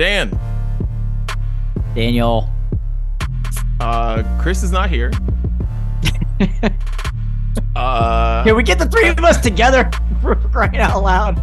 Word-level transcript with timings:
Dan. 0.00 0.30
Daniel. 1.94 2.48
Uh, 3.80 4.22
Chris 4.40 4.62
is 4.62 4.72
not 4.72 4.88
here. 4.88 5.10
uh, 7.76 8.42
Can 8.44 8.56
we 8.56 8.62
get 8.62 8.78
the 8.78 8.86
three 8.86 9.08
of 9.08 9.18
us 9.18 9.38
together 9.42 9.90
for 10.22 10.36
crying 10.52 10.78
out 10.78 11.02
loud? 11.02 11.38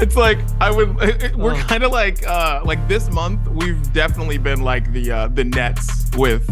it's 0.00 0.16
like 0.16 0.38
I 0.58 0.70
would. 0.70 0.96
It, 1.02 1.22
it- 1.22 1.36
we're 1.36 1.52
Oh. 1.52 1.64
kind 1.68 1.82
of 1.84 1.92
like 1.92 2.26
uh, 2.26 2.62
like 2.64 2.88
this 2.88 3.10
month. 3.10 3.46
We've 3.46 3.92
definitely 3.92 4.38
been 4.38 4.62
like 4.62 4.90
the 4.90 5.10
uh, 5.12 5.28
the 5.28 5.44
Nets 5.44 6.08
with 6.16 6.48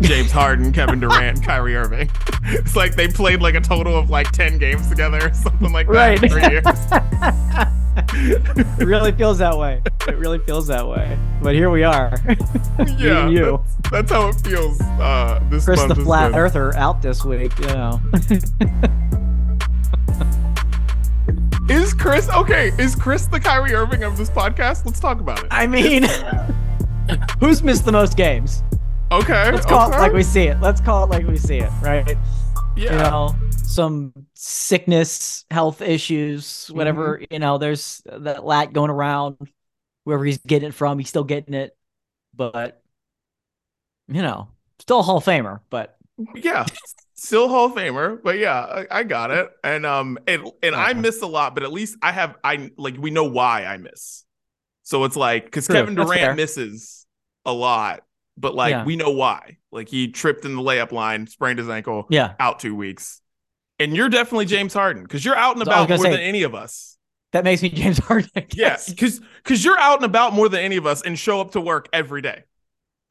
James 0.00 0.30
Harden, 0.38 0.72
Kevin 0.72 1.00
Durant, 1.00 1.44
Kyrie 1.44 1.76
Irving. 1.76 2.10
It's 2.44 2.76
like 2.76 2.94
they 2.96 3.08
played 3.08 3.42
like 3.42 3.56
a 3.56 3.60
total 3.60 3.94
of 3.98 4.08
like 4.08 4.32
ten 4.32 4.56
games 4.56 4.88
together, 4.88 5.28
or 5.28 5.34
something 5.34 5.70
like 5.70 5.86
that. 5.88 5.92
Right. 5.92 6.22
In 6.22 6.30
three 6.30 6.48
years. 6.48 6.64
It 7.96 8.86
really 8.86 9.12
feels 9.12 9.38
that 9.38 9.56
way. 9.56 9.82
It 10.08 10.16
really 10.16 10.38
feels 10.38 10.66
that 10.68 10.86
way. 10.86 11.18
But 11.42 11.54
here 11.54 11.70
we 11.70 11.84
are. 11.84 12.12
yeah, 12.98 13.24
and 13.26 13.32
you. 13.32 13.62
That's, 13.66 13.90
that's 13.90 14.12
how 14.12 14.28
it 14.28 14.34
feels. 14.34 14.80
Uh, 14.80 15.40
this 15.50 15.64
Chris 15.64 15.82
the 15.84 15.94
Flat 15.94 16.32
been. 16.32 16.40
Earther 16.40 16.74
out 16.76 17.02
this 17.02 17.24
week, 17.24 17.56
you 17.58 17.66
know. 17.66 18.00
Is 21.68 21.94
Chris 21.94 22.28
okay? 22.28 22.72
Is 22.78 22.94
Chris 22.94 23.26
the 23.26 23.40
Kyrie 23.40 23.72
Irving 23.72 24.02
of 24.02 24.16
this 24.16 24.28
podcast? 24.28 24.84
Let's 24.84 25.00
talk 25.00 25.20
about 25.20 25.38
it. 25.44 25.46
I 25.50 25.66
mean, 25.66 26.02
who's 27.40 27.62
missed 27.62 27.84
the 27.84 27.92
most 27.92 28.16
games? 28.16 28.62
Okay. 29.10 29.50
Let's 29.50 29.64
call 29.64 29.88
okay. 29.88 29.96
it 29.96 30.00
like 30.00 30.12
we 30.12 30.22
see 30.22 30.44
it. 30.44 30.60
Let's 30.60 30.80
call 30.80 31.04
it 31.04 31.10
like 31.10 31.26
we 31.26 31.38
see 31.38 31.58
it, 31.58 31.70
right? 31.80 32.16
Yeah. 32.76 32.92
You 32.92 32.98
know, 32.98 33.36
some 33.62 34.12
sickness, 34.34 35.44
health 35.50 35.80
issues, 35.82 36.68
whatever, 36.72 37.18
Mm-hmm. 37.18 37.32
you 37.34 37.38
know, 37.38 37.58
there's 37.58 38.02
that 38.06 38.44
lat 38.44 38.72
going 38.72 38.90
around. 38.90 39.36
Wherever 40.04 40.24
he's 40.24 40.38
getting 40.38 40.70
it 40.70 40.74
from, 40.74 40.98
he's 40.98 41.08
still 41.08 41.22
getting 41.24 41.54
it. 41.54 41.76
But, 42.34 42.82
you 44.08 44.20
know, 44.22 44.48
still 44.80 44.98
a 45.00 45.02
Hall 45.02 45.18
of 45.18 45.24
Famer, 45.24 45.60
but 45.70 45.96
yeah. 46.34 46.66
Still 47.14 47.48
Hall 47.48 47.66
of 47.66 47.72
Famer, 47.74 48.20
but 48.20 48.36
yeah, 48.38 48.58
I, 48.60 48.86
I 48.90 49.02
got 49.04 49.30
it. 49.30 49.48
And 49.62 49.86
um, 49.86 50.18
and 50.26 50.50
and 50.60 50.74
I 50.74 50.92
miss 50.92 51.22
a 51.22 51.26
lot, 51.26 51.54
but 51.54 51.62
at 51.62 51.72
least 51.72 51.96
I 52.02 52.10
have 52.10 52.34
I 52.42 52.72
like 52.76 52.96
we 52.98 53.10
know 53.12 53.24
why 53.24 53.64
I 53.64 53.76
miss. 53.76 54.24
So 54.82 55.04
it's 55.04 55.14
like 55.14 55.44
because 55.44 55.68
Kevin 55.68 55.94
Durant 55.94 56.36
misses 56.36 57.06
a 57.44 57.52
lot, 57.52 58.00
but 58.36 58.56
like 58.56 58.72
Yeah. 58.72 58.84
we 58.84 58.96
know 58.96 59.10
why. 59.10 59.58
Like 59.70 59.88
he 59.88 60.08
tripped 60.08 60.44
in 60.44 60.56
the 60.56 60.62
layup 60.62 60.90
line, 60.90 61.28
sprained 61.28 61.60
his 61.60 61.68
ankle, 61.68 62.06
yeah, 62.10 62.34
out 62.40 62.58
two 62.58 62.74
weeks. 62.74 63.20
And 63.82 63.96
you're 63.96 64.08
definitely 64.08 64.46
James 64.46 64.72
Harden 64.74 65.02
because 65.02 65.24
you're 65.24 65.36
out 65.36 65.56
and 65.56 65.64
So 65.64 65.70
I 65.72 65.80
was 65.80 65.86
about 65.86 65.96
more 65.96 66.04
say- 66.04 66.10
than 66.12 66.20
any 66.20 66.42
of 66.44 66.54
us. 66.54 66.96
that 67.32 67.44
makes 67.44 67.62
me 67.62 67.68
James 67.70 67.98
Harden. 67.98 68.30
I 68.36 68.46
Yeah, 68.54 68.78
because 68.88 69.20
because 69.42 69.64
you're 69.64 69.78
out 69.78 69.96
and 69.96 70.04
about 70.04 70.32
more 70.34 70.48
than 70.48 70.60
any 70.60 70.76
of 70.76 70.86
us 70.86 71.02
and 71.02 71.18
show 71.18 71.40
up 71.40 71.52
to 71.52 71.60
work 71.60 71.88
every 71.92 72.22
day. 72.22 72.44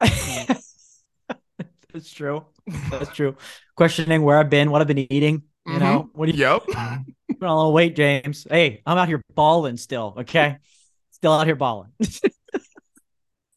That's 1.92 2.10
true. 2.12 2.46
That's 2.90 3.14
true. 3.14 3.36
Questioning 3.76 4.22
where 4.22 4.38
I've 4.38 4.48
been, 4.50 4.70
what 4.70 4.80
I've 4.80 4.86
been 4.86 5.12
eating. 5.12 5.42
You 5.66 5.78
know, 5.78 6.04
mm-hmm. 6.04 6.18
what 6.18 6.26
do 6.26 6.32
you 6.32 6.40
Yep. 6.40 6.62
put 6.66 6.76
on 6.76 7.48
a 7.50 7.56
little 7.56 7.72
weight, 7.72 7.94
James? 7.94 8.46
Hey, 8.50 8.82
I'm 8.86 8.98
out 8.98 9.06
here 9.08 9.22
balling 9.34 9.76
still. 9.76 10.14
Okay, 10.18 10.56
still 11.12 11.32
out 11.32 11.46
here 11.46 11.54
balling. 11.56 11.92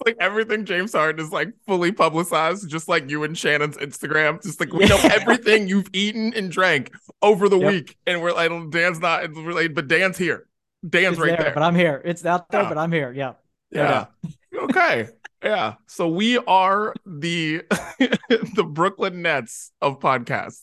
like 0.06 0.17
everything 0.20 0.66
James 0.66 0.94
Harden 0.94 1.23
is 1.25 1.31
like 1.31 1.50
fully 1.66 1.92
publicized, 1.92 2.70
just 2.70 2.88
like 2.88 3.09
you 3.09 3.23
and 3.23 3.38
Shannon's 3.38 3.78
Instagram. 3.78 4.42
Just 4.44 4.59
like 4.59 4.72
we 4.73 4.86
know 4.86 5.00
everything 5.03 5.67
you've 5.67 5.89
eaten 5.94 6.34
and 6.36 6.52
drank 6.52 6.92
over 7.22 7.50
the 7.50 7.58
Yep. 7.59 7.72
week, 7.72 7.98
and 8.06 8.22
we're 8.22 8.33
like, 8.33 8.52
Dan's 8.72 9.00
not 9.00 9.30
related, 9.36 9.76
but 9.76 9.88
Dan's 9.88 10.17
here. 10.17 10.48
Dan's 10.88 11.14
It's 11.14 11.20
right 11.20 11.28
there, 11.30 11.38
there. 11.45 11.53
but 11.53 11.64
I'm 11.64 11.76
here. 11.76 12.02
It's 12.06 12.26
out 12.26 12.50
there, 12.50 12.61
Yeah. 12.64 12.70
but 12.70 12.78
I'm 12.78 12.92
here. 12.92 13.11
Yeah. 13.14 13.33
yeah. 13.72 14.06
okay. 14.53 15.08
Yeah. 15.44 15.76
So 15.86 16.08
we 16.08 16.38
are 16.39 16.95
the 17.06 17.61
the 17.99 18.67
Brooklyn 18.67 19.21
Nets 19.21 19.71
of 19.80 19.99
podcasts. 19.99 20.61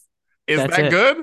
Is 0.49 0.59
That's 0.59 0.77
that 0.77 0.87
it. 0.87 0.91
good? 0.91 1.19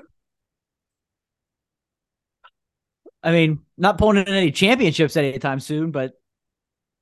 I 3.22 3.32
mean, 3.32 3.60
not 3.78 3.98
pulling 3.98 4.18
in 4.18 4.28
any 4.34 4.52
championships 4.52 5.18
anytime 5.18 5.60
soon, 5.60 5.92
but 5.92 6.14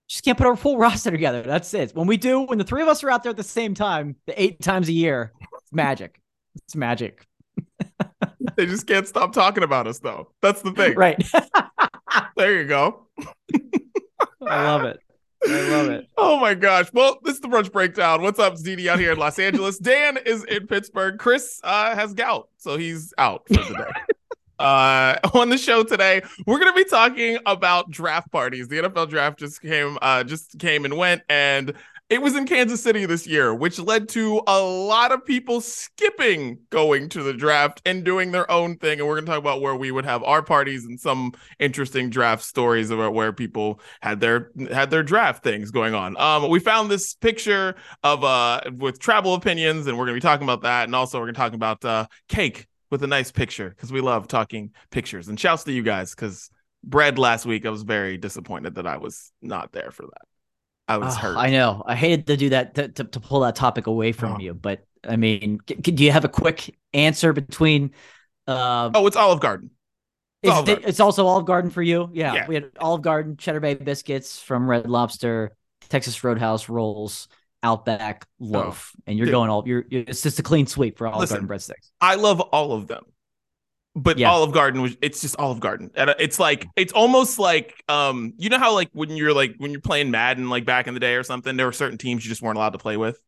just 0.07 0.23
can't 0.23 0.37
put 0.37 0.47
our 0.47 0.55
full 0.55 0.77
roster 0.79 1.11
together. 1.11 1.41
That's 1.41 1.73
it. 1.73 1.91
When 1.95 2.07
we 2.07 2.17
do, 2.17 2.41
when 2.41 2.57
the 2.57 2.63
three 2.63 2.81
of 2.81 2.87
us 2.87 3.03
are 3.03 3.09
out 3.09 3.23
there 3.23 3.29
at 3.31 3.37
the 3.37 3.43
same 3.43 3.73
time, 3.73 4.15
the 4.25 4.41
eight 4.41 4.61
times 4.61 4.89
a 4.89 4.93
year, 4.93 5.33
it's 5.41 5.73
magic. 5.73 6.19
It's 6.55 6.75
magic. 6.75 7.25
They 8.55 8.65
just 8.65 8.87
can't 8.87 9.07
stop 9.07 9.33
talking 9.33 9.61
about 9.63 9.85
us 9.85 9.99
though. 9.99 10.31
That's 10.41 10.63
the 10.63 10.71
thing. 10.71 10.95
Right. 10.95 11.23
There 12.35 12.59
you 12.59 12.67
go. 12.67 13.07
I 14.47 14.63
love 14.63 14.83
it. 14.83 14.99
I 15.47 15.69
love 15.69 15.89
it. 15.89 16.07
Oh 16.17 16.39
my 16.39 16.53
gosh. 16.55 16.91
Well, 16.93 17.19
this 17.23 17.35
is 17.35 17.41
the 17.41 17.47
brunch 17.47 17.71
breakdown. 17.71 18.21
What's 18.21 18.39
up, 18.39 18.55
ZD 18.55 18.87
out 18.87 18.99
here 18.99 19.11
in 19.11 19.19
Los 19.19 19.37
Angeles? 19.37 19.77
Dan 19.77 20.17
is 20.25 20.43
in 20.45 20.67
Pittsburgh. 20.67 21.19
Chris 21.19 21.59
uh, 21.63 21.95
has 21.95 22.13
gout, 22.13 22.49
so 22.57 22.77
he's 22.77 23.13
out 23.17 23.47
for 23.47 23.55
the 23.55 23.73
day. 23.73 24.13
Uh, 24.59 25.17
on 25.33 25.49
the 25.49 25.57
show 25.57 25.83
today, 25.83 26.21
we're 26.45 26.59
gonna 26.59 26.73
be 26.73 26.85
talking 26.85 27.37
about 27.45 27.89
draft 27.89 28.31
parties. 28.31 28.67
The 28.67 28.77
NFL 28.77 29.09
draft 29.09 29.39
just 29.39 29.61
came, 29.61 29.97
uh, 30.01 30.23
just 30.23 30.59
came 30.59 30.85
and 30.85 30.97
went, 30.97 31.21
and 31.29 31.73
it 32.09 32.21
was 32.21 32.37
in 32.37 32.45
Kansas 32.45 32.81
City 32.81 33.05
this 33.05 33.27
year, 33.27 33.53
which 33.53 33.79
led 33.79 34.07
to 34.09 34.41
a 34.47 34.61
lot 34.61 35.11
of 35.11 35.25
people 35.25 35.59
skipping 35.59 36.57
going 36.69 37.09
to 37.09 37.21
the 37.21 37.33
draft 37.33 37.81
and 37.85 38.05
doing 38.05 38.31
their 38.31 38.49
own 38.49 38.77
thing. 38.77 38.99
And 38.99 39.07
we're 39.07 39.15
gonna 39.15 39.27
talk 39.27 39.39
about 39.39 39.61
where 39.61 39.75
we 39.75 39.91
would 39.91 40.05
have 40.05 40.23
our 40.23 40.41
parties 40.41 40.85
and 40.85 40.97
some 40.97 41.33
interesting 41.59 42.09
draft 42.09 42.43
stories 42.43 42.91
about 42.91 43.13
where 43.13 43.33
people 43.33 43.81
had 44.01 44.21
their 44.21 44.51
had 44.71 44.89
their 44.89 45.03
draft 45.03 45.43
things 45.43 45.69
going 45.71 45.93
on. 45.93 46.17
Um, 46.17 46.49
we 46.49 46.59
found 46.59 46.89
this 46.89 47.13
picture 47.15 47.75
of 48.03 48.23
uh 48.23 48.61
with 48.77 48.99
travel 48.99 49.33
opinions, 49.33 49.87
and 49.87 49.97
we're 49.97 50.05
gonna 50.05 50.15
be 50.15 50.21
talking 50.21 50.45
about 50.45 50.61
that, 50.61 50.85
and 50.85 50.95
also 50.95 51.19
we're 51.19 51.25
gonna 51.25 51.33
talk 51.33 51.53
about 51.53 51.83
uh 51.83 52.07
cake 52.29 52.67
with 52.89 53.03
a 53.03 53.07
nice 53.07 53.31
picture 53.31 53.69
because 53.69 53.91
we 53.91 54.01
love 54.01 54.27
talking 54.27 54.71
pictures. 54.91 55.27
And 55.27 55.39
shouts 55.39 55.63
to 55.65 55.71
you 55.71 55.83
guys 55.83 56.15
because 56.15 56.49
bread 56.83 57.19
last 57.19 57.45
week 57.45 57.65
I 57.65 57.69
was 57.69 57.83
very 57.83 58.17
disappointed 58.17 58.75
that 58.75 58.87
I 58.87 58.97
was 58.97 59.31
not 59.41 59.71
there 59.71 59.91
for 59.91 60.03
that. 60.03 60.21
I 60.87 60.97
was 60.97 61.15
Oh, 61.15 61.19
hurt. 61.19 61.37
I 61.37 61.49
know. 61.49 61.83
I 61.85 61.95
hated 61.95 62.27
to 62.27 62.37
do 62.37 62.49
that 62.49 62.75
to, 62.75 62.87
to, 62.87 63.03
to 63.03 63.19
pull 63.19 63.41
that 63.41 63.55
topic 63.55 63.87
away 63.87 64.11
from 64.13 64.33
Oh. 64.33 64.39
you, 64.39 64.53
but 64.53 64.85
I 65.07 65.15
mean, 65.17 65.59
c- 65.67 65.75
do 65.75 66.03
you 66.03 66.11
have 66.11 66.23
a 66.25 66.29
quick 66.29 66.75
answer 66.93 67.33
between? 67.33 67.91
Uh, 68.47 68.89
Oh, 68.93 69.05
it's 69.07 69.17
Olive 69.17 69.41
Garden. 69.41 69.71
is 70.43 70.51
Olive 70.51 70.65
Garden. 70.65 70.85
it's 70.87 70.99
also 71.01 71.27
Olive 71.27 71.45
Garden 71.45 71.71
for 71.71 71.81
you. 71.81 72.09
Yeah, 72.13 72.33
Yeah. 72.33 72.47
we 72.47 72.55
had 72.55 72.71
Olive 72.79 73.01
Garden, 73.01 73.35
Cheddar 73.35 73.59
Bay 73.59 73.73
biscuits 73.73 74.39
from 74.39 74.69
Red 74.69 74.89
Lobster, 74.89 75.51
Texas 75.89 76.23
Roadhouse 76.23 76.69
rolls, 76.69 77.27
Outback 77.63 78.25
loaf, 78.39 78.93
and 79.07 79.17
you're 79.17 79.25
dude. 79.25 79.33
going 79.33 79.49
all. 79.49 79.63
You're, 79.67 79.83
you're 79.89 80.03
it's 80.07 80.21
just 80.21 80.39
a 80.39 80.43
clean 80.43 80.67
sweep 80.67 80.97
for 80.97 81.07
Olive 81.07 81.21
Listen, 81.21 81.45
Garden 81.45 81.57
breadsticks. 81.57 81.89
I 81.99 82.15
love 82.15 82.39
all 82.39 82.73
of 82.73 82.87
them. 82.87 83.03
But 83.95 84.19
Yeah. 84.19 84.29
Olive 84.29 84.51
Garden 84.53 84.81
was 84.83 84.95
it's 85.01 85.21
just 85.21 85.35
Olive 85.37 85.59
Garden. 85.59 85.89
And 85.95 86.13
it's 86.19 86.39
like 86.39 86.67
it's 86.75 86.93
almost 86.93 87.39
like 87.39 87.83
um 87.89 88.33
you 88.37 88.49
know 88.49 88.59
how 88.59 88.73
like 88.75 88.89
when 88.93 89.09
you're 89.17 89.33
like 89.33 89.55
when 89.57 89.71
you're 89.71 89.81
playing 89.81 90.11
Madden 90.11 90.49
like 90.49 90.65
back 90.65 90.85
in 90.85 90.93
the 90.93 90.99
day 90.99 91.15
or 91.15 91.23
something, 91.23 91.57
there 91.57 91.65
were 91.65 91.71
certain 91.71 91.97
teams 91.97 92.23
you 92.23 92.29
just 92.29 92.43
weren't 92.43 92.57
allowed 92.57 92.73
to 92.73 92.77
play 92.77 92.95
with. 92.95 93.19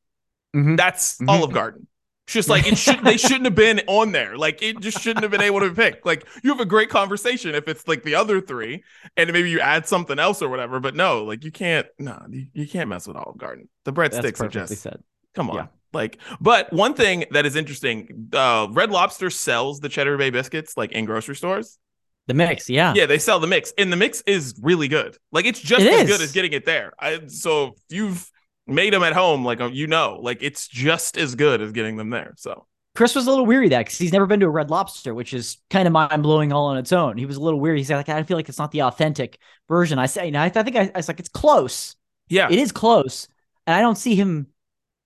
Mhm. 0.55 0.77
That's 0.77 1.17
Mhm. 1.17 1.27
Olive 1.29 1.51
Garden. 1.51 1.87
It's 2.29 2.33
just 2.35 2.47
like 2.47 2.71
it 2.71 2.77
should 2.77 3.03
they 3.03 3.17
shouldn't 3.17 3.45
have 3.45 3.55
been 3.55 3.81
on 3.87 4.11
there. 4.11 4.37
Like 4.37 4.61
it 4.61 4.81
just 4.81 5.01
shouldn't 5.01 5.23
have 5.23 5.31
been 5.31 5.41
able 5.41 5.61
to 5.61 5.69
be 5.69 5.75
picked. 5.75 6.05
Like 6.05 6.27
you 6.43 6.51
have 6.51 6.59
a 6.59 6.65
great 6.65 6.87
conversation 6.91 7.55
if 7.55 7.67
it's 7.67 7.87
like 7.87 8.03
the 8.03 8.13
other 8.13 8.39
three 8.39 8.83
and 9.17 9.33
maybe 9.33 9.49
you 9.49 9.59
add 9.59 9.87
something 9.87 10.19
else 10.19 10.43
or 10.43 10.47
whatever. 10.47 10.79
But 10.79 10.95
no, 10.95 11.23
like 11.23 11.43
you 11.43 11.51
can't 11.51 11.87
no, 11.97 12.21
you, 12.29 12.45
you 12.53 12.67
can't 12.67 12.87
mess 12.87 13.07
with 13.07 13.17
Olive 13.17 13.39
Garden. 13.39 13.67
The 13.85 13.93
breadsticks 13.93 14.39
are 14.41 14.47
just 14.47 14.77
said. 14.77 15.01
Come 15.33 15.49
on. 15.49 15.55
Yeah. 15.55 15.67
Like, 15.91 16.19
but 16.39 16.71
one 16.71 16.93
thing 16.93 17.25
that 17.31 17.47
is 17.47 17.55
interesting, 17.55 18.29
uh, 18.33 18.67
Red 18.69 18.91
Lobster 18.91 19.31
sells 19.31 19.79
the 19.79 19.89
Cheddar 19.89 20.15
Bay 20.19 20.29
biscuits 20.29 20.77
like 20.77 20.91
in 20.91 21.05
grocery 21.05 21.35
stores. 21.35 21.79
The 22.27 22.35
mix, 22.35 22.69
yeah. 22.69 22.93
Yeah, 22.95 23.07
they 23.07 23.17
sell 23.17 23.39
the 23.39 23.47
mix, 23.47 23.73
and 23.75 23.91
the 23.91 23.97
mix 23.97 24.21
is 24.27 24.53
really 24.61 24.87
good. 24.87 25.17
Like, 25.31 25.45
it's 25.45 25.59
just 25.59 25.81
It 25.83 25.91
as 25.91 26.01
is. 26.01 26.07
good 26.07 26.21
as 26.21 26.31
getting 26.31 26.53
it 26.53 26.63
there. 26.63 26.93
I, 26.99 27.21
so 27.25 27.69
if 27.69 27.73
you've 27.89 28.31
made 28.69 28.93
them 28.93 29.03
at 29.03 29.13
home, 29.13 29.43
like 29.45 29.59
you 29.71 29.87
know, 29.87 30.19
like 30.21 30.39
it's 30.41 30.67
just 30.67 31.17
as 31.17 31.35
good 31.35 31.61
as 31.61 31.71
getting 31.71 31.97
them 31.97 32.09
there. 32.09 32.33
So 32.37 32.65
Chris 32.95 33.15
was 33.15 33.27
a 33.27 33.29
little 33.29 33.45
weary 33.45 33.69
that 33.69 33.85
because 33.85 33.97
he's 33.97 34.11
never 34.11 34.25
been 34.25 34.39
to 34.39 34.45
a 34.47 34.49
Red 34.49 34.69
Lobster, 34.69 35.13
which 35.13 35.33
is 35.33 35.57
kind 35.69 35.87
of 35.87 35.93
mind 35.93 36.23
blowing 36.23 36.51
all 36.51 36.65
on 36.65 36.77
its 36.77 36.91
own. 36.91 37.17
He 37.17 37.25
was 37.25 37.37
a 37.37 37.41
little 37.41 37.59
weary. 37.59 37.77
He 37.79 37.83
said, 37.83 37.97
like, 37.97 38.09
I 38.09 38.23
feel 38.23 38.37
like 38.37 38.49
it's 38.49 38.57
not 38.57 38.71
the 38.71 38.83
authentic 38.83 39.39
version. 39.67 39.99
I 39.99 40.05
say, 40.07 40.25
you 40.25 40.31
know, 40.31 40.41
I, 40.41 40.45
I 40.45 40.63
think 40.63 40.75
I, 40.75 40.91
I 40.93 40.97
was 40.97 41.07
like, 41.07 41.19
it's 41.19 41.29
close. 41.29 41.95
yeah, 42.27 42.49
It 42.49 42.59
is 42.59 42.71
close. 42.71 43.27
And 43.65 43.75
I 43.75 43.81
don't 43.81 43.97
see 43.97 44.15
him 44.15 44.47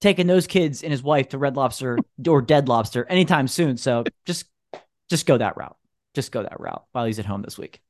taking 0.01 0.27
those 0.27 0.48
kids 0.48 0.83
and 0.83 0.92
his 0.92 1.04
wife 1.04 1.30
to 1.30 1.38
Red 1.38 1.56
Lobster 1.56 1.98
or 2.27 2.42
Dead 2.42 2.68
Lobster 2.68 3.06
anytime 3.06 3.48
soon. 3.48 3.77
So 3.77 4.06
just 4.25 4.45
just 5.09 5.25
go 5.25 5.38
that 5.38 5.57
route. 5.57 5.77
Just 6.16 6.31
go 6.31 6.42
that 6.44 6.59
route 6.59 6.83
while 6.94 7.06
he's 7.06 7.19
at 7.19 7.25
home 7.25 7.42
this 7.42 7.57
week. 7.57 7.81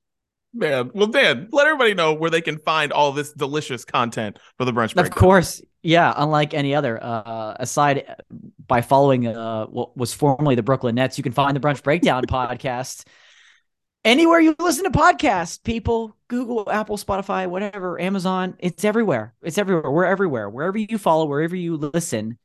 Man. 0.53 0.91
Well, 0.93 1.07
Dan, 1.07 1.49
let 1.51 1.67
everybody 1.67 1.93
know 1.93 2.13
where 2.13 2.29
they 2.29 2.41
can 2.41 2.57
find 2.59 2.91
all 2.91 3.11
this 3.11 3.33
delicious 3.33 3.85
content 3.85 4.39
for 4.57 4.65
the 4.65 4.71
brunch. 4.71 4.95
Of 4.95 5.09
course, 5.11 5.61
yeah. 5.81 6.13
Unlike 6.15 6.53
any 6.53 6.75
other, 6.75 7.01
uh, 7.03 7.55
aside 7.59 8.05
uh, 8.07 8.15
by 8.67 8.81
following 8.81 9.27
uh, 9.27 9.65
what 9.65 9.95
was 9.97 10.13
formerly 10.13 10.55
the 10.55 10.63
Brooklyn 10.63 10.95
Nets, 10.95 11.17
you 11.17 11.23
can 11.23 11.33
find 11.33 11.55
the 11.55 11.59
Brunch 11.59 11.83
Breakdown 11.83 12.25
podcast 12.27 13.05
anywhere 14.03 14.39
you 14.39 14.55
listen 14.59 14.83
to 14.83 14.97
podcasts, 14.97 15.61
people, 15.63 16.15
Google, 16.27 16.69
Apple, 16.69 16.97
Spotify, 16.97 17.47
whatever, 17.47 17.99
Amazon, 17.99 18.55
it's 18.59 18.83
everywhere. 18.83 19.33
It's 19.41 19.57
everywhere. 19.57 19.91
We're 19.91 20.05
everywhere. 20.05 20.49
Wherever 20.49 20.77
you 20.77 20.97
follow, 20.97 21.25
wherever 21.25 21.55
you 21.55 21.77
listen, 21.77 22.37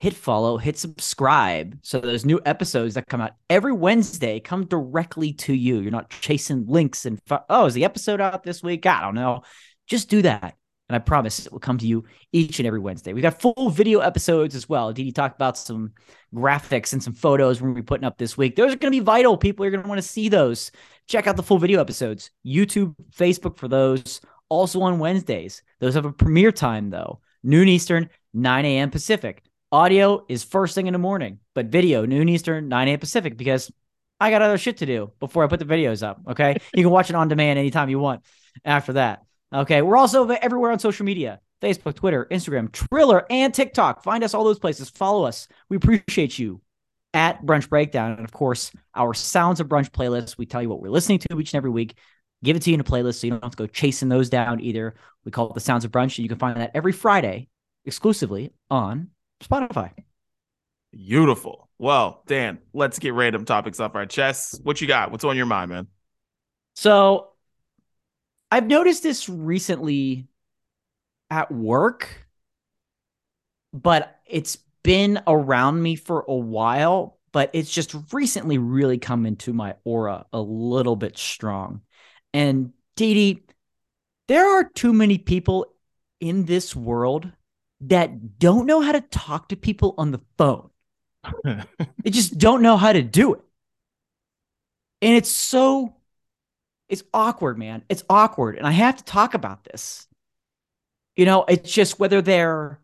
hit 0.00 0.14
follow, 0.14 0.58
hit 0.58 0.78
subscribe. 0.78 1.78
So 1.82 2.00
those 2.00 2.24
new 2.24 2.40
episodes 2.46 2.94
that 2.94 3.08
come 3.08 3.20
out 3.20 3.32
every 3.50 3.72
Wednesday 3.72 4.40
come 4.40 4.64
directly 4.64 5.32
to 5.34 5.52
you. 5.52 5.80
You're 5.80 5.90
not 5.90 6.10
chasing 6.10 6.66
links 6.66 7.04
and, 7.04 7.20
fo- 7.26 7.44
oh, 7.50 7.66
is 7.66 7.74
the 7.74 7.84
episode 7.84 8.20
out 8.20 8.44
this 8.44 8.62
week? 8.62 8.86
I 8.86 9.00
don't 9.00 9.14
know. 9.14 9.42
Just 9.86 10.08
do 10.08 10.22
that. 10.22 10.56
And 10.88 10.96
I 10.96 11.00
promise 11.00 11.44
it 11.44 11.52
will 11.52 11.58
come 11.58 11.76
to 11.78 11.86
you 11.86 12.04
each 12.32 12.60
and 12.60 12.66
every 12.66 12.80
Wednesday. 12.80 13.12
We've 13.12 13.22
got 13.22 13.40
full 13.40 13.68
video 13.68 13.98
episodes 13.98 14.54
as 14.54 14.68
well. 14.68 14.88
Did 14.88 14.96
Didi 14.96 15.12
talked 15.12 15.36
about 15.36 15.58
some 15.58 15.92
graphics 16.34 16.94
and 16.94 17.02
some 17.02 17.12
photos 17.12 17.60
we're 17.60 17.66
going 17.68 17.76
to 17.76 17.82
be 17.82 17.86
putting 17.86 18.06
up 18.06 18.16
this 18.16 18.38
week. 18.38 18.56
Those 18.56 18.72
are 18.72 18.78
going 18.78 18.92
to 18.92 18.98
be 18.98 19.04
vital. 19.04 19.36
People 19.36 19.66
are 19.66 19.70
going 19.70 19.82
to 19.82 19.88
want 19.88 20.00
to 20.00 20.06
see 20.06 20.30
those. 20.30 20.70
Check 21.06 21.26
out 21.26 21.36
the 21.36 21.42
full 21.42 21.58
video 21.58 21.80
episodes. 21.80 22.30
YouTube, 22.46 22.94
Facebook 23.14 23.58
for 23.58 23.68
those. 23.68 24.22
Also 24.48 24.80
on 24.80 24.98
Wednesdays. 24.98 25.62
Those 25.78 25.94
have 25.94 26.06
a 26.06 26.12
premiere 26.12 26.52
time 26.52 26.88
though. 26.88 27.20
Noon 27.42 27.68
Eastern, 27.68 28.08
9 28.32 28.64
a.m. 28.64 28.90
Pacific. 28.90 29.42
Audio 29.70 30.24
is 30.28 30.44
first 30.44 30.74
thing 30.74 30.86
in 30.86 30.94
the 30.94 30.98
morning, 30.98 31.40
but 31.54 31.66
video, 31.66 32.06
noon 32.06 32.28
Eastern, 32.28 32.68
9 32.68 32.88
a.m. 32.88 32.98
Pacific, 32.98 33.36
because 33.36 33.70
I 34.18 34.30
got 34.30 34.40
other 34.40 34.56
shit 34.56 34.78
to 34.78 34.86
do 34.86 35.12
before 35.20 35.44
I 35.44 35.46
put 35.46 35.58
the 35.58 35.66
videos 35.66 36.02
up. 36.02 36.20
Okay. 36.26 36.56
you 36.74 36.82
can 36.82 36.90
watch 36.90 37.10
it 37.10 37.16
on 37.16 37.28
demand 37.28 37.58
anytime 37.58 37.90
you 37.90 37.98
want 37.98 38.24
after 38.64 38.94
that. 38.94 39.24
Okay. 39.52 39.82
We're 39.82 39.98
also 39.98 40.26
everywhere 40.28 40.70
on 40.72 40.78
social 40.78 41.04
media 41.04 41.40
Facebook, 41.60 41.96
Twitter, 41.96 42.26
Instagram, 42.30 42.72
Triller, 42.72 43.26
and 43.28 43.52
TikTok. 43.52 44.02
Find 44.02 44.24
us 44.24 44.32
all 44.32 44.44
those 44.44 44.58
places. 44.58 44.88
Follow 44.88 45.24
us. 45.24 45.48
We 45.68 45.76
appreciate 45.76 46.38
you 46.38 46.62
at 47.12 47.44
Brunch 47.44 47.68
Breakdown. 47.68 48.12
And 48.12 48.24
of 48.24 48.32
course, 48.32 48.72
our 48.94 49.12
Sounds 49.12 49.60
of 49.60 49.68
Brunch 49.68 49.90
playlist. 49.90 50.38
We 50.38 50.46
tell 50.46 50.62
you 50.62 50.68
what 50.70 50.80
we're 50.80 50.88
listening 50.88 51.18
to 51.18 51.40
each 51.40 51.52
and 51.52 51.58
every 51.58 51.70
week. 51.70 51.98
Give 52.42 52.56
it 52.56 52.62
to 52.62 52.70
you 52.70 52.74
in 52.74 52.80
a 52.80 52.84
playlist 52.84 53.16
so 53.16 53.26
you 53.26 53.32
don't 53.32 53.44
have 53.44 53.52
to 53.52 53.56
go 53.56 53.66
chasing 53.66 54.08
those 54.08 54.30
down 54.30 54.60
either. 54.60 54.94
We 55.24 55.32
call 55.32 55.50
it 55.50 55.54
the 55.54 55.60
Sounds 55.60 55.84
of 55.84 55.90
Brunch. 55.90 56.16
And 56.16 56.20
you 56.20 56.28
can 56.28 56.38
find 56.38 56.56
that 56.58 56.70
every 56.74 56.92
Friday 56.92 57.48
exclusively 57.84 58.52
on 58.70 59.08
Spotify. 59.42 59.92
Beautiful. 60.92 61.68
Well, 61.78 62.22
Dan, 62.26 62.58
let's 62.72 62.98
get 62.98 63.14
random 63.14 63.44
topics 63.44 63.78
off 63.78 63.94
our 63.94 64.06
chests. 64.06 64.58
What 64.62 64.80
you 64.80 64.88
got? 64.88 65.10
What's 65.10 65.24
on 65.24 65.36
your 65.36 65.46
mind, 65.46 65.70
man? 65.70 65.86
So 66.76 67.28
I've 68.50 68.66
noticed 68.66 69.02
this 69.02 69.28
recently 69.28 70.26
at 71.30 71.52
work, 71.52 72.26
but 73.72 74.18
it's 74.26 74.56
been 74.82 75.20
around 75.26 75.82
me 75.82 75.96
for 75.96 76.24
a 76.26 76.34
while, 76.34 77.18
but 77.32 77.50
it's 77.52 77.70
just 77.70 77.94
recently 78.12 78.58
really 78.58 78.98
come 78.98 79.26
into 79.26 79.52
my 79.52 79.74
aura 79.84 80.24
a 80.32 80.40
little 80.40 80.96
bit 80.96 81.18
strong. 81.18 81.82
And 82.32 82.72
Didi, 82.96 83.44
there 84.28 84.58
are 84.58 84.64
too 84.64 84.92
many 84.92 85.18
people 85.18 85.66
in 86.20 86.44
this 86.44 86.74
world 86.74 87.30
that 87.82 88.38
don't 88.38 88.66
know 88.66 88.80
how 88.80 88.92
to 88.92 89.00
talk 89.00 89.48
to 89.48 89.56
people 89.56 89.94
on 89.98 90.10
the 90.10 90.20
phone. 90.36 90.70
they 91.44 92.10
just 92.10 92.38
don't 92.38 92.62
know 92.62 92.76
how 92.76 92.92
to 92.92 93.02
do 93.02 93.34
it. 93.34 93.40
And 95.00 95.14
it's 95.14 95.30
so 95.30 95.94
it's 96.88 97.02
awkward, 97.12 97.58
man. 97.58 97.84
It's 97.88 98.02
awkward. 98.08 98.56
And 98.56 98.66
I 98.66 98.70
have 98.72 98.96
to 98.96 99.04
talk 99.04 99.34
about 99.34 99.64
this. 99.64 100.06
You 101.16 101.26
know, 101.26 101.44
it's 101.48 101.70
just 101.70 101.98
whether 101.98 102.22
they're, 102.22 102.80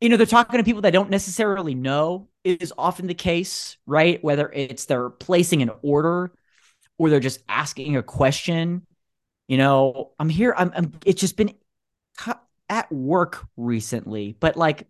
you 0.00 0.08
know, 0.08 0.16
they're 0.16 0.26
talking 0.26 0.58
to 0.58 0.64
people 0.64 0.82
that 0.82 0.92
don't 0.92 1.10
necessarily 1.10 1.74
know 1.74 2.28
is 2.44 2.72
often 2.76 3.06
the 3.06 3.14
case, 3.14 3.76
right? 3.86 4.22
Whether 4.22 4.50
it's 4.52 4.86
they're 4.86 5.10
placing 5.10 5.62
an 5.62 5.70
order 5.82 6.32
or 6.98 7.10
they're 7.10 7.20
just 7.20 7.40
asking 7.48 7.96
a 7.96 8.02
question. 8.02 8.86
You 9.48 9.58
know, 9.58 10.12
I'm 10.18 10.28
here. 10.28 10.54
I'm, 10.56 10.72
I'm 10.74 10.92
it's 11.06 11.20
just 11.20 11.36
been 11.36 11.54
at 12.70 12.90
work 12.90 13.46
recently, 13.56 14.34
but 14.40 14.56
like 14.56 14.86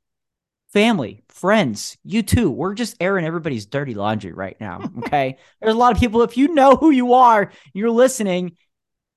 family, 0.73 1.23
friends, 1.29 1.97
you 2.05 2.23
too. 2.23 2.50
We're 2.50 2.75
just 2.75 2.97
airing 3.00 3.25
everybody's 3.25 3.67
dirty 3.67 3.94
laundry 3.94 4.32
right 4.32 4.56
now. 4.61 4.88
Okay. 4.99 5.38
There's 5.61 5.75
a 5.75 5.79
lot 5.79 5.93
of 5.93 5.99
people, 5.99 6.23
if 6.23 6.37
you 6.37 6.55
know 6.55 6.77
who 6.77 6.91
you 6.91 7.15
are, 7.15 7.50
you're 7.73 7.91
listening, 7.91 8.56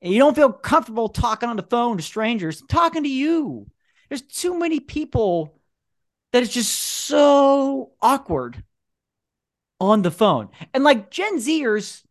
and 0.01 0.11
you 0.11 0.19
don't 0.19 0.35
feel 0.35 0.51
comfortable 0.51 1.09
talking 1.09 1.49
on 1.49 1.57
the 1.57 1.63
phone 1.63 1.97
to 1.97 2.03
strangers, 2.03 2.61
I'm 2.61 2.67
talking 2.67 3.03
to 3.03 3.09
you. 3.09 3.67
There's 4.09 4.21
too 4.21 4.57
many 4.57 4.79
people 4.79 5.59
that 6.31 6.41
it's 6.41 6.53
just 6.53 6.73
so 6.73 7.91
awkward 8.01 8.63
on 9.79 10.01
the 10.01 10.11
phone. 10.11 10.49
And 10.73 10.83
like 10.83 11.11
Gen 11.11 11.37
Zers, 11.37 12.01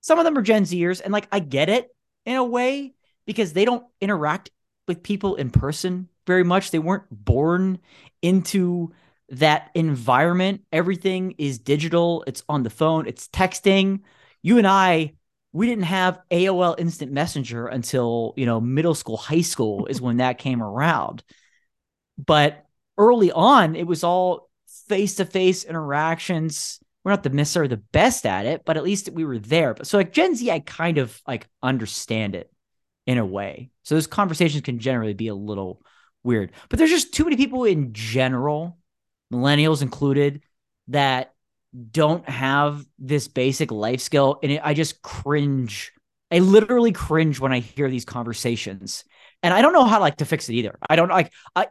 some 0.00 0.18
of 0.18 0.24
them 0.24 0.38
are 0.38 0.42
Gen 0.42 0.64
Zers, 0.64 1.00
and 1.02 1.12
like 1.12 1.28
I 1.30 1.40
get 1.40 1.68
it 1.68 1.88
in 2.24 2.36
a 2.36 2.44
way 2.44 2.94
because 3.26 3.52
they 3.52 3.64
don't 3.64 3.84
interact 4.00 4.50
with 4.86 5.02
people 5.02 5.36
in 5.36 5.50
person 5.50 6.08
very 6.26 6.44
much. 6.44 6.70
They 6.70 6.78
weren't 6.78 7.04
born 7.10 7.78
into 8.22 8.92
that 9.30 9.70
environment. 9.74 10.62
Everything 10.72 11.34
is 11.38 11.58
digital, 11.58 12.24
it's 12.26 12.44
on 12.48 12.62
the 12.62 12.70
phone, 12.70 13.06
it's 13.06 13.28
texting. 13.28 14.00
You 14.42 14.58
and 14.58 14.66
I, 14.66 15.14
we 15.52 15.66
didn't 15.66 15.84
have 15.84 16.20
AOL 16.30 16.78
Instant 16.78 17.12
Messenger 17.12 17.66
until, 17.66 18.34
you 18.36 18.46
know, 18.46 18.60
middle 18.60 18.94
school, 18.94 19.16
high 19.16 19.40
school 19.40 19.86
is 19.86 20.00
when 20.00 20.18
that 20.18 20.38
came 20.38 20.62
around. 20.62 21.24
But 22.18 22.64
early 22.98 23.32
on, 23.32 23.74
it 23.74 23.86
was 23.86 24.04
all 24.04 24.48
face 24.88 25.16
to 25.16 25.24
face 25.24 25.64
interactions. 25.64 26.78
We're 27.04 27.12
not 27.12 27.22
the 27.22 27.30
necessarily 27.30 27.68
the 27.68 27.82
best 27.92 28.26
at 28.26 28.46
it, 28.46 28.62
but 28.64 28.76
at 28.76 28.84
least 28.84 29.10
we 29.10 29.24
were 29.24 29.38
there. 29.38 29.74
But 29.74 29.86
so 29.86 29.98
like 29.98 30.12
Gen 30.12 30.34
Z, 30.34 30.50
I 30.50 30.60
kind 30.60 30.98
of 30.98 31.20
like 31.26 31.48
understand 31.62 32.34
it 32.34 32.50
in 33.06 33.18
a 33.18 33.26
way. 33.26 33.70
So 33.84 33.94
those 33.94 34.06
conversations 34.06 34.62
can 34.62 34.78
generally 34.78 35.14
be 35.14 35.28
a 35.28 35.34
little 35.34 35.82
weird. 36.22 36.52
But 36.68 36.78
there's 36.78 36.90
just 36.90 37.14
too 37.14 37.24
many 37.24 37.36
people 37.36 37.64
in 37.64 37.92
general, 37.92 38.78
millennials 39.32 39.82
included, 39.82 40.42
that 40.88 41.32
don't 41.90 42.28
have 42.28 42.84
this 42.98 43.28
basic 43.28 43.70
life 43.70 44.00
skill. 44.00 44.38
And 44.42 44.52
it, 44.52 44.60
I 44.62 44.74
just 44.74 45.02
cringe. 45.02 45.92
I 46.30 46.40
literally 46.40 46.92
cringe 46.92 47.38
when 47.38 47.52
I 47.52 47.60
hear 47.60 47.88
these 47.88 48.04
conversations. 48.04 49.04
And 49.42 49.54
I 49.54 49.62
don't 49.62 49.72
know 49.72 49.84
how 49.84 50.00
like 50.00 50.16
to 50.16 50.24
fix 50.24 50.48
it 50.48 50.54
either. 50.54 50.78
I 50.88 50.96
don't 50.96 51.08
like 51.08 51.32
I 51.54 51.68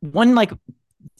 one 0.00 0.34
like 0.34 0.52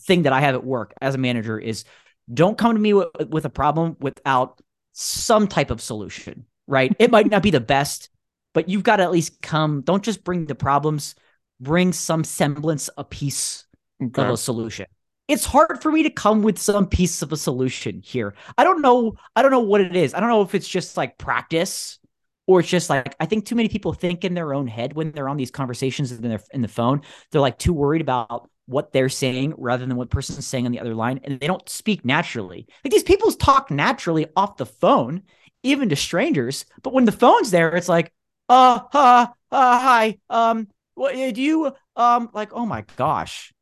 thing 0.00 0.22
that 0.22 0.32
I 0.32 0.40
have 0.40 0.54
at 0.54 0.64
work 0.64 0.94
as 1.00 1.14
a 1.14 1.18
manager 1.18 1.58
is 1.58 1.84
don't 2.32 2.58
come 2.58 2.74
to 2.74 2.80
me 2.80 2.92
with, 2.92 3.08
with 3.28 3.44
a 3.44 3.50
problem 3.50 3.96
without 4.00 4.60
some 4.92 5.46
type 5.46 5.70
of 5.70 5.80
solution, 5.80 6.46
right? 6.66 6.94
It 6.98 7.10
might 7.10 7.30
not 7.30 7.42
be 7.42 7.50
the 7.50 7.60
best, 7.60 8.10
but 8.58 8.68
you've 8.68 8.82
got 8.82 8.96
to 8.96 9.04
at 9.04 9.12
least 9.12 9.40
come. 9.40 9.82
Don't 9.82 10.02
just 10.02 10.24
bring 10.24 10.46
the 10.46 10.54
problems, 10.56 11.14
bring 11.60 11.92
some 11.92 12.24
semblance, 12.24 12.90
a 12.98 13.04
piece 13.04 13.64
okay. 14.02 14.20
of 14.20 14.30
a 14.30 14.36
solution. 14.36 14.86
It's 15.28 15.44
hard 15.44 15.80
for 15.80 15.92
me 15.92 16.02
to 16.02 16.10
come 16.10 16.42
with 16.42 16.58
some 16.58 16.88
piece 16.88 17.22
of 17.22 17.30
a 17.30 17.36
solution 17.36 18.02
here. 18.04 18.34
I 18.56 18.64
don't 18.64 18.82
know. 18.82 19.14
I 19.36 19.42
don't 19.42 19.52
know 19.52 19.60
what 19.60 19.80
it 19.80 19.94
is. 19.94 20.12
I 20.12 20.18
don't 20.18 20.28
know 20.28 20.42
if 20.42 20.56
it's 20.56 20.66
just 20.66 20.96
like 20.96 21.18
practice 21.18 22.00
or 22.48 22.58
it's 22.58 22.68
just 22.68 22.90
like 22.90 23.14
I 23.20 23.26
think 23.26 23.46
too 23.46 23.54
many 23.54 23.68
people 23.68 23.92
think 23.92 24.24
in 24.24 24.34
their 24.34 24.52
own 24.52 24.66
head 24.66 24.94
when 24.94 25.12
they're 25.12 25.28
on 25.28 25.36
these 25.36 25.52
conversations 25.52 26.10
in 26.10 26.28
their 26.28 26.40
in 26.52 26.60
the 26.60 26.66
phone. 26.66 27.02
They're 27.30 27.40
like 27.40 27.60
too 27.60 27.72
worried 27.72 28.00
about 28.00 28.50
what 28.66 28.92
they're 28.92 29.08
saying 29.08 29.54
rather 29.56 29.86
than 29.86 29.96
what 29.96 30.10
person's 30.10 30.48
saying 30.48 30.66
on 30.66 30.72
the 30.72 30.80
other 30.80 30.96
line, 30.96 31.20
and 31.22 31.38
they 31.38 31.46
don't 31.46 31.68
speak 31.68 32.04
naturally. 32.04 32.66
Like 32.84 32.90
these 32.90 33.04
people 33.04 33.30
talk 33.30 33.70
naturally 33.70 34.26
off 34.34 34.56
the 34.56 34.66
phone, 34.66 35.22
even 35.62 35.88
to 35.90 35.96
strangers. 35.96 36.64
But 36.82 36.92
when 36.92 37.04
the 37.04 37.12
phone's 37.12 37.52
there, 37.52 37.76
it's 37.76 37.88
like, 37.88 38.12
uh, 38.48 38.80
uh, 38.92 39.26
uh 39.50 39.80
hi, 39.80 40.18
um, 40.30 40.68
what 40.94 41.14
uh, 41.14 41.30
do 41.30 41.42
you 41.42 41.72
um 41.96 42.30
like? 42.32 42.52
Oh 42.52 42.66
my 42.66 42.84
gosh, 42.96 43.52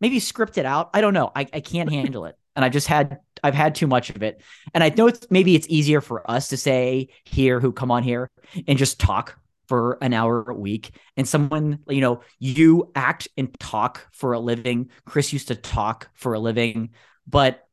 maybe 0.00 0.20
script 0.20 0.58
it 0.58 0.66
out. 0.66 0.90
I 0.94 1.00
don't 1.00 1.14
know. 1.14 1.30
I 1.34 1.46
I 1.52 1.60
can't 1.60 1.90
handle 1.90 2.26
it, 2.26 2.36
and 2.56 2.64
I've 2.64 2.72
just 2.72 2.86
had 2.86 3.18
I've 3.42 3.54
had 3.54 3.74
too 3.74 3.86
much 3.86 4.10
of 4.10 4.22
it, 4.22 4.42
and 4.72 4.84
I 4.84 4.90
know 4.90 5.06
it's 5.06 5.26
maybe 5.30 5.54
it's 5.54 5.66
easier 5.68 6.00
for 6.00 6.28
us 6.30 6.48
to 6.48 6.56
say 6.56 7.08
here 7.24 7.60
who 7.60 7.72
come 7.72 7.90
on 7.90 8.02
here 8.02 8.30
and 8.66 8.78
just 8.78 9.00
talk 9.00 9.38
for 9.66 9.96
an 10.02 10.12
hour 10.12 10.44
a 10.50 10.54
week. 10.54 10.90
And 11.16 11.28
someone 11.28 11.80
you 11.88 12.00
know 12.00 12.20
you 12.38 12.90
act 12.94 13.28
and 13.36 13.52
talk 13.58 14.08
for 14.12 14.32
a 14.32 14.40
living. 14.40 14.90
Chris 15.04 15.32
used 15.32 15.48
to 15.48 15.56
talk 15.56 16.08
for 16.14 16.34
a 16.34 16.38
living. 16.38 16.90
But 17.26 17.66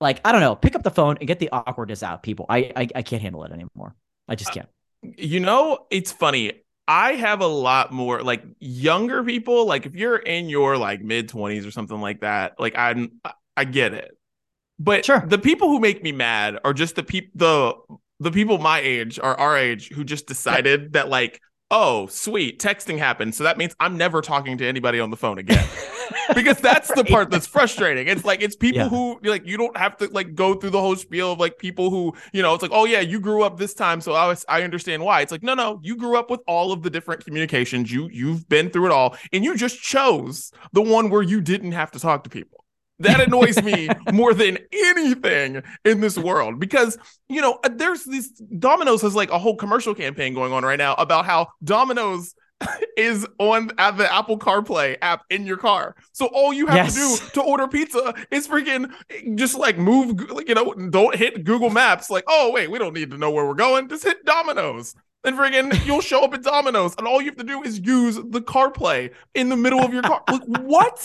like 0.00 0.20
i 0.24 0.32
don't 0.32 0.40
know. 0.40 0.56
Pick 0.56 0.74
up 0.74 0.82
the 0.82 0.90
phone 0.90 1.16
and 1.18 1.26
get 1.26 1.38
the 1.38 1.50
awkwardness 1.50 2.02
out 2.02 2.22
people. 2.22 2.46
I 2.48 2.72
i, 2.76 2.88
I 2.96 3.02
can't 3.02 3.22
handle 3.22 3.44
it 3.44 3.52
anymore. 3.52 3.94
I 4.28 4.34
just 4.34 4.52
can't 4.52 4.68
you 5.02 5.40
know 5.40 5.86
it's 5.90 6.12
funny 6.12 6.52
I 6.90 7.12
have 7.12 7.40
a 7.40 7.46
lot 7.46 7.92
more 7.92 8.20
like 8.20 8.42
younger 8.58 9.22
people. 9.22 9.64
Like 9.64 9.86
if 9.86 9.94
you're 9.94 10.16
in 10.16 10.48
your 10.48 10.76
like 10.76 11.00
mid 11.00 11.28
twenties 11.28 11.64
or 11.64 11.70
something 11.70 12.00
like 12.00 12.22
that, 12.22 12.58
like 12.58 12.76
I'm, 12.76 13.20
I 13.56 13.64
get 13.64 13.94
it. 13.94 14.10
But 14.80 15.04
sure. 15.04 15.22
the 15.24 15.38
people 15.38 15.68
who 15.68 15.78
make 15.78 16.02
me 16.02 16.10
mad 16.10 16.58
are 16.64 16.72
just 16.72 16.96
the 16.96 17.04
people 17.04 17.30
the 17.36 17.96
the 18.18 18.32
people 18.32 18.58
my 18.58 18.80
age 18.80 19.20
or 19.22 19.38
our 19.38 19.56
age 19.56 19.90
who 19.90 20.02
just 20.02 20.26
decided 20.26 20.94
that 20.94 21.08
like 21.08 21.40
oh, 21.70 22.06
sweet, 22.08 22.58
texting 22.58 22.98
happened. 22.98 23.34
So 23.34 23.44
that 23.44 23.56
means 23.58 23.74
I'm 23.80 23.96
never 23.96 24.20
talking 24.20 24.58
to 24.58 24.66
anybody 24.66 24.98
on 25.00 25.10
the 25.10 25.16
phone 25.16 25.38
again. 25.38 25.66
because 26.34 26.58
that's 26.58 26.92
the 26.94 27.04
part 27.04 27.30
that's 27.30 27.46
frustrating. 27.46 28.08
It's 28.08 28.24
like 28.24 28.42
it's 28.42 28.56
people 28.56 28.80
Yeah. 28.80 28.88
who 28.88 29.20
like 29.22 29.46
you 29.46 29.56
don't 29.56 29.76
have 29.76 29.96
to 29.98 30.08
like 30.08 30.34
go 30.34 30.54
through 30.54 30.70
the 30.70 30.80
whole 30.80 30.96
spiel 30.96 31.32
of 31.32 31.38
like 31.38 31.58
people 31.58 31.90
who, 31.90 32.14
you 32.32 32.42
know, 32.42 32.52
it's 32.54 32.62
like, 32.62 32.72
oh 32.74 32.84
yeah, 32.84 33.00
you 33.00 33.20
grew 33.20 33.42
up 33.42 33.58
this 33.58 33.74
time, 33.74 34.00
so 34.00 34.12
I 34.12 34.26
was 34.26 34.44
I 34.48 34.62
understand 34.62 35.04
why. 35.04 35.20
It's 35.20 35.32
like, 35.32 35.42
no, 35.42 35.54
no, 35.54 35.80
you 35.82 35.96
grew 35.96 36.16
up 36.16 36.30
with 36.30 36.40
all 36.46 36.72
of 36.72 36.82
the 36.82 36.90
different 36.90 37.24
communications. 37.24 37.92
You 37.92 38.08
you've 38.12 38.48
been 38.48 38.70
through 38.70 38.86
it 38.86 38.92
all, 38.92 39.16
and 39.32 39.44
you 39.44 39.56
just 39.56 39.80
chose 39.80 40.52
the 40.72 40.82
one 40.82 41.10
where 41.10 41.22
you 41.22 41.40
didn't 41.40 41.72
have 41.72 41.90
to 41.92 42.00
talk 42.00 42.24
to 42.24 42.30
people. 42.30 42.59
That 43.00 43.20
annoys 43.26 43.62
me 43.62 43.88
more 44.12 44.32
than 44.34 44.58
anything 44.72 45.62
in 45.84 46.00
this 46.00 46.16
world 46.16 46.60
because 46.60 46.96
you 47.28 47.40
know 47.40 47.58
uh, 47.64 47.70
there's 47.74 48.04
this 48.04 48.28
Domino's 48.30 49.02
has 49.02 49.14
like 49.14 49.30
a 49.30 49.38
whole 49.38 49.56
commercial 49.56 49.94
campaign 49.94 50.34
going 50.34 50.52
on 50.52 50.64
right 50.64 50.78
now 50.78 50.94
about 50.94 51.24
how 51.26 51.48
Domino's 51.64 52.34
is 52.96 53.26
on 53.38 53.70
at 53.78 53.96
the 53.96 54.12
Apple 54.12 54.38
CarPlay 54.38 54.96
app 55.00 55.22
in 55.30 55.46
your 55.46 55.56
car. 55.56 55.96
So 56.12 56.26
all 56.26 56.52
you 56.52 56.66
have 56.66 56.76
Yes. 56.76 56.94
to 57.18 57.24
do 57.24 57.30
to 57.34 57.42
order 57.42 57.66
pizza 57.68 58.14
is 58.30 58.46
freaking 58.46 58.92
eh, 59.10 59.22
just 59.34 59.56
like 59.56 59.78
move, 59.78 60.30
like, 60.30 60.48
you 60.48 60.54
know, 60.54 60.74
don't 60.74 61.14
hit 61.16 61.44
Google 61.44 61.70
Maps. 61.70 62.10
Like, 62.10 62.24
oh 62.28 62.50
wait, 62.52 62.70
we 62.70 62.78
don't 62.78 62.92
need 62.94 63.10
to 63.12 63.18
know 63.18 63.30
where 63.30 63.46
we're 63.46 63.54
going. 63.54 63.88
Just 63.88 64.04
hit 64.04 64.24
Domino's. 64.26 64.94
And 65.24 65.36
friggin' 65.36 65.84
you'll 65.86 66.00
show 66.00 66.22
up 66.24 66.32
at 66.32 66.42
Domino's, 66.42 66.94
and 66.96 67.06
all 67.06 67.20
you 67.20 67.26
have 67.26 67.36
to 67.36 67.44
do 67.44 67.62
is 67.62 67.78
use 67.78 68.16
the 68.16 68.40
CarPlay 68.40 69.10
in 69.34 69.50
the 69.50 69.56
middle 69.56 69.80
of 69.80 69.92
your 69.92 70.00
car. 70.02 70.22
Like, 70.30 70.42
what? 70.46 71.04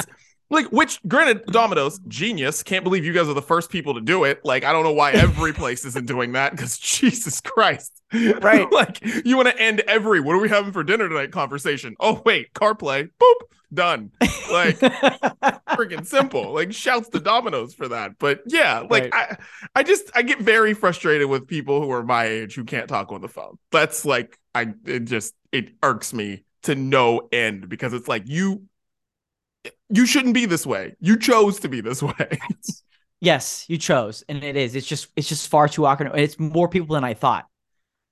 Like, 0.50 0.68
which, 0.68 1.00
granted, 1.08 1.46
Domino's, 1.48 2.00
genius. 2.08 2.62
Can't 2.62 2.84
believe 2.84 3.04
you 3.04 3.14
guys 3.14 3.28
are 3.28 3.34
the 3.34 3.42
first 3.42 3.70
people 3.70 3.96
to 3.96 4.02
do 4.02 4.26
it. 4.26 4.42
Like, 4.44 4.64
I 4.64 4.72
don't 4.72 4.84
know 4.84 4.94
why 4.94 5.12
every 5.12 5.54
place 5.62 5.86
isn't 5.86 6.08
doing 6.08 6.34
that 6.34 6.52
because 6.52 6.78
Jesus 6.78 7.42
Christ. 7.42 8.02
Right. 8.14 8.72
like, 8.72 9.00
you 9.26 9.36
want 9.36 9.50
to 9.50 9.60
end 9.60 9.82
every, 9.88 10.20
what 10.20 10.36
are 10.36 10.40
we 10.40 10.50
having 10.50 10.72
for 10.72 10.84
dinner 10.84 11.10
tonight 11.10 11.32
conversation? 11.32 11.96
Oh, 12.00 12.22
wait, 12.26 12.54
CarPlay, 12.54 13.10
boop, 13.20 13.36
done. 13.74 14.12
Like, 14.52 14.78
freaking 15.70 16.06
simple. 16.06 16.54
Like, 16.54 16.74
shouts 16.74 17.10
to 17.10 17.20
Domino's 17.20 17.74
for 17.74 17.88
that. 17.88 18.20
But 18.20 18.42
yeah, 18.46 18.84
like, 18.90 19.14
I, 19.14 19.38
I 19.74 19.84
just, 19.84 20.12
I 20.16 20.22
get 20.22 20.40
very 20.40 20.74
frustrated 20.74 21.28
with 21.28 21.48
people 21.48 21.82
who 21.82 21.92
are 21.92 22.04
my 22.04 22.26
age 22.26 22.56
who 22.56 22.64
can't 22.64 22.88
talk 22.88 23.12
on 23.12 23.22
the 23.22 23.28
phone. 23.28 23.58
That's 23.72 24.06
like, 24.06 24.38
I, 24.54 24.74
it 24.86 25.06
just, 25.06 25.34
it 25.52 25.74
irks 25.82 26.14
me 26.14 26.44
to 26.64 26.76
no 26.76 27.28
end 27.32 27.68
because 27.68 27.94
it's 27.94 28.08
like, 28.08 28.24
you, 28.28 28.64
you 29.90 30.06
shouldn't 30.06 30.34
be 30.34 30.46
this 30.46 30.66
way. 30.66 30.96
You 31.00 31.18
chose 31.18 31.60
to 31.62 31.70
be 31.70 31.82
this 31.82 32.02
way. 32.02 32.40
yes, 33.22 33.66
you 33.68 33.78
chose, 33.78 34.24
and 34.30 34.44
it 34.44 34.56
is. 34.56 34.76
It's 34.76 34.88
just 34.88 35.08
it's 35.16 35.28
just 35.30 35.50
far 35.50 35.68
too 35.68 35.86
awkward. 35.86 36.12
It's 36.16 36.40
more 36.40 36.70
people 36.70 36.96
than 36.96 37.04
I 37.04 37.14
thought. 37.14 37.48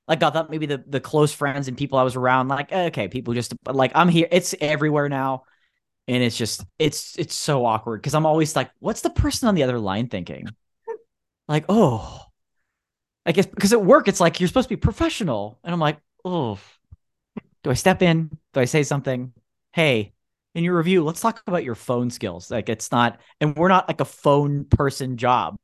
Like 0.08 0.22
I 0.22 0.30
thought 0.30 0.50
maybe 0.50 0.66
the 0.66 0.84
the 0.86 1.00
close 1.00 1.34
friends 1.34 1.68
and 1.68 1.78
people 1.78 1.98
I 1.98 2.04
was 2.04 2.16
around, 2.16 2.48
like 2.48 2.72
eh, 2.72 2.86
okay, 2.88 3.08
people 3.08 3.34
just 3.34 3.54
like 3.66 3.92
I'm 3.96 4.10
here. 4.10 4.28
It's 4.32 4.54
everywhere 4.60 5.10
now, 5.10 5.44
and 6.08 6.22
it's 6.22 6.38
just 6.38 6.66
it's 6.78 7.18
it's 7.18 7.36
so 7.36 7.66
awkward 7.66 8.02
because 8.02 8.14
I'm 8.14 8.26
always 8.26 8.56
like, 8.56 8.72
what's 8.80 9.02
the 9.02 9.10
person 9.10 9.48
on 9.48 9.56
the 9.56 9.64
other 9.64 9.80
line 9.80 10.10
thinking? 10.10 10.48
Like 11.48 11.66
oh, 11.70 12.22
I 13.26 13.32
guess 13.32 13.46
because 13.46 13.74
at 13.74 13.84
work 13.84 14.08
it's 14.08 14.20
like 14.20 14.40
you're 14.40 14.48
supposed 14.48 14.70
to 14.70 14.76
be 14.76 14.80
professional, 14.80 15.60
and 15.64 15.74
I'm 15.74 15.80
like 15.80 16.00
oh, 16.26 16.60
do 17.64 17.70
I 17.70 17.74
step 17.74 18.02
in? 18.02 18.30
Do 18.54 18.60
I 18.60 18.66
say 18.66 18.84
something? 18.84 19.34
Hey, 19.72 20.14
in 20.56 20.64
your 20.64 20.78
review, 20.78 21.04
let's 21.04 21.22
talk 21.22 21.42
about 21.48 21.64
your 21.64 21.76
phone 21.76 22.10
skills. 22.10 22.52
Like 22.52 22.70
it's 22.70 22.92
not, 22.92 23.20
and 23.42 23.56
we're 23.56 23.70
not 23.70 23.88
like 23.88 24.02
a 24.02 24.06
phone 24.06 24.66
person 24.66 25.18
job. 25.18 25.58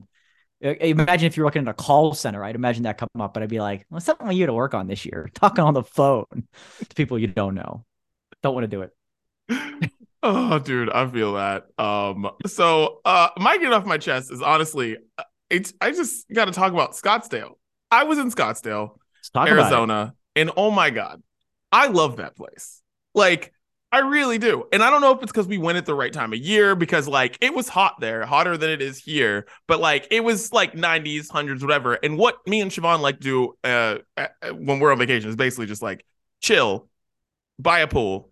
Imagine 0.62 1.28
if 1.28 1.38
you're 1.38 1.46
working 1.46 1.62
in 1.62 1.68
a 1.68 1.74
call 1.74 2.14
center, 2.14 2.44
I'd 2.44 2.56
imagine 2.56 2.84
that 2.84 2.98
come 2.98 3.08
up, 3.20 3.34
but 3.34 3.44
I'd 3.44 3.50
be 3.50 3.62
like, 3.62 3.86
what's 3.90 4.06
something 4.06 4.28
for 4.28 4.34
you 4.34 4.46
to 4.46 4.54
work 4.54 4.74
on 4.74 4.88
this 4.88 5.06
year? 5.06 5.30
Talking 5.34 5.64
on 5.64 5.74
the 5.74 5.84
phone 5.84 6.26
to 6.34 6.96
people 6.96 7.18
you 7.18 7.28
don't 7.28 7.56
know. 7.56 7.86
Don't 8.44 8.54
want 8.54 8.64
to 8.64 8.68
do 8.68 8.82
it. 8.82 9.92
oh, 10.24 10.60
dude, 10.60 10.90
I 10.90 11.08
feel 11.08 11.34
that. 11.34 11.68
Um, 11.78 12.30
so 12.46 13.00
uh 13.06 13.30
my 13.38 13.58
get 13.58 13.72
off 13.72 13.86
my 13.86 13.98
chest 13.98 14.32
is 14.32 14.42
honestly 14.42 14.98
uh, 15.18 15.24
it's 15.50 15.74
I 15.80 15.92
just 15.92 16.26
gotta 16.34 16.52
talk 16.52 16.74
about 16.74 16.94
Scottsdale. 16.94 17.54
I 17.92 18.04
was 18.04 18.18
in 18.18 18.32
Scottsdale, 18.32 18.98
Let's 19.16 19.30
talk 19.30 19.48
about 19.48 19.58
it. 19.58 19.62
Arizona, 19.62 20.14
and 20.36 20.52
oh 20.58 20.72
my 20.72 20.90
god, 20.90 21.22
I 21.72 21.88
love 21.88 22.18
that 22.18 22.36
place. 22.36 22.82
Like 23.16 23.54
I 23.92 24.00
really 24.00 24.38
do. 24.38 24.66
And 24.72 24.84
I 24.84 24.92
don't 24.92 25.02
know 25.02 25.14
if 25.14 25.24
it's 25.24 25.32
because 25.32 25.48
we 25.48 25.58
went 25.58 25.80
at 25.80 25.86
the 25.86 25.96
right 25.96 26.14
time 26.14 26.32
of 26.32 26.40
year 26.40 26.76
because 26.76 27.08
like 27.08 27.38
it 27.42 27.56
was 27.56 27.68
hot 27.68 28.00
there, 28.00 28.24
hotter 28.24 28.56
than 28.56 28.70
it 28.70 28.82
is 28.82 29.00
here, 29.00 29.48
but 29.68 29.80
like 29.80 30.08
it 30.12 30.24
was 30.24 30.54
like 30.54 30.74
90s, 30.74 31.28
100s, 31.28 31.62
whatever. 31.62 31.96
And 31.96 32.18
what 32.18 32.46
me 32.46 32.62
and 32.62 32.70
Siobhan 32.70 33.00
like 33.00 33.20
do 33.20 33.58
uh, 33.64 33.98
uh, 34.16 34.28
when 34.54 34.80
we're 34.80 34.92
on 34.92 35.00
vacation 35.00 35.30
is 35.30 35.36
basically 35.36 35.66
just 35.66 35.82
like 35.82 36.06
chill, 36.40 36.88
buy 37.58 37.80
a 37.80 37.88
pool, 37.88 38.30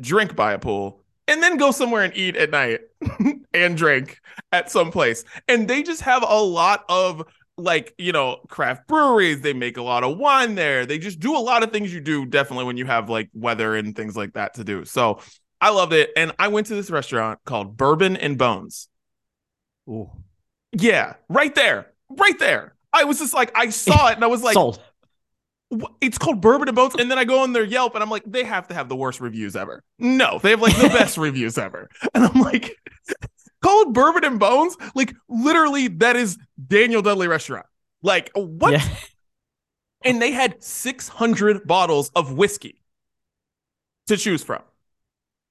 drink 0.00 0.34
by 0.34 0.54
a 0.54 0.58
pool, 0.58 1.04
and 1.28 1.40
then 1.40 1.56
go 1.56 1.70
somewhere 1.70 2.02
and 2.02 2.16
eat 2.16 2.36
at 2.36 2.50
night 2.50 2.80
and 3.54 3.76
drink 3.76 4.20
at 4.50 4.72
some 4.72 4.90
place. 4.90 5.24
And 5.46 5.68
they 5.68 5.84
just 5.84 6.02
have 6.02 6.24
a 6.26 6.42
lot 6.42 6.84
of 6.88 7.24
like, 7.62 7.94
you 7.98 8.12
know, 8.12 8.40
craft 8.48 8.86
breweries. 8.88 9.40
They 9.40 9.52
make 9.52 9.76
a 9.76 9.82
lot 9.82 10.04
of 10.04 10.18
wine 10.18 10.54
there. 10.54 10.86
They 10.86 10.98
just 10.98 11.20
do 11.20 11.36
a 11.36 11.38
lot 11.38 11.62
of 11.62 11.72
things 11.72 11.92
you 11.92 12.00
do 12.00 12.26
definitely 12.26 12.64
when 12.64 12.76
you 12.76 12.86
have 12.86 13.08
like 13.10 13.30
weather 13.34 13.76
and 13.76 13.94
things 13.94 14.16
like 14.16 14.34
that 14.34 14.54
to 14.54 14.64
do. 14.64 14.84
So 14.84 15.20
I 15.60 15.70
loved 15.70 15.92
it. 15.92 16.10
And 16.16 16.32
I 16.38 16.48
went 16.48 16.66
to 16.68 16.74
this 16.74 16.90
restaurant 16.90 17.40
called 17.44 17.76
Bourbon 17.76 18.16
and 18.16 18.38
Bones. 18.38 18.88
Ooh. 19.88 20.10
Yeah, 20.72 21.14
right 21.28 21.54
there. 21.54 21.92
Right 22.08 22.38
there. 22.38 22.74
I 22.92 23.04
was 23.04 23.18
just 23.18 23.34
like, 23.34 23.52
I 23.56 23.70
saw 23.70 24.08
it 24.08 24.14
and 24.14 24.24
I 24.24 24.28
was 24.28 24.42
like, 24.42 24.54
Sold. 24.54 24.80
It's 26.00 26.18
called 26.18 26.40
Bourbon 26.40 26.68
and 26.68 26.74
Bones. 26.74 26.96
And 26.98 27.08
then 27.10 27.18
I 27.18 27.24
go 27.24 27.42
on 27.42 27.52
their 27.52 27.64
Yelp 27.64 27.94
and 27.94 28.02
I'm 28.02 28.10
like, 28.10 28.24
they 28.26 28.42
have 28.42 28.66
to 28.68 28.74
have 28.74 28.88
the 28.88 28.96
worst 28.96 29.20
reviews 29.20 29.54
ever. 29.54 29.84
No, 29.98 30.40
they 30.42 30.50
have 30.50 30.60
like 30.60 30.76
the 30.76 30.88
best 30.98 31.16
reviews 31.16 31.58
ever. 31.58 31.88
And 32.14 32.24
I'm 32.24 32.40
like, 32.40 32.76
called 33.62 33.94
Bourbon 33.94 34.24
and 34.24 34.38
Bones? 34.38 34.76
Like, 34.94 35.14
literally, 35.28 35.88
that 35.88 36.16
is 36.16 36.38
Daniel 36.66 37.02
Dudley 37.02 37.28
Restaurant. 37.28 37.66
Like, 38.02 38.30
what? 38.34 38.72
Yeah. 38.72 38.84
And 40.02 40.20
they 40.22 40.30
had 40.32 40.62
600 40.64 41.66
bottles 41.66 42.10
of 42.16 42.32
whiskey 42.32 42.80
to 44.06 44.16
choose 44.16 44.42
from. 44.42 44.62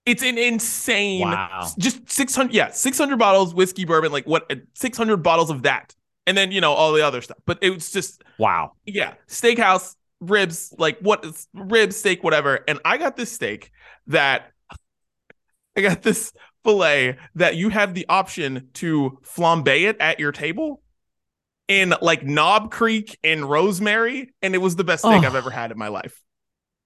It's 0.07 0.23
an 0.23 0.39
insane, 0.39 1.21
Wow. 1.21 1.67
just 1.77 2.09
600, 2.09 2.51
yeah, 2.51 2.71
600 2.71 3.19
bottles, 3.19 3.53
whiskey, 3.53 3.85
bourbon, 3.85 4.11
like 4.11 4.25
what, 4.25 4.51
600 4.73 5.17
bottles 5.17 5.51
of 5.51 5.61
that. 5.63 5.93
And 6.25 6.35
then, 6.35 6.51
you 6.51 6.61
know, 6.61 6.73
all 6.73 6.93
the 6.93 7.05
other 7.05 7.21
stuff. 7.21 7.37
But 7.45 7.59
it 7.61 7.69
was 7.69 7.91
just, 7.91 8.23
Wow. 8.39 8.71
yeah, 8.87 9.13
steakhouse, 9.27 9.95
ribs, 10.19 10.73
like 10.79 10.97
what 10.99 11.23
is 11.23 11.47
ribs, 11.53 11.97
steak, 11.97 12.23
whatever. 12.23 12.59
And 12.67 12.79
I 12.83 12.97
got 12.97 13.15
this 13.17 13.31
steak 13.31 13.71
that 14.07 14.51
I 15.77 15.81
got 15.81 16.01
this 16.01 16.33
filet 16.63 17.17
that 17.35 17.55
you 17.55 17.69
have 17.69 17.93
the 17.93 18.05
option 18.09 18.69
to 18.75 19.19
flambe 19.23 19.67
it 19.67 19.97
at 19.99 20.19
your 20.19 20.31
table 20.31 20.81
in 21.67 21.93
like 22.01 22.23
Knob 22.25 22.71
Creek 22.71 23.17
and 23.23 23.49
rosemary. 23.49 24.33
And 24.41 24.55
it 24.55 24.57
was 24.59 24.75
the 24.75 24.83
best 24.83 25.05
Oh. 25.05 25.09
I've 25.11 25.35
ever 25.35 25.51
had 25.51 25.71
in 25.71 25.77
my 25.77 25.87
life. 25.87 26.21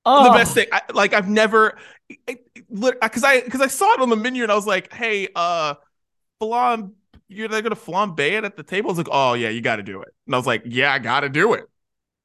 Oh, 0.06 0.25
The 0.25 0.38
best 0.38 0.53
thing, 0.53 0.68
I, 0.72 0.82
like 0.94 1.13
I've 1.13 1.30
never, 1.30 1.77
because 2.53 3.24
I 3.24 3.42
because 3.42 3.62
I 3.62 3.68
saw 3.68 3.94
it 3.94 4.01
on 4.01 4.10
the 4.10 4.18
menu 4.18 4.44
and 4.44 4.51
I 4.51 4.56
was 4.56 4.68
like, 4.68 4.92
hey, 4.94 5.30
uh, 5.34 5.75
flam, 6.39 6.96
you're 7.30 7.48
they're 7.48 7.62
gonna 7.62 7.75
flambe 7.75 8.20
it 8.20 8.44
at 8.44 8.58
the 8.58 8.63
table. 8.63 8.89
I 8.89 8.92
was 8.92 8.98
like, 8.98 9.08
oh 9.12 9.34
yeah, 9.34 9.48
you 9.50 9.62
got 9.62 9.77
to 9.77 9.84
do 9.84 10.01
it. 10.01 10.10
And 10.25 10.36
I 10.36 10.38
was 10.38 10.46
like, 10.46 10.63
yeah, 10.65 10.92
I 10.94 11.00
got 11.00 11.22
to 11.22 11.30
do 11.30 11.53
it. 11.53 11.63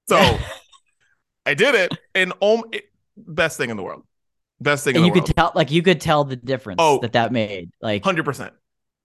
So 0.08 0.18
I 1.46 1.54
did 1.54 1.74
it, 1.76 1.92
and 2.14 2.32
um, 2.42 2.64
it, 2.72 2.84
best 3.16 3.56
thing 3.58 3.70
in 3.70 3.76
the 3.76 3.82
world, 3.82 4.04
best 4.60 4.84
thing 4.84 4.94
in 4.94 4.98
and 5.02 5.06
you 5.06 5.12
world. 5.12 5.26
could 5.26 5.36
tell, 5.36 5.52
like, 5.54 5.70
you 5.70 5.82
could 5.82 6.00
tell 6.00 6.24
the 6.24 6.36
difference 6.36 6.78
Oh. 6.80 6.98
that 7.00 7.12
that 7.12 7.32
made. 7.32 7.70
Like, 7.80 8.04
Hundred 8.04 8.24
percent, 8.24 8.52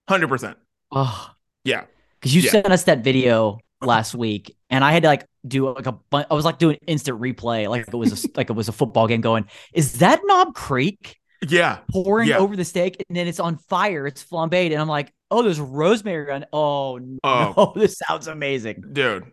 hundred 0.09 0.27
percent. 0.27 0.57
oh, 0.91 1.29
Yeah, 1.63 1.85
because 2.19 2.35
you 2.35 2.41
Yeah. 2.41 2.51
sent 2.51 2.67
us 2.71 2.83
that 2.85 3.03
video 3.03 3.53
uh-huh. 3.81 3.87
last 3.87 4.15
week, 4.15 4.55
and 4.69 4.83
I 4.83 4.91
had 4.91 5.03
to 5.03 5.09
like 5.09 5.25
do 5.47 5.73
like 5.73 5.85
a 5.87 5.91
bunch. 5.91 6.27
I 6.31 6.33
was 6.33 6.45
like 6.45 6.57
doing 6.57 6.77
instant 6.87 7.19
replay, 7.19 7.67
like 7.69 7.87
it 7.87 7.93
was 7.93 8.23
a, 8.25 8.27
like 8.37 8.49
it 8.49 8.53
was 8.53 8.67
a 8.69 8.71
football 8.73 9.07
game. 9.07 9.21
Going, 9.21 9.45
is 9.73 9.99
that 9.99 10.21
Knob 10.25 10.53
Creek 10.55 11.17
yeah, 11.47 11.79
pouring 11.91 12.29
Yeah. 12.29 12.37
over 12.37 12.55
the 12.55 12.63
steak, 12.65 13.03
and 13.09 13.17
then 13.17 13.27
it's 13.27 13.39
on 13.39 13.57
fire, 13.57 14.07
it's 14.07 14.23
flambéed, 14.23 14.71
and 14.71 14.79
I'm 14.81 14.87
like, 14.87 15.11
oh, 15.29 15.43
there's 15.43 15.59
rosemary 15.59 16.31
on. 16.31 16.45
Oh, 16.53 16.95
oh. 16.95 16.97
no, 16.99 17.53
Oh. 17.57 17.73
this 17.75 17.97
sounds 18.07 18.27
amazing. 18.27 18.83
dude, 18.93 19.25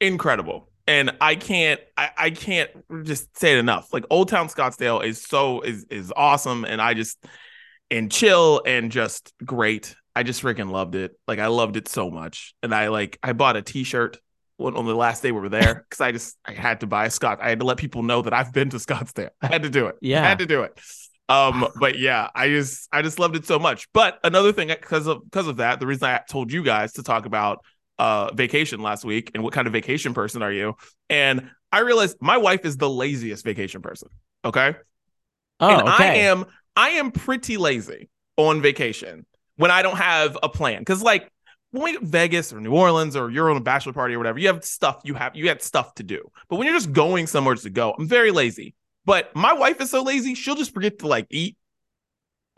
incredible. 0.00 0.68
And 0.88 1.12
I 1.20 1.34
can't, 1.34 1.80
I, 1.96 2.10
I 2.16 2.30
can't 2.30 2.70
just 3.04 3.38
say 3.38 3.52
it 3.52 3.58
enough. 3.58 3.92
Like 3.92 4.04
Old 4.10 4.28
Town 4.28 4.48
Scottsdale 4.48 5.04
is 5.04 5.22
so 5.22 5.60
is 5.60 5.84
is 5.84 6.12
awesome, 6.16 6.64
and 6.64 6.80
I 6.80 6.94
just 6.94 7.22
and 7.90 8.10
chill 8.10 8.62
and 8.66 8.90
just 8.90 9.32
great. 9.44 9.94
I 10.16 10.22
just 10.22 10.42
freaking 10.42 10.70
loved 10.70 10.94
it. 10.94 11.12
Like 11.28 11.38
I 11.38 11.46
loved 11.46 11.76
it 11.76 11.88
so 11.88 12.10
much, 12.10 12.54
and 12.62 12.74
I 12.74 12.88
like 12.88 13.18
I 13.22 13.34
bought 13.34 13.56
a 13.56 13.62
T-shirt 13.62 14.18
on 14.58 14.86
the 14.86 14.94
last 14.94 15.22
day 15.22 15.30
we 15.30 15.40
were 15.40 15.48
there 15.48 15.86
because 15.88 16.00
I 16.00 16.12
just 16.12 16.36
I 16.44 16.52
had 16.52 16.80
to 16.80 16.86
buy 16.86 17.06
a 17.06 17.10
Scott. 17.10 17.38
I 17.40 17.50
had 17.50 17.60
to 17.60 17.66
let 17.66 17.76
people 17.76 18.02
know 18.02 18.22
that 18.22 18.32
I've 18.32 18.52
been 18.52 18.70
to 18.70 18.76
Scottsdale. 18.78 19.30
I 19.40 19.46
had 19.46 19.62
to 19.62 19.70
do 19.70 19.86
it. 19.86 19.96
Yeah. 20.00 20.24
I 20.24 20.28
had 20.28 20.38
to 20.40 20.46
do 20.46 20.62
it. 20.62 20.78
Um, 21.28 21.68
but 21.78 21.98
yeah, 21.98 22.28
I 22.34 22.48
just 22.48 22.88
I 22.90 23.02
just 23.02 23.18
loved 23.18 23.36
it 23.36 23.46
so 23.46 23.58
much. 23.58 23.86
But 23.92 24.18
another 24.24 24.52
thing 24.52 24.68
because 24.68 25.06
of 25.06 25.22
because 25.24 25.46
of 25.46 25.58
that, 25.58 25.78
the 25.78 25.86
reason 25.86 26.08
I 26.08 26.20
told 26.28 26.50
you 26.50 26.62
guys 26.62 26.94
to 26.94 27.02
talk 27.02 27.26
about 27.26 27.64
uh 27.98 28.32
vacation 28.34 28.80
last 28.80 29.04
week 29.04 29.30
and 29.34 29.42
what 29.42 29.52
kind 29.52 29.66
of 29.66 29.72
vacation 29.72 30.14
person 30.14 30.42
are 30.42 30.52
you? 30.52 30.74
And 31.10 31.50
I 31.72 31.80
realized 31.80 32.18
my 32.20 32.36
wife 32.36 32.64
is 32.64 32.76
the 32.76 32.88
laziest 32.88 33.44
vacation 33.44 33.82
person. 33.82 34.08
Okay. 34.44 34.74
Oh, 35.60 35.68
and 35.68 35.88
okay. 35.88 36.04
I 36.04 36.14
am 36.14 36.46
I 36.76 36.90
am 36.90 37.10
pretty 37.10 37.56
lazy 37.56 38.08
on 38.36 38.62
vacation 38.62 39.26
when 39.56 39.70
I 39.70 39.82
don't 39.82 39.96
have 39.96 40.38
a 40.42 40.48
plan. 40.48 40.84
Cause 40.84 41.02
like 41.02 41.30
when 41.70 41.82
we 41.82 41.92
go 41.94 42.00
to 42.00 42.06
Vegas 42.06 42.52
or 42.52 42.60
New 42.60 42.72
Orleans 42.72 43.16
or 43.16 43.30
you're 43.30 43.50
on 43.50 43.56
a 43.56 43.60
bachelor 43.60 43.92
party 43.92 44.14
or 44.14 44.18
whatever, 44.18 44.38
you 44.38 44.46
have 44.46 44.64
stuff 44.64 45.00
you 45.04 45.14
have 45.14 45.34
you 45.36 45.48
have 45.48 45.60
stuff 45.60 45.94
to 45.94 46.02
do. 46.02 46.30
But 46.48 46.56
when 46.56 46.66
you're 46.66 46.76
just 46.76 46.92
going 46.92 47.26
somewhere 47.26 47.56
to 47.56 47.70
go, 47.70 47.94
I'm 47.98 48.08
very 48.08 48.30
lazy. 48.30 48.74
But 49.04 49.34
my 49.34 49.52
wife 49.52 49.80
is 49.80 49.90
so 49.90 50.02
lazy, 50.02 50.34
she'll 50.34 50.54
just 50.54 50.74
forget 50.74 50.98
to 51.00 51.08
like 51.08 51.26
eat 51.30 51.56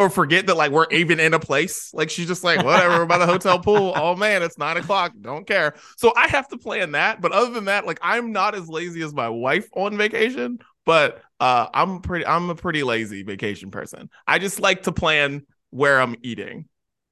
or 0.00 0.10
forget 0.10 0.46
that 0.48 0.56
like 0.56 0.72
we're 0.72 0.88
even 0.92 1.20
in 1.20 1.34
a 1.34 1.40
place. 1.40 1.94
Like 1.94 2.10
she's 2.10 2.26
just 2.26 2.44
like, 2.44 2.62
whatever, 2.62 2.96
we're 2.98 3.06
by 3.06 3.18
the 3.18 3.26
hotel 3.26 3.60
pool. 3.60 3.92
Oh 4.00 4.16
man, 4.16 4.42
it's 4.42 4.58
nine 4.58 4.78
o'clock. 4.78 5.12
Don't 5.20 5.46
care. 5.46 5.74
So 5.98 6.12
I 6.16 6.28
have 6.28 6.48
to 6.48 6.58
plan 6.58 6.92
that. 6.92 7.20
But 7.20 7.32
other 7.32 7.52
than 7.52 7.66
that, 7.66 7.86
like 7.86 8.00
I'm 8.02 8.32
not 8.32 8.56
as 8.56 8.68
lazy 8.68 9.02
as 9.02 9.14
my 9.14 9.28
wife 9.28 9.68
on 9.74 9.96
vacation. 9.98 10.58
But 10.86 11.22
uh 11.40 11.68
I'm 11.74 12.00
pretty 12.00 12.26
I'm 12.26 12.50
a 12.50 12.56
pretty 12.56 12.82
lazy 12.82 13.22
vacation 13.22 13.70
person. 13.70 14.10
I 14.26 14.38
just 14.40 14.60
like 14.60 14.84
to 14.84 14.92
plan 14.92 15.46
where 15.70 16.00
I'm 16.00 16.16
eating. 16.22 16.66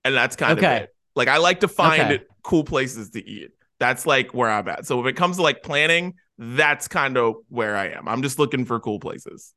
And 0.04 0.14
that's 0.14 0.36
kind 0.36 0.58
Okay. 0.58 0.58
of 0.58 0.70
it. 0.70 0.94
Like 1.14 1.28
I 1.28 1.38
like 1.38 1.60
to 1.60 1.68
find 1.68 2.18
Okay. 2.18 2.22
cool 2.42 2.64
places 2.64 3.10
to 3.10 3.26
eat. 3.28 3.50
That's 3.80 4.06
like 4.06 4.34
where 4.34 4.50
I'm 4.50 4.68
at. 4.68 4.86
So 4.86 5.00
if 5.00 5.06
it 5.06 5.16
comes 5.16 5.36
to 5.36 5.42
like 5.42 5.62
planning, 5.62 6.14
that's 6.38 6.88
kind 6.88 7.16
of 7.16 7.36
where 7.48 7.76
I 7.76 7.88
am. 7.90 8.08
I'm 8.08 8.22
just 8.22 8.38
looking 8.38 8.64
for 8.64 8.80
cool 8.80 9.00
places. 9.00 9.54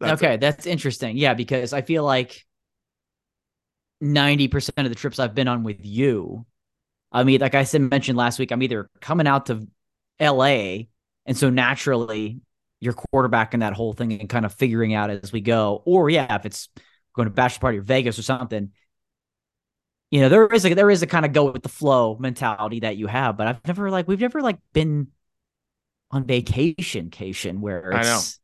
That's 0.00 0.22
okay, 0.22 0.36
it. 0.36 0.38
that's 0.38 0.66
interesting. 0.66 1.16
Yeah, 1.16 1.34
because 1.34 1.72
I 1.72 1.82
feel 1.82 2.04
like 2.04 2.44
90% 4.02 4.72
of 4.78 4.88
the 4.88 4.94
trips 4.94 5.18
I've 5.18 5.34
been 5.34 5.48
on 5.48 5.62
with 5.62 5.84
you, 5.84 6.46
I 7.12 7.24
mean, 7.24 7.40
like 7.40 7.54
I 7.54 7.64
said 7.64 7.80
mentioned 7.80 8.18
last 8.18 8.38
week, 8.38 8.50
I'm 8.50 8.62
either 8.62 8.90
coming 9.00 9.26
out 9.26 9.46
to 9.46 9.66
LA, 10.20 10.84
and 11.24 11.36
so 11.36 11.50
naturally 11.50 12.40
you're 12.80 12.92
quarterbacking 12.92 13.60
that 13.60 13.72
whole 13.72 13.92
thing 13.92 14.12
and 14.12 14.28
kind 14.28 14.44
of 14.44 14.52
figuring 14.52 14.94
out 14.94 15.10
as 15.10 15.32
we 15.32 15.40
go. 15.40 15.82
Or 15.86 16.10
yeah, 16.10 16.34
if 16.36 16.44
it's 16.44 16.68
going 17.14 17.26
to 17.26 17.34
bachelor 17.34 17.60
party 17.60 17.78
or 17.78 17.82
Vegas 17.82 18.18
or 18.18 18.22
something, 18.22 18.70
you 20.10 20.20
know, 20.20 20.28
there 20.28 20.46
is 20.46 20.64
a 20.64 20.74
there 20.74 20.90
is 20.90 21.02
a 21.02 21.06
kind 21.06 21.24
of 21.24 21.32
go 21.32 21.50
with 21.50 21.62
the 21.62 21.68
flow 21.68 22.16
mentality 22.18 22.80
that 22.80 22.96
you 22.96 23.06
have, 23.06 23.36
but 23.36 23.46
I've 23.46 23.66
never 23.66 23.90
like 23.90 24.06
we've 24.06 24.20
never 24.20 24.40
like 24.40 24.58
been 24.72 25.08
on 26.10 26.24
vacation 26.24 27.10
cation 27.10 27.60
where 27.60 27.90
it's 27.92 28.38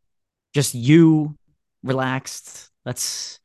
just 0.55 0.75
you 0.75 1.37
relaxed. 1.83 2.71
Let's 2.85 3.39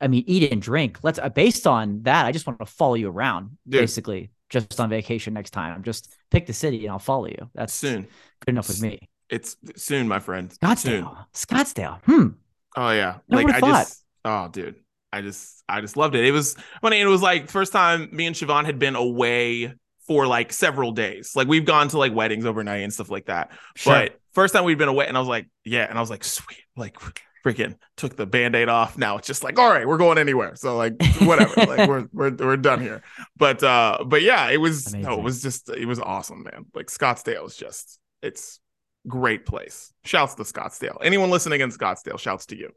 I 0.00 0.08
mean 0.08 0.24
eat 0.26 0.50
and 0.50 0.60
drink. 0.60 0.98
Let's 1.02 1.18
uh, 1.18 1.28
based 1.28 1.66
on 1.66 2.02
that, 2.02 2.26
I 2.26 2.32
just 2.32 2.46
want 2.46 2.58
to 2.58 2.66
follow 2.66 2.94
you 2.94 3.10
around 3.10 3.58
Dude. 3.68 3.80
basically 3.80 4.30
just 4.48 4.80
on 4.80 4.90
vacation 4.90 5.34
next 5.34 5.50
time. 5.50 5.74
I'm 5.74 5.82
just 5.82 6.14
pick 6.30 6.46
the 6.46 6.52
city 6.52 6.84
and 6.84 6.92
I'll 6.92 6.98
follow 6.98 7.26
you. 7.26 7.50
That's 7.54 7.72
soon. 7.72 8.02
good 8.44 8.52
enough 8.52 8.68
with 8.68 8.82
me. 8.82 9.08
It's 9.28 9.56
soon, 9.76 10.08
my 10.08 10.18
friend. 10.18 10.52
Soon. 10.52 10.58
Scottsdale. 10.60 11.26
Scottsdale. 11.32 12.02
Hmm. 12.04 12.28
Oh 12.76 12.90
yeah. 12.90 13.18
Never 13.28 13.44
like 13.44 13.54
I 13.56 13.60
thought. 13.60 13.84
just 13.84 14.04
oh 14.24 14.48
dude. 14.48 14.76
I 15.12 15.22
just 15.22 15.62
I 15.68 15.80
just 15.80 15.96
loved 15.96 16.14
it. 16.14 16.24
It 16.24 16.32
was 16.32 16.56
funny. 16.80 17.00
It 17.00 17.06
was 17.06 17.22
like 17.22 17.48
first 17.48 17.72
time 17.72 18.08
me 18.12 18.26
and 18.26 18.36
Siobhan 18.36 18.64
had 18.64 18.78
been 18.78 18.96
away 18.96 19.72
for 20.06 20.26
like 20.26 20.52
several 20.52 20.92
days. 20.92 21.36
Like 21.36 21.48
we've 21.48 21.64
gone 21.64 21.88
to 21.88 21.98
like 21.98 22.12
weddings 22.12 22.44
overnight 22.44 22.82
and 22.82 22.92
stuff 22.92 23.10
like 23.10 23.26
that. 23.26 23.52
Sure. 23.76 23.92
But 23.92 24.20
first 24.32 24.54
time 24.54 24.64
we'd 24.64 24.78
been 24.78 24.88
away, 24.88 25.06
and 25.06 25.16
I 25.16 25.20
was 25.20 25.28
like, 25.28 25.48
yeah, 25.64 25.86
and 25.88 25.96
I 25.96 26.00
was 26.00 26.10
like, 26.10 26.24
sweet, 26.24 26.64
like 26.76 26.96
freaking 27.44 27.76
took 27.96 28.16
the 28.16 28.26
band-aid 28.26 28.68
off. 28.68 28.98
Now 28.98 29.16
it's 29.18 29.26
just 29.26 29.42
like, 29.44 29.58
all 29.58 29.70
right, 29.70 29.86
we're 29.86 29.98
going 29.98 30.18
anywhere. 30.18 30.56
So 30.56 30.76
like 30.76 30.94
whatever. 31.20 31.52
like 31.56 31.88
we're 31.88 32.08
we're 32.12 32.30
we're 32.30 32.56
done 32.56 32.80
here. 32.80 33.02
But 33.36 33.62
uh 33.62 33.98
but 34.06 34.22
yeah, 34.22 34.50
it 34.50 34.58
was 34.58 34.94
no, 34.94 35.18
it 35.18 35.22
was 35.22 35.42
just 35.42 35.68
it 35.70 35.86
was 35.86 36.00
awesome, 36.00 36.44
man. 36.44 36.66
Like 36.74 36.86
Scottsdale 36.86 37.46
is 37.46 37.56
just 37.56 37.98
it's 38.22 38.60
great 39.08 39.46
place. 39.46 39.92
Shouts 40.04 40.34
to 40.34 40.42
Scottsdale. 40.42 40.98
Anyone 41.02 41.30
listening 41.30 41.60
in 41.60 41.70
Scottsdale, 41.70 42.18
shouts 42.18 42.46
to 42.46 42.56
you. 42.56 42.70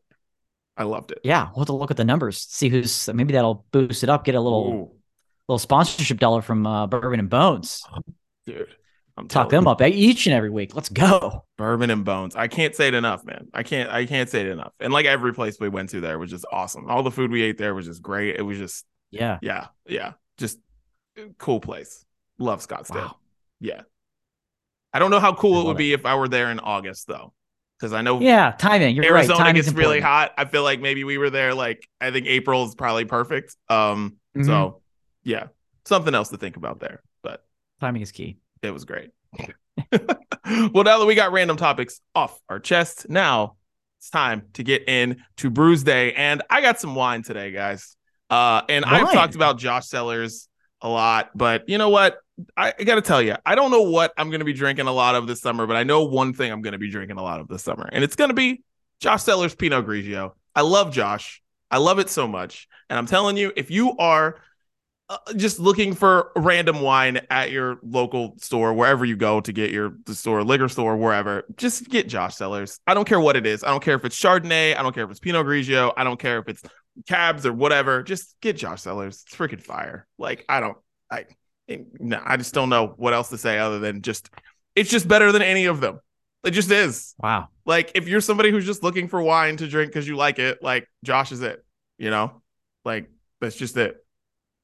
I 0.76 0.84
loved 0.84 1.12
it. 1.12 1.20
yeah, 1.24 1.50
we'll 1.50 1.60
have 1.62 1.68
to 1.68 1.74
look 1.74 1.92
at 1.92 1.98
the 1.98 2.06
numbers, 2.06 2.40
see 2.40 2.68
who's 2.70 3.08
maybe 3.14 3.34
that'll 3.34 3.66
boost 3.72 4.04
it 4.04 4.10
up, 4.10 4.26
get 4.26 4.34
a 4.34 4.42
little 4.42 4.68
Ooh, 4.74 4.92
little 5.48 5.60
sponsorship 5.60 6.18
dollar 6.18 6.42
from 6.42 6.66
uh, 6.66 6.88
Bourbon 6.88 7.20
and 7.20 7.30
Bones. 7.30 7.84
dude. 8.46 8.76
I'm 9.16 9.28
Talk 9.28 9.50
them 9.50 9.68
up 9.68 9.80
each 9.82 10.26
and 10.26 10.34
every 10.34 10.50
week. 10.50 10.76
Let's 10.76 10.90
go. 10.90 11.46
Bourbon 11.58 11.92
and 11.92 12.04
Bones. 12.04 12.36
I 12.36 12.48
can't 12.48 12.76
say 12.76 12.88
it 12.88 12.96
enough, 12.96 13.24
man. 13.24 13.48
I 13.54 13.62
can't 13.62 13.90
I 13.92 14.06
can't 14.06 14.28
say 14.30 14.42
it 14.42 14.48
enough. 14.48 14.74
And 14.80 14.92
like 14.92 15.06
every 15.06 15.34
place 15.34 15.58
we 15.60 15.70
went 15.70 15.90
to 15.92 16.02
there 16.02 16.18
was 16.18 16.32
just 16.32 16.46
awesome. 16.52 16.90
All 16.90 17.04
the 17.04 17.12
food 17.12 17.30
we 17.30 17.44
ate 17.44 17.58
there 17.60 17.76
was 17.76 17.86
just 17.86 18.02
great. 18.02 18.36
It 18.36 18.42
was 18.42 18.58
just 18.58 18.86
Yeah. 19.12 19.38
yeah, 19.42 19.68
yeah. 19.88 20.14
Just 20.40 20.58
cool 21.38 21.60
place. 21.60 22.04
Love 22.40 22.66
Scottsdale. 22.66 22.96
Wow. 22.96 23.16
Yeah. 23.60 23.82
I 24.94 25.00
don't 25.00 25.12
know 25.12 25.20
how 25.20 25.34
cool 25.36 25.56
it 25.62 25.64
would 25.66 25.68
love 25.70 25.78
be 25.78 25.94
if 25.94 26.06
I 26.08 26.16
were 26.16 26.28
there 26.28 26.50
in 26.50 26.60
August 26.60 27.08
though. 27.08 27.34
Cuz 27.80 27.94
I 27.94 28.02
know 28.02 28.20
Yeah. 28.20 28.52
Timing. 28.52 28.96
You're 28.96 29.06
Arizona 29.06 29.38
right. 29.40 29.46
Timing's 29.48 29.66
gets 29.68 29.78
really 29.78 29.98
important. 29.98 30.32
hot. 30.32 30.34
I 30.40 30.46
feel 30.46 30.64
like 30.64 30.82
maybe 30.82 31.04
we 31.04 31.20
were 31.20 31.30
there 31.30 31.54
like 31.54 31.88
I 32.02 32.10
think 32.10 32.26
April 32.26 32.66
is 32.66 32.74
probably 32.74 33.06
perfect. 33.06 33.56
Um 33.70 34.18
Mhm. 34.36 34.46
so 34.48 34.82
yeah. 35.24 35.48
Something 35.86 36.16
else 36.16 36.30
to 36.30 36.38
think 36.38 36.58
about 36.58 36.80
there. 36.80 37.04
But 37.22 37.46
timing 37.80 38.02
is 38.02 38.12
key. 38.12 38.38
It 38.64 38.74
was 38.74 38.86
great. 38.86 39.12
well, 39.92 40.84
now 40.84 41.00
that 41.00 41.06
we 41.06 41.16
got 41.16 41.32
random 41.32 41.58
topics 41.58 42.00
off 42.16 42.40
our 42.50 42.60
chest, 42.60 43.10
now 43.10 43.58
it's 44.00 44.10
time 44.10 44.44
to 44.54 44.64
get 44.64 44.88
in 44.88 45.24
to 45.38 45.50
Brews 45.50 45.84
Day. 45.84 46.14
And 46.14 46.42
I 46.50 46.62
got 46.62 46.80
some 46.80 46.96
wine 46.96 47.24
today, 47.24 47.52
guys. 47.52 47.96
Uh, 48.30 48.62
and 48.70 48.86
I've 48.86 49.12
talked 49.12 49.36
about 49.36 49.58
Josh 49.58 49.88
Cellars 49.88 50.48
a 50.82 50.90
lot, 50.90 51.32
but 51.36 51.68
you 51.68 51.78
know 51.78 51.90
what? 51.90 52.18
I, 52.58 52.74
I 52.78 52.84
got 52.84 52.96
to 52.96 53.02
tell 53.02 53.22
you, 53.22 53.36
I 53.46 53.56
don't 53.56 53.70
know 53.70 53.84
what 53.84 54.12
I'm 54.18 54.30
going 54.30 54.40
to 54.40 54.46
be 54.46 54.54
drinking 54.54 54.88
a 54.88 54.92
lot 54.92 55.16
of 55.16 55.28
this 55.28 55.42
summer, 55.42 55.68
but 55.68 55.76
I 55.76 55.84
know 55.84 56.06
one 56.06 56.34
thing 56.34 56.52
I'm 56.52 56.62
going 56.62 56.72
to 56.72 56.80
be 56.80 56.90
drinking 56.90 57.18
a 57.18 57.22
lot 57.22 57.40
of 57.40 57.48
this 57.48 57.64
summer, 57.64 57.88
and 57.92 58.04
it's 58.04 58.16
going 58.16 58.30
to 58.30 58.34
be 58.34 58.64
Josh 59.00 59.24
Cellars 59.24 59.54
Pinot 59.54 59.86
Grigio. 59.86 60.32
I 60.56 60.62
love 60.62 60.92
Josh. 60.92 61.42
I 61.70 61.78
love 61.78 62.00
it 62.00 62.10
so 62.10 62.28
much. 62.28 62.68
And 62.90 62.98
I'm 62.98 63.06
telling 63.06 63.38
you, 63.38 63.52
if 63.56 63.70
you 63.72 63.98
are 63.98 64.40
uh, 65.10 65.18
just 65.36 65.60
looking 65.60 65.94
for 65.94 66.32
random 66.36 66.82
wine 66.82 67.20
at 67.30 67.52
your 67.52 67.78
local 67.84 68.36
store, 68.38 68.74
wherever 68.74 69.04
you 69.04 69.16
go 69.16 69.42
to 69.42 69.52
get 69.52 69.72
your 69.72 69.98
the 70.06 70.16
store, 70.16 70.44
liquor 70.44 70.70
store, 70.70 70.96
wherever, 70.96 71.46
just 71.58 71.90
get 71.90 72.08
Josh 72.08 72.36
Cellars. 72.36 72.80
I 72.88 72.94
don't 72.94 73.08
care 73.08 73.20
what 73.20 73.36
it 73.36 73.46
is. 73.46 73.64
I 73.64 73.68
don't 73.68 73.84
care 73.84 73.96
if 73.96 74.06
it's 74.06 74.20
Chardonnay. 74.20 74.78
I 74.78 74.82
don't 74.82 74.94
care 74.94 75.04
if 75.04 75.12
it's 75.12 75.20
Pinot 75.20 75.46
Grigio. 75.46 75.94
I 75.98 76.04
don't 76.04 76.20
care 76.20 76.40
if 76.40 76.48
it's 76.48 76.64
cabs 77.08 77.46
or 77.46 77.54
whatever. 77.54 78.02
Just 78.04 78.36
get 78.42 78.56
Josh 78.56 78.82
Cellars. 78.82 79.24
It's 79.26 79.36
freaking 79.36 79.62
fire. 79.62 80.08
Like 80.18 80.46
I 80.48 80.60
don't, 80.60 80.78
I, 81.12 81.26
no, 82.00 82.22
I 82.24 82.38
just 82.38 82.54
don't 82.54 82.70
know 82.70 82.94
what 82.98 83.14
else 83.14 83.30
to 83.30 83.38
say 83.38 83.60
other 83.60 83.80
than 83.80 84.02
just, 84.02 84.30
it's 84.76 84.90
just 84.90 85.08
better 85.08 85.32
than 85.32 85.42
any 85.42 85.66
of 85.66 85.82
them. 85.82 86.00
It 86.44 86.52
just 86.52 86.72
is. 86.72 87.16
Wow. 87.20 87.50
Like 87.66 87.92
if 87.96 88.08
you're 88.08 88.22
somebody 88.22 88.52
who's 88.52 88.66
just 88.66 88.84
looking 88.84 89.08
for 89.08 89.22
wine 89.22 89.58
to 89.58 89.68
drink 89.68 89.92
because 89.92 90.08
you 90.08 90.16
like 90.16 90.40
it, 90.40 90.62
like 90.62 90.88
Josh 91.04 91.32
is 91.32 91.42
it. 91.42 91.64
You 91.98 92.10
know, 92.10 92.42
like 92.84 93.10
that's 93.40 93.56
just 93.56 93.78
it. 93.78 94.03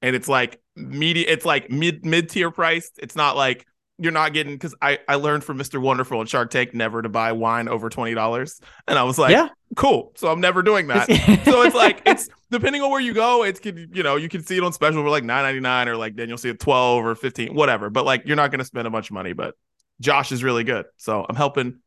And 0.02 0.16
it's 0.16 0.28
like 0.28 0.62
media. 0.76 1.26
It's 1.28 1.46
like 1.46 1.70
mid 1.70 2.06
mid 2.06 2.30
tier 2.30 2.52
priced. 2.52 3.00
It's 3.00 3.16
not 3.16 3.36
like 3.36 3.66
you're 4.00 4.14
not 4.14 4.34
getting 4.34 4.54
because 4.54 4.74
I 4.82 5.00
I 5.08 5.16
learned 5.16 5.44
from 5.44 5.60
Mr. 5.60 5.80
Wonderful 5.80 6.22
and 6.22 6.30
Shark 6.30 6.50
Tank 6.50 6.74
never 6.74 7.02
to 7.02 7.10
buy 7.10 7.34
wine 7.34 7.68
over 7.68 7.90
twenty 7.90 8.14
dollars, 8.14 8.60
and 8.88 8.98
I 8.98 9.04
was 9.04 9.20
like, 9.20 9.32
yeah. 9.32 9.50
cool. 9.76 10.14
So 10.16 10.32
I'm 10.32 10.40
never 10.40 10.64
doing 10.64 10.88
that. 10.88 11.08
so 11.46 11.64
it's 11.64 11.76
like 11.76 12.02
it's 12.06 12.30
depending 12.50 12.82
on 12.82 12.90
where 12.90 13.02
you 13.02 13.14
go, 13.14 13.44
it's 13.44 13.60
could 13.60 13.90
you 13.94 14.02
know 14.02 14.16
you 14.16 14.30
can 14.30 14.42
see 14.42 14.58
it 14.58 14.64
on 14.64 14.72
special 14.72 15.04
for 15.04 15.10
like 15.10 15.26
nine 15.26 15.44
ninety 15.44 15.60
nine 15.60 15.90
or 15.90 15.98
like 15.98 16.16
then 16.16 16.30
you'll 16.30 16.38
see 16.38 16.50
it 16.50 16.60
twelve 16.60 17.06
or 17.06 17.14
fifteen, 17.14 17.54
whatever. 17.54 17.90
But 17.90 18.06
like 18.06 18.24
you're 18.26 18.38
not 18.38 18.52
going 18.52 18.60
to 18.60 18.66
spend 18.66 18.88
a 18.88 18.90
bunch 18.90 19.10
of 19.10 19.14
money. 19.14 19.34
But 19.34 19.56
Josh 20.00 20.32
is 20.32 20.44
really 20.44 20.64
good, 20.64 20.86
so 20.96 21.26
I'm 21.28 21.36
helping 21.36 21.80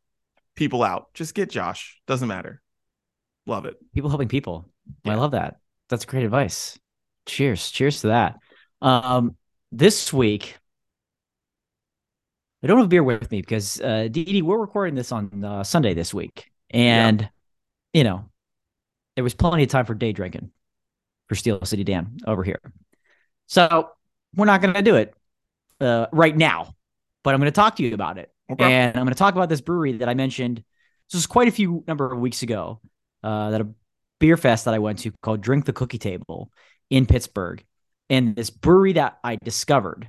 people 0.55 0.83
out. 0.83 1.13
Just 1.15 1.33
get 1.33 1.49
Josh. 1.49 1.99
Doesn't 2.05 2.27
matter. 2.27 2.61
Love 3.45 3.65
it. 3.65 3.75
people 3.93 4.09
helping 4.09 4.29
people. 4.29 4.69
I 5.05 5.15
love 5.15 5.31
that. 5.31 5.57
That's 5.89 6.05
great 6.05 6.23
advice. 6.23 6.79
Cheers. 7.25 7.71
Cheers 7.71 8.01
to 8.01 8.07
that. 8.07 8.39
Um, 8.81 9.37
this 9.71 10.11
week, 10.11 10.57
I 12.63 12.67
don't 12.67 12.79
have 12.79 12.89
beer 12.89 13.03
with 13.03 13.31
me 13.31 13.41
because 13.41 13.79
uh, 13.81 14.07
Dee, 14.09 14.41
we're 14.41 14.57
recording 14.57 14.95
this 14.95 15.11
on 15.11 15.43
uh, 15.43 15.63
Sunday 15.63 15.93
this 15.93 16.13
week, 16.13 16.51
and 16.69 17.29
you 17.93 18.03
know, 18.03 18.29
there 19.15 19.23
was 19.23 19.33
plenty 19.33 19.63
of 19.63 19.69
time 19.69 19.85
for 19.85 19.93
day 19.93 20.11
drinking 20.11 20.51
for 21.27 21.35
Steel 21.35 21.63
City 21.65 21.83
Dan 21.83 22.17
over 22.25 22.43
here. 22.43 22.61
So 23.47 23.89
we're 24.35 24.45
not 24.45 24.61
going 24.61 24.73
to 24.73 24.81
do 24.81 24.95
it 24.95 25.13
uh, 25.79 26.07
right 26.11 26.35
now, 26.35 26.73
but 27.23 27.33
I'm 27.33 27.39
going 27.39 27.51
to 27.51 27.55
talk 27.55 27.75
to 27.77 27.83
you 27.83 27.93
about 27.93 28.17
it. 28.17 28.31
Okay. 28.51 28.63
And 28.63 28.97
I'm 28.97 29.03
going 29.03 29.13
to 29.13 29.19
talk 29.19 29.35
about 29.35 29.49
this 29.49 29.61
brewery 29.61 29.93
that 29.93 30.09
I 30.09 30.13
mentioned. 30.13 30.57
This 31.09 31.15
was 31.15 31.27
quite 31.27 31.47
a 31.47 31.51
few 31.51 31.83
number 31.87 32.11
of 32.11 32.19
weeks 32.19 32.43
ago. 32.43 32.81
Uh, 33.23 33.51
that 33.51 33.61
a 33.61 33.67
beer 34.19 34.35
fest 34.35 34.65
that 34.65 34.73
I 34.73 34.79
went 34.79 34.99
to 34.99 35.11
called 35.21 35.41
Drink 35.41 35.65
the 35.65 35.73
Cookie 35.73 35.97
Table 35.97 36.51
in 36.93 37.07
Pittsburgh, 37.07 37.65
and 38.11 38.35
this 38.35 38.51
brewery 38.51 38.93
that 38.93 39.17
I 39.23 39.37
discovered, 39.37 40.07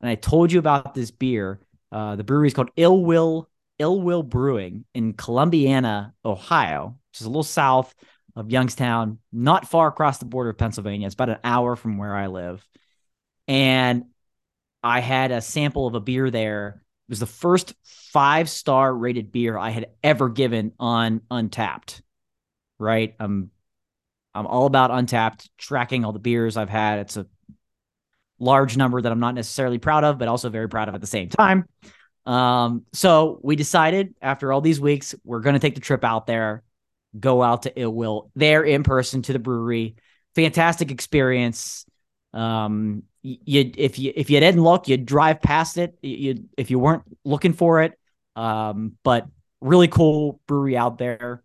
and 0.00 0.10
I 0.10 0.16
told 0.16 0.50
you 0.50 0.58
about 0.58 0.92
this 0.92 1.12
beer. 1.12 1.60
Uh, 1.92 2.16
the 2.16 2.24
brewery 2.24 2.48
is 2.48 2.54
called 2.54 2.72
Ill 2.76 3.04
Will 3.04 3.48
Ill 3.78 4.02
Will 4.02 4.24
Brewing 4.24 4.84
in 4.92 5.12
Columbiana, 5.12 6.14
Ohio, 6.24 6.98
which 7.12 7.20
is 7.20 7.26
a 7.26 7.28
little 7.28 7.44
south 7.44 7.94
of 8.34 8.50
Youngstown, 8.50 9.18
not 9.32 9.68
far 9.68 9.86
across 9.86 10.18
the 10.18 10.24
border 10.24 10.50
of 10.50 10.58
Pennsylvania. 10.58 11.06
It's 11.06 11.14
about 11.14 11.28
an 11.28 11.38
hour 11.44 11.76
from 11.76 11.96
where 11.96 12.16
I 12.16 12.26
live, 12.26 12.66
and 13.46 14.06
I 14.82 14.98
had 14.98 15.30
a 15.30 15.40
sample 15.40 15.86
of 15.86 15.94
a 15.94 16.00
beer 16.00 16.32
there 16.32 16.82
It 17.08 17.10
was 17.10 17.20
the 17.20 17.26
first 17.26 17.72
five 17.84 18.50
star 18.50 18.92
rated 18.92 19.30
beer 19.30 19.56
I 19.56 19.70
had 19.70 19.90
ever 20.02 20.28
given 20.28 20.72
on 20.80 21.20
Untappd. 21.30 22.00
Right. 22.80 23.14
I'm 23.20 23.52
I'm 24.36 24.46
all 24.46 24.66
about 24.66 24.90
Untappd, 24.90 25.48
tracking 25.56 26.04
all 26.04 26.12
the 26.12 26.18
beers 26.18 26.56
I've 26.56 26.68
had. 26.68 26.98
It's 27.00 27.16
a 27.16 27.26
large 28.38 28.76
number 28.76 29.00
that 29.00 29.10
I'm 29.10 29.20
not 29.20 29.34
necessarily 29.34 29.78
proud 29.78 30.04
of, 30.04 30.18
but 30.18 30.28
also 30.28 30.50
very 30.50 30.68
proud 30.68 30.88
of 30.88 30.94
at 30.94 31.00
the 31.00 31.06
same 31.06 31.28
time. 31.28 31.66
Um, 32.26 32.84
so 32.92 33.40
we 33.42 33.56
decided 33.56 34.14
after 34.20 34.52
all 34.52 34.60
these 34.60 34.80
weeks, 34.80 35.14
we're 35.24 35.40
going 35.40 35.54
to 35.54 35.60
take 35.60 35.74
the 35.74 35.80
trip 35.80 36.04
out 36.04 36.26
there, 36.26 36.62
go 37.18 37.42
out 37.42 37.62
to 37.62 37.80
Ill 37.80 37.94
Will 37.94 38.30
there 38.34 38.62
in 38.62 38.82
person 38.82 39.22
to 39.22 39.32
the 39.32 39.38
brewery. 39.38 39.96
Fantastic 40.34 40.90
experience. 40.90 41.86
Um, 42.34 43.04
you 43.22 43.72
if 43.76 43.98
you 43.98 44.12
if 44.14 44.28
you 44.28 44.38
didn't 44.38 44.62
look, 44.62 44.86
you'd 44.86 45.06
drive 45.06 45.40
past 45.40 45.78
it. 45.78 45.96
You 46.02 46.48
if 46.58 46.70
you 46.70 46.78
weren't 46.78 47.04
looking 47.24 47.54
for 47.54 47.82
it. 47.82 47.98
Um, 48.36 48.98
but 49.02 49.26
really 49.62 49.88
cool 49.88 50.40
brewery 50.46 50.76
out 50.76 50.98
there, 50.98 51.42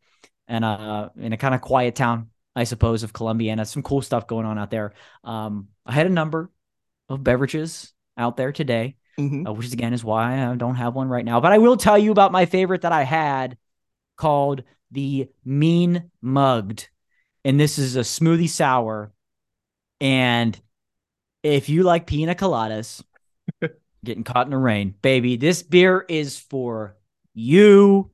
and 0.48 0.66
uh, 0.66 1.10
in 1.18 1.32
a 1.32 1.38
kind 1.38 1.56
of 1.56 1.62
quiet 1.62 1.96
town, 1.96 2.31
I 2.56 2.64
suppose, 2.66 3.04
of 3.04 3.14
Columbiana. 3.14 3.66
Some 3.66 3.84
cool 3.84 4.02
stuff 4.02 4.28
going 4.28 4.46
on 4.46 4.58
out 4.58 4.72
there. 4.72 4.94
Um, 5.24 5.70
I 5.86 5.94
had 5.94 6.08
a 6.08 6.12
number 6.12 6.50
of 7.10 7.24
beverages 7.24 7.94
out 8.18 8.38
there 8.38 8.52
today, 8.52 8.96
mm-hmm. 9.20 9.48
uh, 9.48 9.54
which 9.54 9.68
is 9.68 9.74
again 9.74 9.94
is 9.94 10.04
why 10.04 10.46
I 10.46 10.56
don't 10.56 10.76
have 10.76 10.96
one 10.96 11.10
right 11.10 11.26
now. 11.26 11.40
But 11.40 11.52
I 11.52 11.58
will 11.58 11.78
tell 11.78 11.98
you 11.98 12.12
about 12.12 12.32
my 12.32 12.46
favorite 12.46 12.82
that 12.82 12.92
I 12.92 13.04
had, 13.04 13.58
called 14.18 14.64
the 14.92 15.30
Mean 15.46 16.12
Mugged, 16.22 16.90
and 17.46 17.60
this 17.60 17.80
is 17.80 17.96
a 17.96 18.02
smoothie 18.02 18.50
sour, 18.50 19.12
and 20.00 20.60
if 21.44 21.70
you 21.70 21.84
like 21.84 22.06
pina 22.06 22.36
coladas, 22.36 23.04
getting 24.04 24.24
caught 24.24 24.48
in 24.48 24.52
the 24.52 24.58
rain, 24.58 24.96
baby, 25.02 25.38
this 25.38 25.64
beer 25.64 26.06
is 26.08 26.38
for 26.38 26.98
you. 27.34 28.12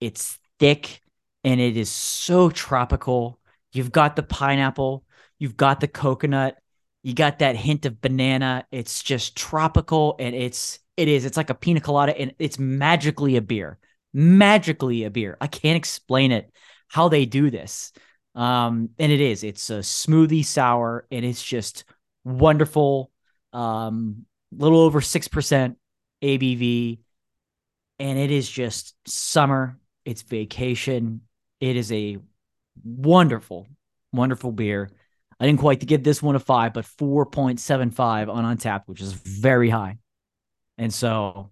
It's 0.00 0.38
thick 0.58 1.00
and 1.44 1.60
it 1.60 1.76
is 1.76 1.90
so 1.90 2.50
tropical. 2.50 3.38
You've 3.78 3.92
got 3.92 4.16
the 4.16 4.24
pineapple, 4.24 5.04
you've 5.38 5.56
got 5.56 5.78
the 5.78 5.86
coconut, 5.86 6.58
you 7.04 7.14
got 7.14 7.38
that 7.38 7.54
hint 7.54 7.86
of 7.86 8.00
banana. 8.00 8.66
It's 8.72 9.04
just 9.04 9.36
tropical 9.36 10.16
and 10.18 10.34
it's 10.34 10.80
it 10.96 11.06
is. 11.06 11.24
It's 11.24 11.36
like 11.36 11.50
a 11.50 11.54
pina 11.54 11.80
colada 11.80 12.18
and 12.18 12.34
it's 12.40 12.58
magically 12.58 13.36
a 13.36 13.40
beer. 13.40 13.78
Magically 14.12 15.04
a 15.04 15.10
beer. 15.10 15.36
I 15.40 15.46
can't 15.46 15.76
explain 15.76 16.32
it 16.32 16.50
how 16.88 17.08
they 17.08 17.24
do 17.24 17.52
this. 17.52 17.92
Um, 18.34 18.90
and 18.98 19.12
it 19.12 19.20
is. 19.20 19.44
It's 19.44 19.70
a 19.70 19.78
smoothie 19.78 20.44
sour 20.44 21.06
and 21.12 21.24
it's 21.24 21.44
just 21.44 21.84
wonderful, 22.24 23.12
um, 23.52 24.26
little 24.50 24.80
over 24.80 25.00
6% 25.00 25.76
ABV. 26.20 26.98
And 28.00 28.18
it 28.18 28.32
is 28.32 28.50
just 28.50 28.96
summer. 29.06 29.78
It's 30.04 30.22
vacation. 30.22 31.20
It 31.60 31.76
is 31.76 31.92
a 31.92 32.18
wonderful, 32.84 33.66
wonderful 34.12 34.52
beer. 34.52 34.90
I 35.40 35.46
didn't 35.46 35.60
quite 35.60 35.84
give 35.84 36.02
this 36.02 36.22
one 36.22 36.34
a 36.34 36.40
five, 36.40 36.72
but 36.72 36.84
4.75 36.84 38.28
on 38.28 38.56
Untappd, 38.56 38.82
which 38.86 39.00
is 39.00 39.12
very 39.12 39.70
high. 39.70 39.98
And 40.76 40.92
so, 40.92 41.50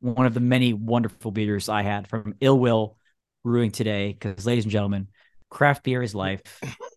one 0.00 0.26
of 0.26 0.34
the 0.34 0.40
many 0.40 0.72
wonderful 0.72 1.30
beers 1.30 1.68
I 1.68 1.82
had 1.82 2.08
from 2.08 2.34
Ill 2.40 2.58
Will 2.58 2.96
Brewing 3.44 3.70
today, 3.70 4.12
because, 4.12 4.46
ladies 4.46 4.64
and 4.64 4.72
gentlemen, 4.72 5.08
craft 5.50 5.84
beer 5.84 6.02
is 6.02 6.14
life. 6.14 6.42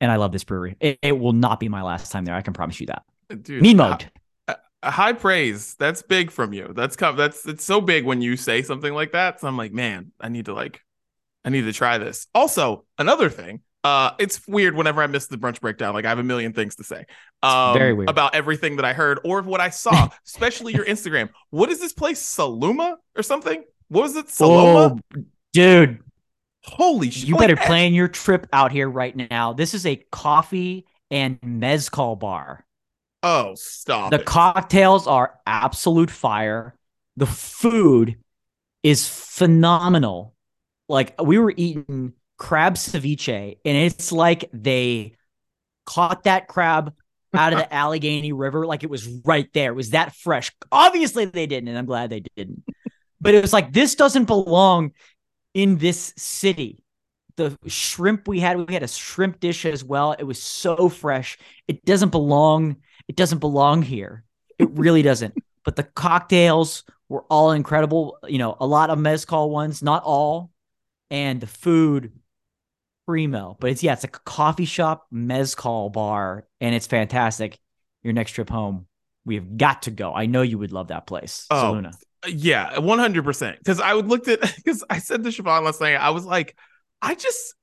and 0.00 0.10
I 0.10 0.16
love 0.16 0.32
this 0.32 0.44
brewery. 0.44 0.76
It, 0.80 0.98
it, 1.02 1.18
will 1.18 1.32
not 1.32 1.60
be 1.60 1.68
my 1.68 1.82
last 1.82 2.12
time 2.12 2.24
there. 2.24 2.34
I 2.34 2.42
can 2.42 2.52
promise 2.52 2.80
you 2.80 2.86
that. 2.86 3.02
Dude, 3.42 3.62
mean 3.62 3.80
uh, 3.80 3.90
mode. 3.90 4.10
Uh, 4.46 4.54
uh, 4.82 4.90
high 4.90 5.12
praise. 5.12 5.74
That's 5.78 6.02
big 6.02 6.30
from 6.30 6.52
you. 6.52 6.72
That's 6.74 6.96
that's 6.96 7.46
it's 7.46 7.64
so 7.64 7.80
big 7.80 8.04
when 8.04 8.20
you 8.20 8.36
say 8.36 8.62
something 8.62 8.92
like 8.92 9.12
that. 9.12 9.40
So 9.40 9.48
I'm 9.48 9.56
like, 9.56 9.72
man, 9.72 10.12
I 10.20 10.28
need 10.28 10.46
to 10.46 10.54
like, 10.54 10.80
I 11.44 11.50
need 11.50 11.62
to 11.62 11.72
try 11.72 11.98
this. 11.98 12.26
Also, 12.34 12.84
another 12.98 13.28
thing. 13.28 13.60
Uh, 13.82 14.12
it's 14.18 14.46
weird 14.48 14.74
whenever 14.74 15.02
I 15.02 15.06
miss 15.06 15.26
the 15.26 15.36
brunch 15.36 15.60
breakdown. 15.60 15.92
Like 15.92 16.06
I 16.06 16.08
have 16.08 16.18
a 16.18 16.22
million 16.22 16.54
things 16.54 16.76
to 16.76 16.84
say. 16.84 17.04
Um, 17.42 17.74
very 17.74 17.92
weird 17.92 18.08
about 18.08 18.34
everything 18.34 18.76
that 18.76 18.84
I 18.86 18.94
heard 18.94 19.20
or 19.24 19.42
what 19.42 19.60
I 19.60 19.68
saw, 19.68 20.08
especially 20.26 20.72
your 20.72 20.86
Instagram. 20.86 21.28
What 21.50 21.70
is 21.70 21.80
this 21.80 21.92
place, 21.92 22.22
Saluma 22.22 22.96
or 23.14 23.22
something? 23.22 23.62
What 23.88 24.02
was 24.02 24.16
it, 24.16 24.28
Saloma? 24.28 24.98
Oh, 24.98 25.22
dude, 25.52 26.00
Holy 26.64 27.10
shit. 27.10 27.28
You 27.28 27.36
better 27.36 27.56
plan 27.56 27.92
your 27.92 28.08
trip 28.08 28.46
out 28.52 28.72
here 28.72 28.88
right 28.88 29.14
now. 29.14 29.52
This 29.52 29.74
is 29.74 29.84
a 29.84 29.96
coffee 30.10 30.86
and 31.10 31.38
mezcal 31.42 32.16
bar. 32.16 32.64
Oh, 33.22 33.54
stop. 33.54 34.10
The 34.10 34.20
it. 34.20 34.24
cocktails 34.24 35.06
are 35.06 35.38
absolute 35.46 36.10
fire. 36.10 36.74
The 37.16 37.26
food 37.26 38.16
is 38.82 39.06
phenomenal. 39.06 40.33
Like 40.88 41.20
we 41.20 41.38
were 41.38 41.52
eating 41.56 42.12
crab 42.36 42.74
ceviche, 42.74 43.58
and 43.64 43.76
it's 43.76 44.12
like 44.12 44.50
they 44.52 45.16
caught 45.86 46.24
that 46.24 46.48
crab 46.48 46.94
out 47.32 47.52
of 47.52 47.58
the 47.58 47.72
Allegheny 47.74 48.32
River 48.32 48.66
like 48.66 48.82
it 48.82 48.90
was 48.90 49.06
right 49.24 49.48
there. 49.52 49.72
It 49.72 49.76
was 49.76 49.90
that 49.90 50.14
fresh. 50.14 50.52
Obviously, 50.70 51.24
they 51.24 51.46
didn't, 51.46 51.68
and 51.68 51.78
I'm 51.78 51.86
glad 51.86 52.10
they 52.10 52.22
didn't. 52.36 52.64
But 53.20 53.34
it 53.34 53.42
was 53.42 53.52
like 53.52 53.72
this 53.72 53.94
doesn't 53.94 54.26
belong 54.26 54.92
in 55.54 55.78
this 55.78 56.12
city. 56.16 56.82
The 57.36 57.58
shrimp 57.66 58.28
we 58.28 58.38
had, 58.38 58.68
we 58.68 58.74
had 58.74 58.84
a 58.84 58.88
shrimp 58.88 59.40
dish 59.40 59.64
as 59.64 59.82
well. 59.82 60.12
It 60.12 60.24
was 60.24 60.40
so 60.40 60.88
fresh. 60.88 61.38
It 61.66 61.84
doesn't 61.84 62.10
belong. 62.10 62.76
It 63.08 63.16
doesn't 63.16 63.38
belong 63.38 63.82
here. 63.82 64.24
It 64.58 64.70
really 64.70 65.02
doesn't. 65.02 65.34
But 65.64 65.76
the 65.76 65.82
cocktails 65.82 66.84
were 67.08 67.24
all 67.30 67.50
incredible. 67.52 68.18
You 68.28 68.38
know, 68.38 68.56
a 68.60 68.66
lot 68.66 68.90
of 68.90 68.98
mezcal 68.98 69.50
ones, 69.50 69.82
not 69.82 70.04
all, 70.04 70.50
and 71.14 71.40
the 71.40 71.46
food 71.46 72.10
primo. 73.06 73.56
But 73.60 73.70
it's 73.70 73.82
yeah, 73.82 73.92
it's 73.92 74.02
a 74.02 74.08
coffee 74.08 74.64
shop 74.64 75.06
mezcal 75.12 75.88
bar, 75.90 76.46
and 76.60 76.74
it's 76.74 76.88
fantastic. 76.88 77.60
Your 78.02 78.12
next 78.12 78.32
trip 78.32 78.50
home, 78.50 78.86
we 79.24 79.36
have 79.36 79.56
got 79.56 79.82
to 79.82 79.92
go. 79.92 80.12
I 80.12 80.26
know 80.26 80.42
you 80.42 80.58
would 80.58 80.72
love 80.72 80.88
that 80.88 81.06
place, 81.06 81.46
oh, 81.50 81.54
Saluna. 81.54 81.94
Yeah, 82.26 82.80
one 82.80 82.98
hundred 82.98 83.24
percent. 83.24 83.58
Because 83.58 83.80
I 83.80 83.94
would 83.94 84.08
looked 84.08 84.26
at 84.26 84.40
because 84.56 84.82
I 84.90 84.98
said 84.98 85.22
to 85.22 85.30
Siobhan 85.30 85.62
last 85.62 85.80
night, 85.80 85.94
I 85.94 86.10
was 86.10 86.24
like, 86.24 86.56
I 87.00 87.14
just 87.14 87.54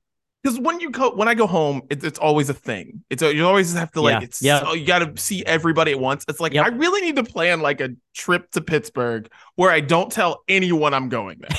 because 0.42 0.58
when 0.58 0.80
you 0.80 0.90
go 0.90 1.14
when 1.14 1.28
I 1.28 1.34
go 1.34 1.46
home, 1.46 1.82
it, 1.90 2.02
it's 2.02 2.18
always 2.18 2.48
a 2.48 2.54
thing. 2.54 3.04
It's 3.10 3.22
a, 3.22 3.34
you 3.34 3.46
always 3.46 3.74
have 3.74 3.92
to 3.92 4.00
like 4.00 4.20
yeah. 4.20 4.24
it's 4.24 4.42
yeah. 4.42 4.60
So, 4.60 4.72
you 4.72 4.86
got 4.86 5.00
to 5.00 5.22
see 5.22 5.44
everybody 5.44 5.92
at 5.92 6.00
once. 6.00 6.24
It's 6.26 6.40
like 6.40 6.54
yep. 6.54 6.64
I 6.64 6.68
really 6.70 7.02
need 7.02 7.16
to 7.16 7.24
plan 7.24 7.60
like 7.60 7.82
a 7.82 7.90
trip 8.14 8.50
to 8.52 8.62
Pittsburgh 8.62 9.30
where 9.56 9.70
I 9.70 9.80
don't 9.80 10.10
tell 10.10 10.42
anyone 10.48 10.94
I'm 10.94 11.10
going 11.10 11.40
there. 11.40 11.58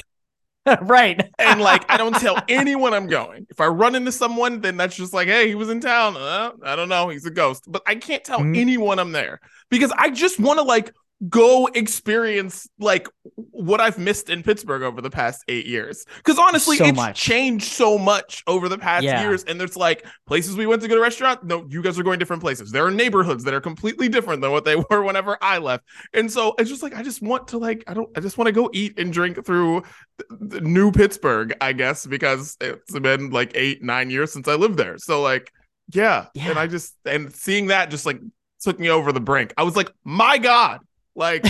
right. 0.82 1.30
and 1.40 1.62
like 1.62 1.90
I 1.90 1.98
don't 1.98 2.16
tell 2.16 2.38
anyone 2.48 2.94
I'm 2.94 3.08
going. 3.08 3.48
If 3.50 3.60
I 3.60 3.68
run 3.68 3.96
into 3.96 4.12
someone, 4.12 4.62
then 4.62 4.78
that's 4.78 4.96
just 4.96 5.14
like, 5.14 5.28
hey, 5.28 5.48
he 5.48 5.56
was 5.56 5.70
in 5.70 5.82
town. 5.82 6.16
Uh, 6.16 6.52
I 6.64 6.76
don't 6.76 6.90
know, 6.90 7.10
he's 7.10 7.26
a 7.26 7.32
ghost. 7.32 7.66
But 7.68 7.84
I 7.86 7.96
can't 7.96 8.24
tell 8.24 8.40
mm-hmm. 8.40 8.56
anyone 8.56 9.00
I'm 9.00 9.12
there 9.12 9.42
because 9.70 9.92
I 9.98 10.10
just 10.10 10.40
want 10.40 10.60
to 10.60 10.64
like 10.64 10.94
go 11.30 11.68
experience 11.68 12.68
like 12.80 13.08
what 13.36 13.80
I've 13.80 13.98
missed 13.98 14.30
in 14.30 14.44
Pittsburgh 14.44 14.82
over 14.82 15.02
the 15.02 15.10
past 15.10 15.44
eight 15.48 15.66
years. 15.66 16.06
Because 16.18 16.38
honestly, 16.38 16.78
so 16.78 16.86
it's 16.86 16.96
much. 16.96 17.20
changed 17.20 17.66
so 17.66 17.98
much 17.98 18.44
over 18.48 18.68
the 18.68 18.78
past 18.78 19.04
yeah. 19.04 19.22
years. 19.22 19.44
And 19.44 19.60
there's 19.60 19.78
like 19.78 20.06
places 20.28 20.56
we 20.56 20.66
went 20.66 20.82
to 20.82 20.88
go 20.88 20.96
to 20.96 21.02
restaurant. 21.02 21.44
No, 21.44 21.66
you 21.70 21.82
guys 21.82 21.98
are 21.98 22.04
going 22.04 22.20
different 22.20 22.42
places. 22.42 22.72
There 22.72 22.86
are 22.86 22.92
neighborhoods 22.92 23.44
that 23.46 23.54
are 23.54 23.62
completely 23.62 24.10
different 24.10 24.42
than 24.42 24.52
what 24.52 24.66
they 24.66 24.76
were 24.90 25.04
whenever 25.04 25.38
I 25.42 25.60
left. 25.60 25.86
And 26.14 26.32
so 26.32 26.56
it's 26.58 26.70
just 26.70 26.84
like 26.84 26.96
I 26.96 27.04
just 27.04 27.22
want 27.22 27.48
to 27.50 27.58
like 27.58 27.84
I 27.88 27.94
don't 27.94 28.10
I 28.18 28.20
just 28.20 28.38
want 28.38 28.48
to 28.48 28.54
go 28.54 28.70
eat 28.74 29.00
and 29.00 29.14
drink 29.14 29.46
through 29.46 29.84
the 30.30 30.62
new 30.62 30.92
Pittsburgh, 30.92 31.56
I 31.62 31.74
guess, 31.74 32.06
because 32.06 32.58
it's 32.60 33.00
been 33.00 33.30
like 33.30 33.52
eight, 33.56 33.82
nine 33.82 34.10
years 34.10 34.34
since 34.34 34.48
I 34.48 34.56
lived 34.56 34.78
there. 34.78 34.98
So 34.98 35.22
like 35.22 35.52
yeah. 35.92 36.28
yeah. 36.34 36.50
And 36.50 36.60
I 36.60 36.68
just 36.68 36.96
and 37.06 37.34
seeing 37.34 37.68
that 37.68 37.90
just 37.90 38.06
like 38.06 38.20
took 38.62 38.80
me 38.80 38.90
over 38.90 39.12
the 39.12 39.20
brink. 39.20 39.54
I 39.58 39.64
was 39.64 39.76
like, 39.76 39.92
my 40.04 40.38
God, 40.38 40.80
like, 41.16 41.46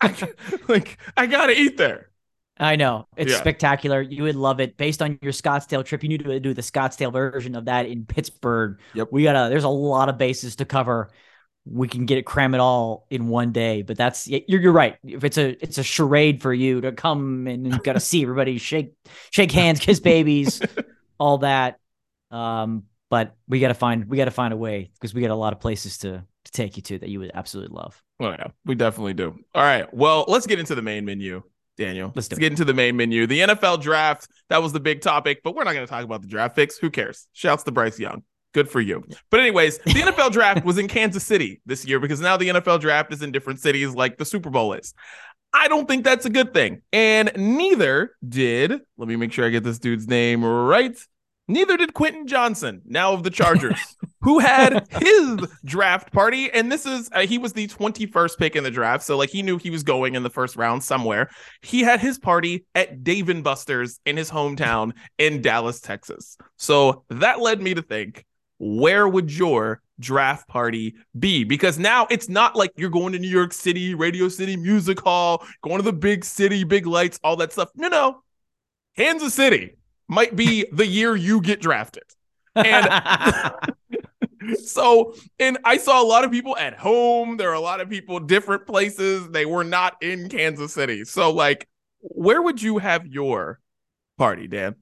I, 0.00 0.32
like 0.68 0.98
I 1.16 1.26
gotta 1.26 1.58
eat 1.58 1.76
there. 1.76 2.10
I 2.60 2.76
know 2.76 3.08
it's 3.16 3.32
yeah. 3.32 3.38
spectacular. 3.38 4.02
You 4.02 4.24
would 4.24 4.36
love 4.36 4.60
it. 4.60 4.76
Based 4.76 5.00
on 5.00 5.18
your 5.22 5.32
Scottsdale 5.32 5.82
trip, 5.82 6.02
you 6.02 6.10
need 6.10 6.22
to 6.24 6.40
do 6.40 6.52
the 6.52 6.60
Scottsdale 6.60 7.10
version 7.10 7.56
of 7.56 7.64
that 7.64 7.86
in 7.86 8.04
Pittsburgh. 8.04 8.78
Yep. 8.92 9.08
We 9.10 9.22
gotta. 9.22 9.48
There's 9.48 9.64
a 9.64 9.68
lot 9.68 10.10
of 10.10 10.18
bases 10.18 10.56
to 10.56 10.66
cover. 10.66 11.10
We 11.64 11.88
can 11.88 12.04
get 12.04 12.18
it 12.18 12.26
cram 12.26 12.54
it 12.54 12.60
all 12.60 13.06
in 13.08 13.28
one 13.28 13.52
day. 13.52 13.80
But 13.80 13.96
that's 13.96 14.28
you're 14.28 14.60
you're 14.60 14.72
right. 14.72 14.98
If 15.02 15.24
it's 15.24 15.38
a 15.38 15.50
it's 15.62 15.78
a 15.78 15.82
charade 15.82 16.42
for 16.42 16.52
you 16.52 16.82
to 16.82 16.92
come 16.92 17.46
and 17.46 17.66
you 17.66 17.78
gotta 17.78 18.00
see 18.00 18.22
everybody 18.22 18.58
shake 18.58 18.92
shake 19.30 19.52
hands, 19.52 19.80
kiss 19.80 20.00
babies, 20.00 20.60
all 21.18 21.38
that. 21.38 21.78
Um, 22.30 22.84
but 23.08 23.36
we 23.48 23.60
gotta 23.60 23.74
find 23.74 24.06
we 24.06 24.18
gotta 24.18 24.30
find 24.30 24.52
a 24.52 24.56
way 24.56 24.90
because 24.94 25.14
we 25.14 25.22
got 25.22 25.30
a 25.30 25.34
lot 25.34 25.54
of 25.54 25.60
places 25.60 25.98
to 25.98 26.24
to 26.44 26.52
take 26.52 26.76
you 26.76 26.82
to 26.82 26.98
that 26.98 27.08
you 27.08 27.20
would 27.20 27.30
absolutely 27.32 27.74
love. 27.74 28.02
Well, 28.20 28.32
yeah, 28.32 28.48
we 28.66 28.74
definitely 28.74 29.14
do. 29.14 29.34
All 29.54 29.62
right. 29.62 29.92
Well, 29.94 30.26
let's 30.28 30.46
get 30.46 30.58
into 30.58 30.74
the 30.74 30.82
main 30.82 31.06
menu, 31.06 31.42
Daniel. 31.78 32.12
Let's, 32.14 32.30
let's 32.30 32.38
get 32.38 32.52
into 32.52 32.66
the 32.66 32.74
main 32.74 32.94
menu. 32.94 33.26
The 33.26 33.40
NFL 33.40 33.80
draft, 33.80 34.28
that 34.50 34.62
was 34.62 34.74
the 34.74 34.78
big 34.78 35.00
topic, 35.00 35.40
but 35.42 35.54
we're 35.54 35.64
not 35.64 35.72
going 35.72 35.86
to 35.86 35.90
talk 35.90 36.04
about 36.04 36.20
the 36.20 36.28
draft 36.28 36.54
picks. 36.54 36.76
Who 36.76 36.90
cares? 36.90 37.28
Shouts 37.32 37.62
to 37.62 37.72
Bryce 37.72 37.98
Young. 37.98 38.22
Good 38.52 38.68
for 38.68 38.80
you. 38.80 39.04
But 39.30 39.40
anyways, 39.40 39.78
the 39.78 39.90
NFL 39.92 40.32
draft 40.32 40.66
was 40.66 40.76
in 40.76 40.86
Kansas 40.86 41.24
City 41.24 41.62
this 41.64 41.86
year 41.86 41.98
because 41.98 42.20
now 42.20 42.36
the 42.36 42.48
NFL 42.48 42.80
draft 42.80 43.10
is 43.10 43.22
in 43.22 43.32
different 43.32 43.58
cities 43.58 43.94
like 43.94 44.18
the 44.18 44.26
Super 44.26 44.50
Bowl 44.50 44.74
is. 44.74 44.92
I 45.54 45.68
don't 45.68 45.88
think 45.88 46.04
that's 46.04 46.26
a 46.26 46.30
good 46.30 46.52
thing. 46.52 46.82
And 46.92 47.32
neither 47.36 48.16
did, 48.28 48.72
let 48.98 49.08
me 49.08 49.16
make 49.16 49.32
sure 49.32 49.46
I 49.46 49.48
get 49.48 49.64
this 49.64 49.78
dude's 49.78 50.06
name 50.06 50.44
right. 50.44 50.96
Neither 51.50 51.76
did 51.76 51.94
Quentin 51.94 52.28
Johnston, 52.28 52.80
now 52.84 53.12
of 53.12 53.24
the 53.24 53.30
Chargers, 53.30 53.96
who 54.20 54.38
had 54.38 54.86
his 55.00 55.40
draft 55.64 56.12
party. 56.12 56.48
And 56.48 56.70
this 56.70 56.86
is, 56.86 57.10
uh, 57.12 57.26
he 57.26 57.38
was 57.38 57.52
the 57.52 57.66
21st 57.66 58.38
pick 58.38 58.54
in 58.54 58.62
the 58.62 58.70
draft. 58.70 59.02
So, 59.02 59.16
like, 59.16 59.30
he 59.30 59.42
knew 59.42 59.58
he 59.58 59.68
was 59.68 59.82
going 59.82 60.14
in 60.14 60.22
the 60.22 60.30
first 60.30 60.54
round 60.54 60.84
somewhere. 60.84 61.28
He 61.62 61.80
had 61.80 61.98
his 61.98 62.20
party 62.20 62.66
at 62.76 63.02
Dave 63.02 63.28
and 63.28 63.42
Buster's 63.42 63.98
in 64.06 64.16
his 64.16 64.30
hometown 64.30 64.92
in 65.18 65.42
Dallas, 65.42 65.80
Texas. 65.80 66.38
So, 66.56 67.02
that 67.10 67.40
led 67.40 67.60
me 67.60 67.74
to 67.74 67.82
think 67.82 68.24
where 68.58 69.08
would 69.08 69.36
your 69.36 69.82
draft 69.98 70.46
party 70.46 70.94
be? 71.18 71.42
Because 71.42 71.80
now 71.80 72.06
it's 72.10 72.28
not 72.28 72.54
like 72.54 72.70
you're 72.76 72.90
going 72.90 73.12
to 73.14 73.18
New 73.18 73.26
York 73.26 73.52
City, 73.52 73.96
Radio 73.96 74.28
City 74.28 74.56
Music 74.56 75.00
Hall, 75.00 75.44
going 75.62 75.78
to 75.78 75.82
the 75.82 75.92
big 75.92 76.24
city, 76.24 76.62
big 76.62 76.86
lights, 76.86 77.18
all 77.24 77.34
that 77.36 77.52
stuff. 77.52 77.70
No, 77.74 77.88
no. 77.88 78.22
Kansas 78.96 79.34
City 79.34 79.78
might 80.10 80.34
be 80.34 80.66
the 80.72 80.86
year 80.86 81.14
you 81.14 81.40
get 81.40 81.60
drafted. 81.60 82.02
And 82.56 82.88
so, 84.64 85.14
and 85.38 85.56
I 85.64 85.78
saw 85.78 86.02
a 86.02 86.04
lot 86.04 86.24
of 86.24 86.32
people 86.32 86.56
at 86.56 86.76
home. 86.76 87.36
There 87.36 87.48
are 87.50 87.54
a 87.54 87.60
lot 87.60 87.80
of 87.80 87.88
people 87.88 88.18
different 88.18 88.66
places. 88.66 89.30
They 89.30 89.46
were 89.46 89.62
not 89.64 89.96
in 90.02 90.28
Kansas 90.28 90.74
City. 90.74 91.04
So, 91.04 91.30
like, 91.30 91.68
where 92.00 92.42
would 92.42 92.60
you 92.60 92.78
have 92.78 93.06
your 93.06 93.60
party, 94.18 94.48
Dan? 94.48 94.74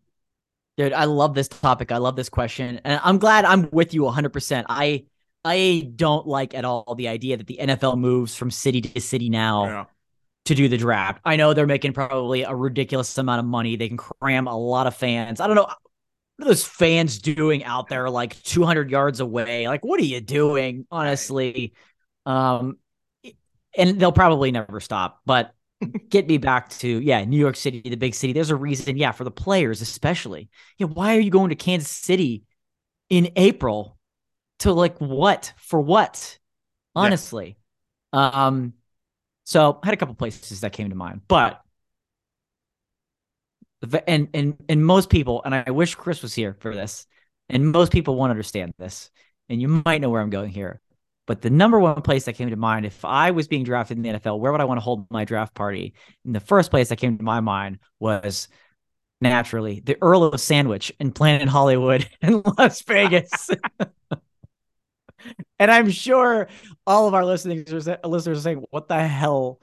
Dude, 0.79 0.95
I 0.95 1.05
love 1.05 1.35
this 1.35 1.49
topic. 1.49 1.93
I 1.93 1.99
love 1.99 2.17
this 2.17 2.31
question. 2.31 2.81
And 2.85 3.01
I'm 3.05 3.19
glad 3.19 3.45
I'm 3.45 3.69
with 3.71 3.93
you 3.93 4.03
100%. 4.03 4.65
I 4.69 5.05
I 5.45 5.91
don't 5.95 6.27
like 6.27 6.55
at 6.55 6.65
all 6.65 6.95
the 6.97 7.09
idea 7.09 7.37
that 7.37 7.47
the 7.47 7.59
NFL 7.61 7.99
moves 7.99 8.35
from 8.35 8.51
city 8.51 8.81
to 8.81 9.01
city 9.01 9.29
now 9.29 9.65
yeah. 9.67 9.85
To 10.49 10.55
do 10.55 10.69
the 10.69 10.79
draft. 10.79 11.21
I 11.25 11.37
know 11.37 11.53
they're 11.53 11.67
making 11.67 11.93
probably 11.93 12.43
a 12.43 12.55
ridiculous 12.55 13.17
amount 13.19 13.41
of 13.41 13.45
money. 13.45 13.77
They 13.77 13.89
can 13.89 13.99
cram 13.99 14.47
a 14.47 14.59
lot 14.59 14.87
of 14.87 14.97
fans. 14.97 15.41
I 15.41 15.47
don't 15.47 15.57
know 15.57 15.69
what 16.37 16.47
are 16.47 16.49
those 16.49 16.65
fans 16.65 17.19
doing 17.19 17.65
out 17.65 17.89
there 17.89 18.09
like 18.09 18.43
200 18.45 18.91
yards 18.91 19.21
away? 19.21 19.69
Like 19.69 19.85
what 19.85 20.01
are 20.01 20.05
you 20.05 20.21
doing, 20.21 20.87
honestly? 20.91 21.75
Um 22.27 22.79
and 23.77 24.01
they'll 24.01 24.11
probably 24.11 24.51
never 24.51 24.81
stop. 24.81 25.21
But 25.27 25.53
get 26.09 26.27
me 26.27 26.39
back 26.39 26.71
to 26.71 26.89
yeah 26.89 27.25
new 27.25 27.37
york 27.37 27.55
city 27.55 27.81
the 27.81 27.95
big 27.95 28.13
city 28.13 28.33
there's 28.33 28.51
a 28.51 28.57
reason 28.57 28.97
yeah 28.97 29.13
for 29.13 29.23
the 29.23 29.31
players 29.31 29.81
especially 29.81 30.49
yeah 30.77 30.89
why 30.89 31.17
are 31.17 31.21
you 31.21 31.31
going 31.31 31.51
to 31.51 31.55
kansas 31.55 31.89
city 31.89 32.43
in 33.11 33.31
april 33.37 33.97
to 34.59 34.73
like 34.73 34.99
what 34.99 35.53
for 35.57 35.81
what 35.81 36.37
honestly 36.97 37.57
yeah. 38.13 38.31
um 38.47 38.73
so 39.49 39.79
i 39.83 39.87
had 39.87 39.95
a 39.95 39.97
couple 39.97 40.15
places 40.15 40.61
that 40.61 40.73
came 40.73 40.89
to 40.91 40.95
mind 40.95 41.21
but 41.29 41.63
and 44.07 44.29
and 44.35 44.57
and 44.69 44.85
most 44.85 45.09
people 45.09 45.43
and 45.45 45.55
i 45.55 45.71
wish 45.71 45.95
chris 45.95 46.23
was 46.23 46.35
here 46.35 46.57
for 46.61 46.75
this 46.75 47.07
and 47.49 47.73
most 47.73 47.93
people 47.93 48.17
won't 48.17 48.31
understand 48.31 48.73
this 48.79 49.11
and 49.49 49.61
you 49.61 49.83
might 49.85 50.01
know 50.01 50.11
where 50.11 50.21
i'm 50.21 50.31
going 50.31 50.51
here 50.51 50.81
but 51.29 51.43
the 51.43 51.51
number 51.51 51.79
one 51.79 52.01
place 52.01 52.25
that 52.25 52.33
came 52.33 52.49
to 52.49 52.57
mind, 52.57 52.87
if 52.87 53.05
I 53.05 53.33
was 53.33 53.49
being 53.49 53.63
drafted 53.63 53.99
in 53.99 54.03
the 54.03 54.19
NFL, 54.19 54.41
where 54.41 54.51
would 54.51 54.63
I 54.63 54.65
want 54.65 54.79
to 54.79 54.83
hold 54.83 55.07
my 55.11 55.27
draft 55.27 55.55
party? 55.55 55.93
In 56.25 56.33
the 56.33 56.41
first 56.41 56.71
place 56.71 56.89
that 56.89 56.97
came 56.97 57.19
to 57.19 57.23
my 57.23 57.41
mind 57.41 57.81
was 58.01 58.49
naturally 59.21 59.81
the 59.81 59.99
Earl 60.01 60.25
of 60.25 60.41
Sandwich 60.41 60.91
in 60.99 61.13
Planet 61.13 61.47
Hollywood 61.47 62.09
in 62.23 62.43
Las 62.57 62.81
Vegas. 62.81 63.51
and 65.59 65.71
I'm 65.71 65.91
sure 65.91 66.49
all 66.87 67.09
of 67.09 67.15
our 67.15 67.25
listeners 67.25 67.89
are, 67.89 67.99
listeners 68.05 68.39
are 68.39 68.43
saying, 68.43 68.65
"What 68.71 68.89
the 68.89 69.07
hell 69.07 69.61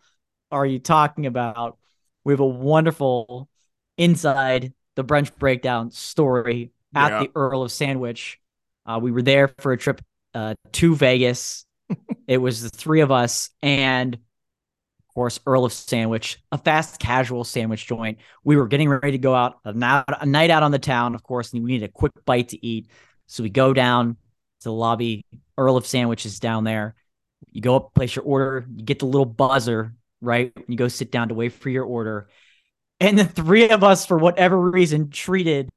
are 0.51 0.65
you 0.65 0.79
talking 0.79 1.25
about?" 1.25 1.77
We 2.23 2.33
have 2.33 2.39
a 2.39 2.45
wonderful 2.45 3.49
inside 3.97 4.73
the 4.95 5.03
brunch 5.03 5.35
breakdown 5.37 5.91
story 5.91 6.71
at 6.95 7.11
yeah. 7.11 7.19
the 7.19 7.31
Earl 7.35 7.63
of 7.63 7.71
Sandwich. 7.71 8.39
Uh, 8.85 8.99
we 9.01 9.11
were 9.11 9.21
there 9.21 9.49
for 9.59 9.73
a 9.73 9.77
trip 9.77 10.01
uh, 10.33 10.55
to 10.73 10.95
Vegas. 10.95 11.65
it 12.27 12.37
was 12.37 12.63
the 12.63 12.69
three 12.69 13.01
of 13.01 13.11
us 13.11 13.49
and 13.61 14.15
of 14.15 15.13
course 15.13 15.39
Earl 15.45 15.65
of 15.65 15.73
Sandwich, 15.73 16.41
a 16.51 16.57
fast 16.57 16.99
casual 16.99 17.43
sandwich 17.43 17.85
joint. 17.85 18.17
We 18.43 18.57
were 18.57 18.67
getting 18.67 18.89
ready 18.89 19.11
to 19.11 19.17
go 19.17 19.35
out 19.35 19.59
a 19.63 19.73
night, 19.73 20.05
a 20.07 20.25
night 20.25 20.49
out 20.49 20.63
on 20.63 20.71
the 20.71 20.79
town, 20.79 21.15
of 21.15 21.23
course, 21.23 21.53
and 21.53 21.63
we 21.63 21.73
needed 21.73 21.89
a 21.89 21.91
quick 21.91 22.13
bite 22.25 22.49
to 22.49 22.65
eat. 22.65 22.89
So 23.27 23.43
we 23.43 23.49
go 23.49 23.73
down 23.73 24.17
to 24.65 24.69
the 24.69 24.73
lobby. 24.73 25.25
Earl 25.57 25.77
of 25.77 25.87
Sandwiches 25.87 26.39
down 26.39 26.65
there. 26.65 26.95
You 27.51 27.61
go 27.61 27.77
up, 27.77 27.93
place 27.93 28.15
your 28.15 28.25
order. 28.25 28.65
You 28.75 28.83
get 28.83 28.99
the 28.99 29.05
little 29.05 29.25
buzzer, 29.25 29.93
right? 30.19 30.51
You 30.67 30.75
go 30.75 30.89
sit 30.89 31.11
down 31.11 31.29
to 31.29 31.33
wait 31.33 31.53
for 31.53 31.69
your 31.69 31.85
order. 31.85 32.27
And 32.99 33.17
the 33.17 33.25
three 33.25 33.69
of 33.69 33.83
us, 33.83 34.05
for 34.05 34.17
whatever 34.17 34.59
reason, 34.59 35.09
treated 35.09 35.69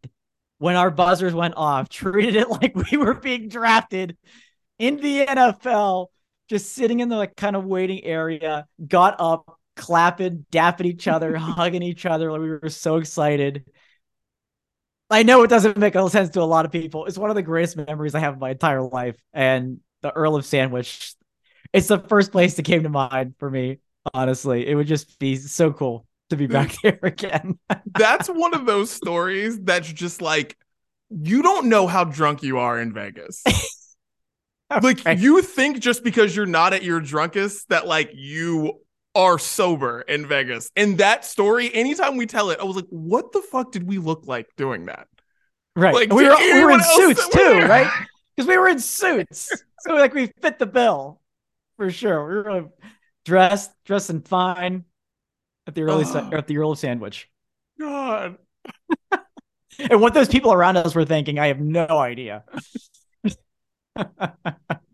when 0.58 0.74
our 0.74 0.90
buzzers 0.90 1.34
went 1.34 1.54
off, 1.56 1.88
treated 1.90 2.34
it 2.34 2.48
like 2.48 2.74
we 2.90 2.96
were 2.96 3.14
being 3.14 3.48
drafted 3.48 4.16
in 4.78 4.96
the 4.96 5.26
NFL, 5.26 6.08
just 6.48 6.72
sitting 6.72 7.00
in 7.00 7.08
the 7.08 7.16
like 7.16 7.36
kind 7.36 7.54
of 7.56 7.64
waiting 7.64 8.02
area, 8.04 8.66
got 8.86 9.16
up, 9.20 9.58
clapping, 9.76 10.46
dapping 10.50 10.86
each 10.86 11.06
other, 11.06 11.36
hugging 11.36 11.82
each 11.82 12.06
other. 12.06 12.32
Like 12.32 12.40
we 12.40 12.50
were 12.50 12.68
so 12.68 12.96
excited. 12.96 13.64
I 15.10 15.22
know 15.22 15.42
it 15.42 15.48
doesn't 15.48 15.78
make 15.78 15.94
a 15.94 16.10
sense 16.10 16.30
to 16.30 16.42
a 16.42 16.44
lot 16.44 16.64
of 16.64 16.72
people. 16.72 17.06
It's 17.06 17.18
one 17.18 17.30
of 17.30 17.36
the 17.36 17.42
greatest 17.42 17.76
memories 17.76 18.14
I 18.14 18.20
have 18.20 18.34
in 18.34 18.40
my 18.40 18.50
entire 18.50 18.82
life. 18.82 19.16
And 19.32 19.80
the 20.02 20.12
Earl 20.14 20.36
of 20.36 20.44
Sandwich, 20.44 21.14
it's 21.72 21.88
the 21.88 21.98
first 21.98 22.30
place 22.30 22.54
that 22.54 22.64
came 22.64 22.82
to 22.82 22.88
mind 22.88 23.34
for 23.38 23.50
me. 23.50 23.78
Honestly, 24.12 24.66
it 24.66 24.74
would 24.74 24.86
just 24.86 25.18
be 25.18 25.36
so 25.36 25.72
cool 25.72 26.06
to 26.30 26.36
be 26.36 26.46
back 26.46 26.68
mm. 26.68 26.82
there 26.82 27.00
again. 27.02 27.58
that's 27.94 28.28
one 28.28 28.54
of 28.54 28.66
those 28.66 28.90
stories 28.90 29.58
that's 29.60 29.90
just 29.90 30.20
like 30.20 30.56
you 31.10 31.42
don't 31.42 31.68
know 31.68 31.86
how 31.86 32.04
drunk 32.04 32.42
you 32.42 32.58
are 32.58 32.78
in 32.78 32.92
Vegas. 32.92 33.42
like 34.70 35.00
okay. 35.00 35.16
you 35.16 35.40
think 35.40 35.80
just 35.80 36.04
because 36.04 36.36
you're 36.36 36.46
not 36.46 36.74
at 36.74 36.82
your 36.82 37.00
drunkest 37.00 37.68
that 37.70 37.86
like 37.86 38.10
you 38.14 38.80
are 39.18 39.38
sober 39.38 40.00
in 40.02 40.26
Vegas. 40.26 40.70
And 40.76 40.98
that 40.98 41.24
story, 41.24 41.74
anytime 41.74 42.16
we 42.16 42.24
tell 42.24 42.50
it, 42.50 42.60
I 42.60 42.64
was 42.64 42.76
like, 42.76 42.86
what 42.88 43.32
the 43.32 43.42
fuck 43.42 43.72
did 43.72 43.82
we 43.82 43.98
look 43.98 44.28
like 44.28 44.46
doing 44.56 44.86
that? 44.86 45.08
Right. 45.74 45.92
Like 45.92 46.12
we 46.12 46.24
were, 46.24 46.36
we 46.36 46.64
were 46.64 46.70
in 46.70 46.80
suits 46.80 47.28
too, 47.28 47.58
right? 47.62 47.90
Because 48.36 48.48
we 48.48 48.56
were 48.56 48.68
in 48.68 48.78
suits. 48.78 49.50
so 49.80 49.94
like 49.94 50.14
we 50.14 50.30
fit 50.40 50.60
the 50.60 50.66
bill 50.66 51.20
for 51.76 51.90
sure. 51.90 52.28
We 52.28 52.34
were 52.36 52.68
dressed, 53.24 53.72
dressing 53.84 54.20
fine 54.20 54.84
at 55.66 55.74
the 55.74 55.82
early 55.82 56.04
oh. 56.06 56.30
at 56.32 56.46
the 56.46 56.58
early 56.58 56.76
sandwich. 56.76 57.28
God. 57.80 58.38
and 59.80 60.00
what 60.00 60.14
those 60.14 60.28
people 60.28 60.52
around 60.52 60.76
us 60.76 60.94
were 60.94 61.04
thinking, 61.04 61.40
I 61.40 61.48
have 61.48 61.60
no 61.60 61.86
idea. 61.88 62.44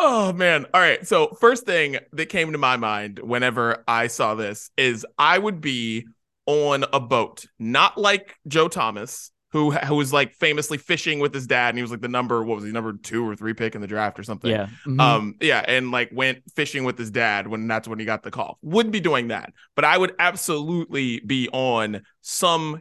oh 0.00 0.32
man. 0.32 0.66
All 0.74 0.80
right. 0.80 1.06
So 1.06 1.28
first 1.40 1.64
thing 1.64 1.98
that 2.12 2.26
came 2.26 2.52
to 2.52 2.58
my 2.58 2.76
mind 2.76 3.20
whenever 3.20 3.84
I 3.86 4.08
saw 4.08 4.34
this 4.34 4.70
is 4.76 5.06
I 5.18 5.38
would 5.38 5.60
be 5.60 6.06
on 6.46 6.84
a 6.92 6.98
boat, 6.98 7.44
not 7.58 7.96
like 7.96 8.34
Joe 8.48 8.68
Thomas, 8.68 9.30
who 9.52 9.70
who 9.72 9.96
was 9.96 10.12
like 10.12 10.32
famously 10.34 10.78
fishing 10.78 11.18
with 11.18 11.34
his 11.34 11.46
dad, 11.46 11.70
and 11.70 11.78
he 11.78 11.82
was 11.82 11.90
like 11.90 12.00
the 12.00 12.08
number 12.08 12.42
what 12.42 12.56
was 12.56 12.64
he 12.64 12.72
number 12.72 12.94
two 12.94 13.28
or 13.28 13.36
three 13.36 13.54
pick 13.54 13.74
in 13.74 13.80
the 13.80 13.86
draft 13.86 14.18
or 14.18 14.22
something. 14.22 14.50
Yeah. 14.50 14.66
Mm-hmm. 14.86 15.00
Um. 15.00 15.34
Yeah, 15.40 15.62
and 15.66 15.90
like 15.90 16.10
went 16.12 16.42
fishing 16.54 16.84
with 16.84 16.96
his 16.98 17.10
dad 17.10 17.46
when 17.46 17.68
that's 17.68 17.86
when 17.86 17.98
he 17.98 18.04
got 18.04 18.22
the 18.22 18.30
call. 18.30 18.58
Wouldn't 18.62 18.92
be 18.92 19.00
doing 19.00 19.28
that, 19.28 19.52
but 19.76 19.84
I 19.84 19.98
would 19.98 20.14
absolutely 20.18 21.20
be 21.20 21.48
on 21.52 22.02
some 22.22 22.80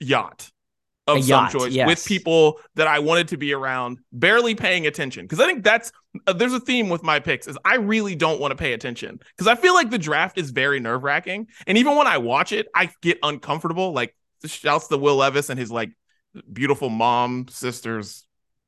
yacht 0.00 0.50
of 1.06 1.24
some 1.24 1.48
choice 1.48 1.72
yes. 1.72 1.86
with 1.86 2.04
people 2.04 2.60
that 2.74 2.86
I 2.86 2.98
wanted 2.98 3.28
to 3.28 3.36
be 3.36 3.52
around, 3.52 3.98
barely 4.12 4.54
paying 4.54 4.86
attention. 4.86 5.24
Because 5.24 5.40
I 5.40 5.46
think 5.46 5.62
that's 5.64 5.92
uh, 6.26 6.32
there's 6.32 6.52
a 6.52 6.60
theme 6.60 6.88
with 6.88 7.02
my 7.02 7.20
picks 7.20 7.46
is 7.46 7.56
I 7.64 7.76
really 7.76 8.14
don't 8.14 8.40
want 8.40 8.52
to 8.52 8.56
pay 8.56 8.72
attention 8.72 9.20
because 9.36 9.46
I 9.46 9.54
feel 9.54 9.74
like 9.74 9.90
the 9.90 9.98
draft 9.98 10.38
is 10.38 10.50
very 10.50 10.80
nerve 10.80 11.02
wracking, 11.02 11.48
and 11.66 11.78
even 11.78 11.96
when 11.96 12.06
I 12.06 12.18
watch 12.18 12.52
it, 12.52 12.66
I 12.74 12.90
get 13.02 13.18
uncomfortable. 13.22 13.92
Like 13.92 14.16
shouts 14.44 14.88
to 14.88 14.96
Will 14.96 15.16
Levis 15.16 15.50
and 15.50 15.58
his 15.58 15.70
like 15.70 15.90
beautiful 16.52 16.88
mom, 16.88 17.46
sisters, 17.48 18.26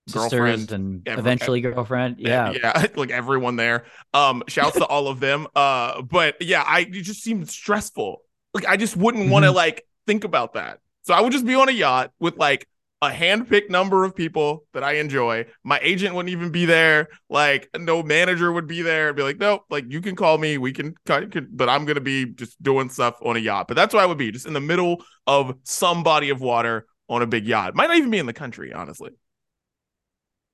Sisters 0.09 0.31
girlfriend, 0.31 0.72
and 0.72 1.09
ever, 1.09 1.20
eventually 1.20 1.61
girlfriend. 1.61 2.16
Yeah, 2.18 2.53
yeah, 2.53 2.87
like 2.96 3.11
everyone 3.11 3.57
there. 3.57 3.85
Um, 4.14 4.42
shouts 4.48 4.77
to 4.77 4.87
all 4.87 5.09
of 5.09 5.20
them. 5.20 5.46
Uh, 5.55 6.03
but 6.03 6.40
yeah, 6.40 6.62
I 6.66 6.81
it 6.81 7.03
just 7.03 7.22
seemed 7.22 7.48
stressful. 7.51 8.22
Like 8.55 8.66
I 8.66 8.77
just 8.77 8.96
wouldn't 8.96 9.31
want 9.31 9.42
to 9.44 9.48
mm-hmm. 9.48 9.57
like 9.57 9.87
think 10.07 10.24
about 10.24 10.55
that. 10.55 10.81
So 11.09 11.14
I 11.14 11.23
would 11.23 11.33
just 11.33 11.47
be 11.47 11.55
on 11.55 11.71
a 11.71 11.73
yacht 11.73 12.12
with 12.21 12.37
like 12.37 12.68
a 13.01 13.09
handpicked 13.09 13.71
number 13.71 14.05
of 14.05 14.14
people 14.14 14.64
that 14.75 14.85
I 14.85 14.97
enjoy. 14.97 15.47
My 15.64 15.79
agent 15.81 16.14
wouldn't 16.14 16.31
even 16.31 16.51
be 16.51 16.66
there. 16.66 17.09
Like 17.31 17.71
no 17.75 18.03
manager 18.03 18.53
would 18.53 18.66
be 18.66 18.83
there. 18.83 19.09
I'd 19.09 19.16
be 19.16 19.23
like, 19.23 19.38
nope, 19.38 19.62
like 19.71 19.87
you 19.88 20.03
can 20.03 20.16
call 20.16 20.37
me. 20.37 20.59
We 20.59 20.71
can 20.71 20.94
but 21.07 21.71
I'm 21.71 21.87
gonna 21.87 22.03
be 22.03 22.27
just 22.27 22.62
doing 22.62 22.90
stuff 22.90 23.14
on 23.23 23.37
a 23.37 23.38
yacht. 23.38 23.68
But 23.68 23.79
that's 23.79 23.94
where 23.94 24.03
I 24.03 24.07
would 24.07 24.18
be, 24.18 24.31
just 24.31 24.44
in 24.44 24.53
the 24.53 24.61
middle 24.61 25.03
of 25.27 25.57
some 25.62 26.03
body 26.03 26.29
of 26.29 26.42
water 26.42 26.85
on 27.09 27.23
a 27.23 27.27
big 27.27 27.47
yacht. 27.47 27.75
Might 27.75 27.87
not 27.87 27.97
even 27.97 28.11
be 28.11 28.18
in 28.18 28.27
the 28.27 28.35
country, 28.35 28.75
honestly. 28.75 29.12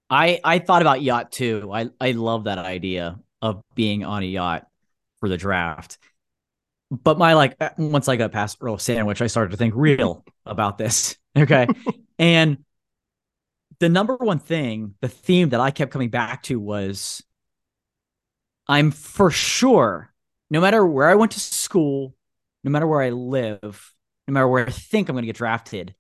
I 0.09 0.39
I 0.45 0.61
thought 0.61 0.83
about 0.83 1.03
yacht 1.03 1.33
too. 1.33 1.69
I 1.75 1.91
I 2.01 2.13
love 2.13 2.45
that 2.45 2.59
idea 2.59 3.19
of 3.43 3.61
being 3.75 4.05
on 4.05 4.23
a 4.23 4.27
yacht 4.27 4.69
for 5.19 5.29
the 5.29 5.37
draft. 5.37 5.99
But 6.91 7.19
my 7.19 7.35
like 7.35 7.57
uh, 7.61 7.71
once 7.79 8.09
I 8.09 8.17
got 8.17 8.33
past 8.33 8.59
Earl 8.61 8.79
Sandwich, 8.79 9.23
I 9.23 9.27
started 9.27 9.51
to 9.51 9.57
think 9.57 9.75
real 9.77 10.25
about 10.47 10.79
this. 10.79 11.17
Okay. 11.37 11.67
and 12.17 12.59
the 13.81 13.89
number 13.89 14.15
one 14.15 14.39
thing, 14.39 14.95
the 15.01 15.09
theme 15.09 15.49
that 15.49 15.59
I 15.59 15.73
kept 15.73 15.91
coming 15.91 16.11
back 16.11 16.45
to 16.45 16.61
was 16.61 17.25
I'm 18.69 18.91
for 18.91 19.31
sure, 19.31 20.13
no 20.51 20.61
matter 20.61 20.87
where 20.87 21.09
I 21.09 21.17
went 21.17 21.33
to 21.33 21.41
school, 21.41 22.15
no 22.63 22.71
matter 22.71 22.87
where 22.87 23.03
I 23.03 23.11
live, 23.11 23.93
no 24.27 24.33
matter 24.33 24.49
where 24.49 24.67
I 24.67 24.71
think 24.71 25.09
I'm 25.09 25.15
going 25.15 25.23
to 25.23 25.27
get 25.27 25.37
drafted, 25.37 25.95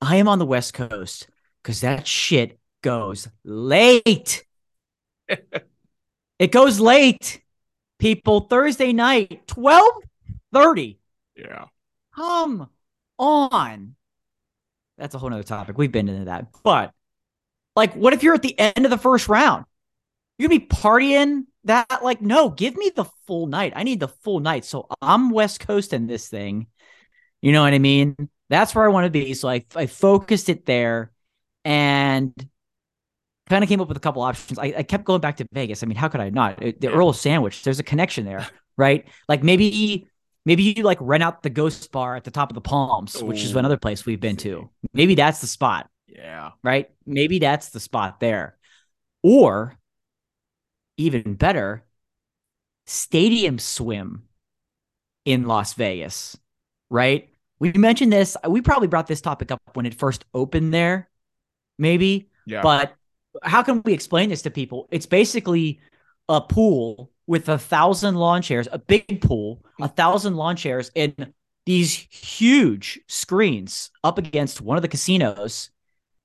I 0.00 0.16
am 0.16 0.28
on 0.28 0.38
the 0.38 0.46
West 0.46 0.74
Coast 0.74 1.28
because 1.62 1.80
that 1.80 2.06
shit 2.06 2.58
goes 2.82 3.28
late. 3.44 4.44
it 6.38 6.52
goes 6.52 6.78
late. 6.78 7.40
People, 7.98 8.40
Thursday 8.40 8.92
night, 8.92 9.46
12:30. 9.46 10.98
Yeah. 11.36 11.66
Come 12.14 12.68
on. 13.18 13.96
That's 14.98 15.14
a 15.14 15.18
whole 15.18 15.30
nother 15.30 15.42
topic. 15.42 15.76
We've 15.76 15.90
been 15.90 16.08
into 16.08 16.26
that. 16.26 16.48
But 16.62 16.92
like, 17.74 17.94
what 17.94 18.12
if 18.12 18.22
you're 18.22 18.34
at 18.34 18.42
the 18.42 18.58
end 18.58 18.84
of 18.84 18.90
the 18.90 18.98
first 18.98 19.28
round? 19.28 19.64
You're 20.38 20.48
gonna 20.48 20.60
be 20.60 20.66
partying 20.66 21.44
that 21.64 22.02
like 22.02 22.20
no, 22.20 22.50
give 22.50 22.76
me 22.76 22.90
the 22.94 23.04
full 23.26 23.46
night. 23.46 23.72
I 23.76 23.82
need 23.82 24.00
the 24.00 24.08
full 24.08 24.40
night. 24.40 24.64
So 24.64 24.86
I'm 25.00 25.30
West 25.30 25.60
Coast 25.60 25.92
in 25.92 26.06
this 26.06 26.28
thing. 26.28 26.66
You 27.40 27.52
know 27.52 27.62
what 27.62 27.74
I 27.74 27.78
mean? 27.78 28.16
That's 28.50 28.74
where 28.74 28.84
I 28.84 28.88
want 28.88 29.04
to 29.04 29.10
be. 29.10 29.34
So 29.34 29.48
I 29.48 29.64
I 29.74 29.86
focused 29.86 30.48
it 30.48 30.66
there 30.66 31.12
and 31.64 32.32
kind 33.48 33.62
of 33.62 33.68
came 33.68 33.80
up 33.80 33.88
with 33.88 33.96
a 33.96 34.00
couple 34.00 34.22
options. 34.22 34.58
I, 34.58 34.74
I 34.78 34.82
kept 34.82 35.04
going 35.04 35.20
back 35.20 35.36
to 35.38 35.46
Vegas. 35.52 35.82
I 35.82 35.86
mean, 35.86 35.96
how 35.96 36.08
could 36.08 36.20
I 36.20 36.30
not? 36.30 36.58
The 36.58 36.74
yeah. 36.80 36.90
Earl 36.90 37.12
Sandwich, 37.12 37.62
there's 37.62 37.78
a 37.78 37.84
connection 37.84 38.24
there, 38.24 38.46
right? 38.76 39.06
Like 39.28 39.42
maybe 39.42 40.08
maybe 40.44 40.62
you 40.62 40.82
like 40.82 40.98
rent 41.00 41.22
out 41.22 41.42
the 41.42 41.50
ghost 41.50 41.90
bar 41.92 42.16
at 42.16 42.24
the 42.24 42.30
top 42.30 42.50
of 42.50 42.54
the 42.54 42.60
palms, 42.60 43.20
Ooh. 43.20 43.26
which 43.26 43.42
is 43.42 43.54
another 43.54 43.76
place 43.76 44.06
we've 44.06 44.20
been 44.20 44.36
to. 44.38 44.68
Maybe 44.92 45.14
that's 45.14 45.40
the 45.40 45.46
spot. 45.46 45.88
Yeah. 46.06 46.50
Right? 46.62 46.90
Maybe 47.06 47.38
that's 47.38 47.70
the 47.70 47.80
spot 47.80 48.20
there. 48.20 48.56
Or 49.22 49.76
even 50.96 51.34
better, 51.34 51.84
stadium 52.86 53.58
swim 53.58 54.24
in 55.24 55.46
Las 55.46 55.74
Vegas, 55.74 56.36
right? 56.90 57.30
We 57.58 57.72
mentioned 57.72 58.12
this. 58.12 58.36
We 58.48 58.60
probably 58.60 58.88
brought 58.88 59.06
this 59.06 59.20
topic 59.20 59.50
up 59.50 59.60
when 59.74 59.86
it 59.86 59.94
first 59.94 60.24
opened 60.34 60.74
there, 60.74 61.08
maybe. 61.78 62.28
Yeah. 62.46 62.62
But 62.62 62.94
how 63.42 63.62
can 63.62 63.82
we 63.84 63.92
explain 63.92 64.28
this 64.28 64.42
to 64.42 64.50
people? 64.50 64.88
It's 64.90 65.06
basically 65.06 65.80
a 66.28 66.40
pool 66.40 67.10
with 67.26 67.48
a 67.48 67.58
thousand 67.58 68.16
lawn 68.16 68.42
chairs, 68.42 68.68
a 68.70 68.78
big 68.78 69.20
pool, 69.20 69.64
a 69.80 69.88
thousand 69.88 70.36
lawn 70.36 70.56
chairs, 70.56 70.90
and 70.94 71.32
these 71.66 71.94
huge 72.10 73.00
screens 73.08 73.90
up 74.02 74.18
against 74.18 74.60
one 74.60 74.76
of 74.76 74.82
the 74.82 74.88
casinos. 74.88 75.70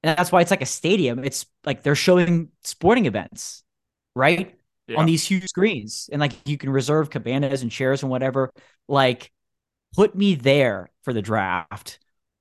And 0.03 0.17
that's 0.17 0.31
why 0.31 0.41
it's 0.41 0.51
like 0.51 0.61
a 0.61 0.67
stadium. 0.67 1.23
It's 1.23 1.45
like 1.65 1.83
they're 1.83 1.95
showing 1.95 2.49
sporting 2.63 3.05
events, 3.05 3.63
right? 4.15 4.55
Yeah. 4.87 4.97
On 4.97 5.05
these 5.05 5.25
huge 5.25 5.45
screens. 5.45 6.09
And 6.11 6.19
like 6.19 6.33
you 6.47 6.57
can 6.57 6.69
reserve 6.69 7.09
cabanas 7.09 7.61
and 7.61 7.71
chairs 7.71 8.01
and 8.01 8.11
whatever. 8.11 8.51
Like, 8.87 9.31
put 9.95 10.15
me 10.15 10.35
there 10.35 10.89
for 11.03 11.13
the 11.13 11.21
draft, 11.21 11.99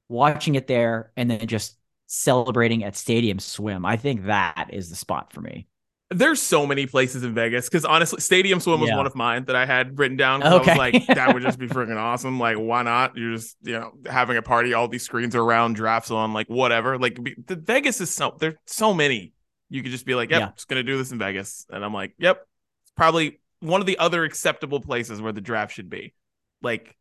watching 0.08 0.54
it 0.54 0.66
there, 0.66 1.12
and 1.16 1.30
then 1.30 1.46
just 1.46 1.77
celebrating 2.08 2.82
at 2.82 2.96
Stadium 2.96 3.38
Swim. 3.38 3.86
I 3.86 3.96
think 3.96 4.24
that 4.24 4.70
is 4.72 4.90
the 4.90 4.96
spot 4.96 5.32
for 5.32 5.40
me. 5.40 5.68
There's 6.10 6.40
so 6.40 6.66
many 6.66 6.86
places 6.86 7.22
in 7.22 7.34
Vegas 7.34 7.68
because 7.68 7.84
honestly, 7.84 8.20
Stadium 8.20 8.60
Swim 8.60 8.80
was 8.80 8.88
yeah. 8.88 8.96
one 8.96 9.06
of 9.06 9.14
mine 9.14 9.44
that 9.44 9.54
I 9.54 9.66
had 9.66 9.98
written 9.98 10.16
down. 10.16 10.42
Okay. 10.42 10.70
I 10.70 10.74
was 10.74 10.78
like, 10.78 11.06
that 11.08 11.34
would 11.34 11.42
just 11.42 11.58
be 11.58 11.68
freaking 11.68 11.98
awesome. 11.98 12.40
Like, 12.40 12.56
why 12.56 12.82
not? 12.82 13.14
You're 13.14 13.34
just, 13.34 13.58
you 13.62 13.74
know, 13.74 13.92
having 14.06 14.38
a 14.38 14.42
party, 14.42 14.72
all 14.72 14.88
these 14.88 15.02
screens 15.02 15.36
are 15.36 15.42
around, 15.42 15.74
drafts 15.74 16.10
on, 16.10 16.32
like 16.32 16.48
whatever. 16.48 16.98
Like, 16.98 17.18
the 17.46 17.56
Vegas 17.56 18.00
is 18.00 18.10
so 18.10 18.34
there's 18.40 18.54
so 18.66 18.94
many. 18.94 19.34
You 19.68 19.82
could 19.82 19.92
just 19.92 20.06
be 20.06 20.14
like, 20.14 20.30
yep, 20.30 20.40
yeah. 20.40 20.50
just 20.54 20.66
gonna 20.66 20.82
do 20.82 20.96
this 20.96 21.12
in 21.12 21.18
Vegas, 21.18 21.66
and 21.68 21.84
I'm 21.84 21.92
like, 21.92 22.14
yep, 22.18 22.46
it's 22.84 22.92
probably 22.96 23.38
one 23.60 23.82
of 23.82 23.86
the 23.86 23.98
other 23.98 24.24
acceptable 24.24 24.80
places 24.80 25.20
where 25.20 25.32
the 25.32 25.42
draft 25.42 25.74
should 25.74 25.90
be, 25.90 26.14
like 26.62 26.96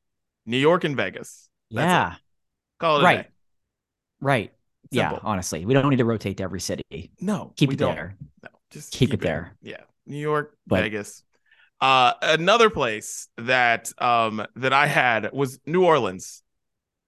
New 0.45 0.57
York 0.57 0.83
and 0.83 0.97
Vegas. 0.97 1.47
That's 1.71 1.85
yeah, 1.85 2.13
it. 2.13 2.19
call 2.77 2.99
it 2.99 3.03
right, 3.03 3.27
right. 4.19 4.51
Simple. 4.93 5.17
Yeah, 5.17 5.19
honestly, 5.23 5.65
we 5.65 5.73
don't 5.73 5.89
need 5.89 5.97
to 5.97 6.05
rotate 6.05 6.37
to 6.37 6.43
every 6.43 6.59
city. 6.59 7.11
No, 7.19 7.53
keep 7.55 7.71
it 7.71 7.77
don't. 7.77 7.95
there. 7.95 8.15
No, 8.43 8.49
just 8.69 8.91
keep, 8.91 9.09
keep 9.09 9.13
it, 9.13 9.21
it 9.21 9.27
there. 9.27 9.55
Yeah, 9.61 9.81
New 10.05 10.17
York, 10.17 10.57
but, 10.65 10.81
Vegas. 10.81 11.23
Uh, 11.79 12.13
another 12.21 12.69
place 12.69 13.27
that 13.37 13.91
um 14.01 14.45
that 14.55 14.73
I 14.73 14.87
had 14.87 15.31
was 15.33 15.59
New 15.65 15.83
Orleans 15.83 16.41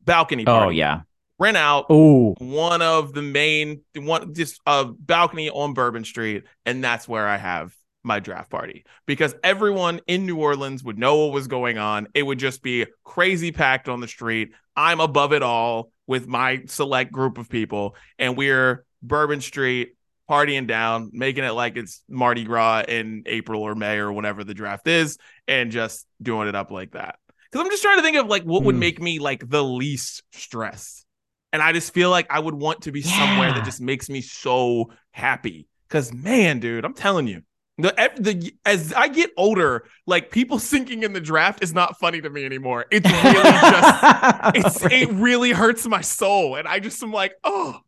balcony. 0.01 0.43
Oh, 0.43 0.51
party. 0.51 0.65
Oh 0.65 0.69
yeah, 0.69 1.01
rent 1.39 1.57
out. 1.57 1.85
Oh, 1.89 2.35
one 2.39 2.81
of 2.81 3.13
the 3.13 3.21
main 3.21 3.81
one 3.95 4.33
just 4.33 4.59
a 4.65 4.85
balcony 4.85 5.49
on 5.49 5.73
Bourbon 5.73 6.03
Street, 6.03 6.43
and 6.65 6.83
that's 6.83 7.07
where 7.07 7.27
I 7.27 7.37
have 7.37 7.73
my 8.03 8.19
draft 8.19 8.49
party 8.49 8.85
because 9.05 9.35
everyone 9.43 9.99
in 10.07 10.25
New 10.25 10.37
Orleans 10.37 10.83
would 10.83 10.97
know 10.97 11.25
what 11.25 11.33
was 11.33 11.47
going 11.47 11.77
on. 11.77 12.07
It 12.13 12.23
would 12.23 12.39
just 12.39 12.61
be 12.61 12.85
crazy 13.03 13.51
packed 13.51 13.89
on 13.89 13.99
the 13.99 14.07
street. 14.07 14.51
I'm 14.75 14.99
above 14.99 15.33
it 15.33 15.43
all 15.43 15.91
with 16.09 16.27
my 16.27 16.63
select 16.65 17.11
group 17.11 17.37
of 17.37 17.47
people, 17.49 17.95
and 18.17 18.35
we're 18.35 18.83
Bourbon 19.03 19.41
Street 19.41 19.95
partying 20.27 20.65
down, 20.65 21.11
making 21.13 21.43
it 21.43 21.51
like 21.51 21.77
it's 21.77 22.01
Mardi 22.09 22.43
Gras 22.43 22.85
in 22.87 23.21
April 23.27 23.61
or 23.61 23.75
May 23.75 23.99
or 23.99 24.11
whenever 24.11 24.43
the 24.43 24.55
draft 24.55 24.87
is, 24.87 25.19
and 25.47 25.71
just 25.71 26.07
doing 26.19 26.47
it 26.47 26.55
up 26.55 26.71
like 26.71 26.93
that. 26.93 27.17
Because 27.51 27.63
I'm 27.63 27.71
just 27.71 27.83
trying 27.83 27.97
to 27.97 28.01
think 28.01 28.17
of 28.17 28.25
like 28.25 28.41
what 28.41 28.63
would 28.63 28.73
hmm. 28.73 28.79
make 28.79 28.99
me 28.99 29.19
like 29.19 29.47
the 29.47 29.63
least 29.63 30.23
stressed. 30.33 31.05
And 31.53 31.61
I 31.61 31.73
just 31.73 31.93
feel 31.93 32.09
like 32.09 32.25
I 32.31 32.39
would 32.39 32.55
want 32.55 32.81
to 32.83 32.91
be 32.91 33.01
yeah. 33.01 33.15
somewhere 33.15 33.53
that 33.53 33.63
just 33.63 33.79
makes 33.79 34.09
me 34.09 34.21
so 34.21 34.91
happy. 35.11 35.67
Because 35.87 36.11
man, 36.11 36.59
dude, 36.59 36.85
I'm 36.85 36.95
telling 36.95 37.27
you, 37.27 37.43
the, 37.79 38.11
the 38.17 38.53
as 38.65 38.93
I 38.93 39.07
get 39.07 39.31
older, 39.37 39.85
like 40.05 40.31
people 40.31 40.59
sinking 40.71 41.03
in 41.03 41.13
the 41.13 41.21
draft 41.21 41.63
is 41.63 41.73
not 41.73 41.99
funny 41.99 42.21
to 42.21 42.29
me 42.29 42.45
anymore. 42.45 42.85
It's 42.91 43.09
really 43.09 43.51
just 43.51 44.03
it's 44.55 44.83
right. 44.83 44.93
it 44.93 45.09
really 45.11 45.51
hurts 45.51 45.85
my 45.87 46.01
soul, 46.01 46.55
and 46.55 46.67
I 46.67 46.79
just 46.79 47.01
am 47.03 47.11
like, 47.11 47.35
oh 47.43 47.79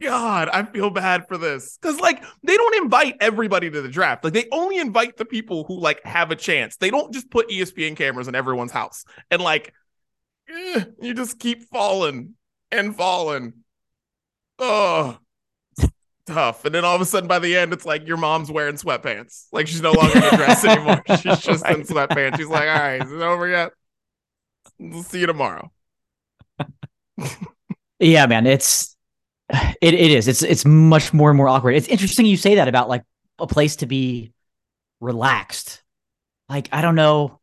God, 0.00 0.48
I 0.48 0.62
feel 0.64 0.90
bad 0.90 1.28
for 1.28 1.36
this 1.36 1.78
because 1.80 2.00
like 2.00 2.22
they 2.42 2.56
don't 2.56 2.82
invite 2.82 3.16
everybody 3.20 3.70
to 3.70 3.82
the 3.82 3.88
draft. 3.88 4.24
Like 4.24 4.32
they 4.32 4.46
only 4.52 4.78
invite 4.78 5.16
the 5.16 5.24
people 5.24 5.64
who 5.64 5.78
like 5.78 6.02
have 6.04 6.30
a 6.30 6.36
chance. 6.36 6.76
They 6.76 6.90
don't 6.90 7.12
just 7.12 7.30
put 7.30 7.48
ESPN 7.48 7.96
cameras 7.96 8.28
in 8.28 8.34
everyone's 8.34 8.72
house 8.72 9.04
and 9.30 9.42
like 9.42 9.74
eh, 10.48 10.84
you 11.00 11.14
just 11.14 11.38
keep 11.38 11.64
falling 11.64 12.34
and 12.70 12.96
falling. 12.96 13.54
Oh, 14.58 15.18
tough. 16.26 16.64
And 16.64 16.74
then 16.74 16.84
all 16.84 16.94
of 16.94 17.00
a 17.00 17.04
sudden, 17.04 17.28
by 17.28 17.38
the 17.38 17.56
end, 17.56 17.72
it's 17.72 17.86
like 17.86 18.06
your 18.06 18.16
mom's 18.16 18.50
wearing 18.50 18.76
sweatpants. 18.76 19.46
Like 19.52 19.66
she's 19.66 19.82
no 19.82 19.92
longer 19.92 20.18
in 20.18 20.24
a 20.24 20.36
dress 20.36 20.64
anymore. 20.64 21.02
She's 21.20 21.38
just 21.40 21.64
right. 21.64 21.76
in 21.76 21.84
sweatpants. 21.84 22.36
She's 22.36 22.48
like, 22.48 22.68
all 22.68 22.78
right, 22.78 23.02
is 23.02 23.12
it 23.12 23.20
over 23.20 23.48
yet? 23.48 23.72
We'll 24.78 25.02
see 25.02 25.20
you 25.20 25.26
tomorrow. 25.26 25.70
yeah, 27.98 28.26
man. 28.26 28.46
It's 28.46 28.96
it 29.80 29.94
it 29.94 30.10
is. 30.10 30.28
It's 30.28 30.42
it's 30.42 30.64
much 30.64 31.12
more 31.12 31.30
and 31.30 31.36
more 31.36 31.48
awkward. 31.48 31.76
It's 31.76 31.88
interesting 31.88 32.26
you 32.26 32.36
say 32.36 32.56
that 32.56 32.68
about 32.68 32.88
like 32.88 33.02
a 33.38 33.46
place 33.46 33.76
to 33.76 33.86
be 33.86 34.32
relaxed. 35.00 35.82
Like, 36.48 36.68
I 36.72 36.82
don't 36.82 36.94
know. 36.94 37.40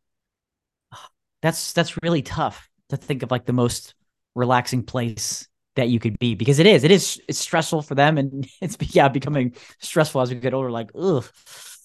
That's 1.41 1.73
that's 1.73 2.01
really 2.03 2.21
tough 2.21 2.69
to 2.89 2.97
think 2.97 3.23
of 3.23 3.31
like 3.31 3.45
the 3.45 3.53
most 3.53 3.95
relaxing 4.35 4.83
place 4.83 5.47
that 5.75 5.89
you 5.89 5.99
could 5.99 6.19
be 6.19 6.35
because 6.35 6.59
it 6.59 6.65
is 6.65 6.83
it 6.83 6.91
is 6.91 7.21
it's 7.27 7.39
stressful 7.39 7.81
for 7.81 7.95
them 7.95 8.17
and 8.17 8.47
it's 8.61 8.77
yeah 8.95 9.07
becoming 9.07 9.53
stressful 9.79 10.21
as 10.21 10.29
we 10.29 10.35
get 10.35 10.53
older 10.53 10.71
like 10.71 10.91
ugh 10.95 11.25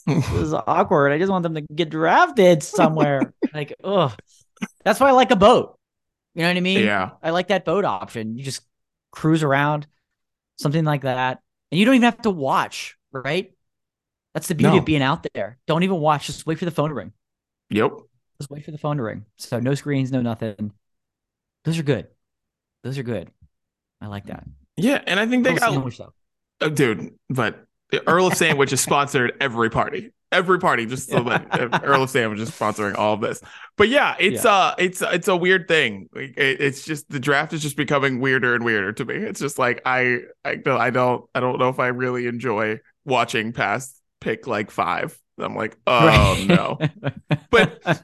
this 0.07 0.33
is 0.33 0.55
awkward. 0.66 1.12
I 1.12 1.18
just 1.18 1.31
want 1.31 1.42
them 1.42 1.55
to 1.55 1.62
get 1.62 1.90
drafted 1.90 2.62
somewhere. 2.62 3.33
Like 3.55 3.75
ugh. 3.83 4.12
That's 4.85 5.01
why 5.01 5.09
i 5.09 5.12
like 5.12 5.31
a 5.31 5.37
boat. 5.37 5.79
You 6.35 6.42
know 6.42 6.49
what 6.49 6.57
i 6.59 6.61
mean? 6.61 6.85
Yeah. 6.85 7.12
I 7.22 7.31
like 7.31 7.49
that 7.49 7.64
boat 7.64 7.87
option. 7.87 8.37
You 8.37 8.44
just 8.44 8.61
cruise 9.11 9.42
around 9.42 9.87
something 10.57 10.85
like 10.85 11.03
that. 11.03 11.40
And 11.70 11.79
you 11.79 11.87
don't 11.87 11.94
even 11.94 12.05
have 12.05 12.20
to 12.22 12.31
watch 12.31 12.96
right? 13.12 13.53
That's 14.35 14.48
the 14.48 14.54
beauty 14.54 14.75
no. 14.75 14.79
of 14.81 14.85
being 14.85 15.00
out 15.00 15.27
there. 15.33 15.56
Don't 15.67 15.85
even 15.85 15.98
watch. 15.98 16.27
Just 16.27 16.44
wait 16.44 16.58
for 16.58 16.67
the 16.67 16.71
phone 16.71 16.90
to 16.90 16.94
ring. 16.94 17.13
Yep. 17.71 17.92
Just 18.38 18.50
wait 18.50 18.63
for 18.63 18.73
the 18.73 18.79
phone 18.79 18.98
to 18.98 19.02
ring. 19.02 19.25
So 19.38 19.58
no 19.58 19.75
screens 19.75 20.13
no 20.13 20.21
nothing. 20.21 20.73
Those 21.65 21.79
are 21.79 21.83
good. 21.83 22.08
Those 22.83 22.98
are 22.98 23.02
good 23.02 23.31
I 24.01 24.07
like 24.07 24.27
that. 24.27 24.44
Yeah, 24.77 25.03
and 25.07 25.19
I 25.19 25.27
think 25.27 25.44
they 25.44 25.51
Earl 25.51 25.59
got 25.59 25.73
sandwich 25.73 25.99
though. 25.99 26.13
Oh, 26.61 26.69
dude, 26.69 27.15
but 27.29 27.67
Earl 28.07 28.29
of 28.29 28.35
Sandwich 28.35 28.73
is 28.73 28.81
sponsored 28.81 29.35
every 29.40 29.71
party. 29.71 30.13
every 30.33 30.59
party 30.59 30.87
just 30.87 31.09
so 31.09 31.23
that 31.23 31.81
Earl 31.85 32.03
of 32.03 32.11
Sandwich 32.11 32.40
is 32.40 32.51
sponsoring 32.51 32.97
all 32.97 33.15
of 33.15 33.21
this. 33.21 33.40
But 33.77 33.88
yeah, 33.88 34.17
it's 34.19 34.44
yeah. 34.44 34.51
uh 34.51 34.75
it's 34.79 35.03
it's 35.03 35.29
a 35.29 35.37
weird 35.37 35.69
thing. 35.69 36.09
It, 36.15 36.35
it's 36.37 36.85
just 36.85 37.09
the 37.09 37.21
draft 37.21 37.53
is 37.53 37.63
just 37.63 37.77
becoming 37.77 38.21
weirder 38.21 38.55
and 38.55 38.65
weirder 38.65 38.92
to 38.94 39.05
me. 39.05 39.15
It's 39.15 39.40
just 39.40 39.59
like 39.59 39.83
I 39.87 40.21
I 40.44 40.57
don't 40.57 40.81
I 40.81 40.90
don't 40.90 41.25
I 41.35 41.40
don't 41.40 41.59
know 41.59 41.69
if 41.69 41.79
I 41.79 41.88
really 41.88 42.27
enjoy 42.27 42.81
watching 43.05 43.53
past 43.53 44.01
pick 44.21 44.47
like 44.47 44.71
5. 44.71 45.19
I'm 45.38 45.55
like, 45.55 45.77
"Oh 45.87 46.07
right. 46.07 46.47
no." 46.47 46.79
but 47.51 47.83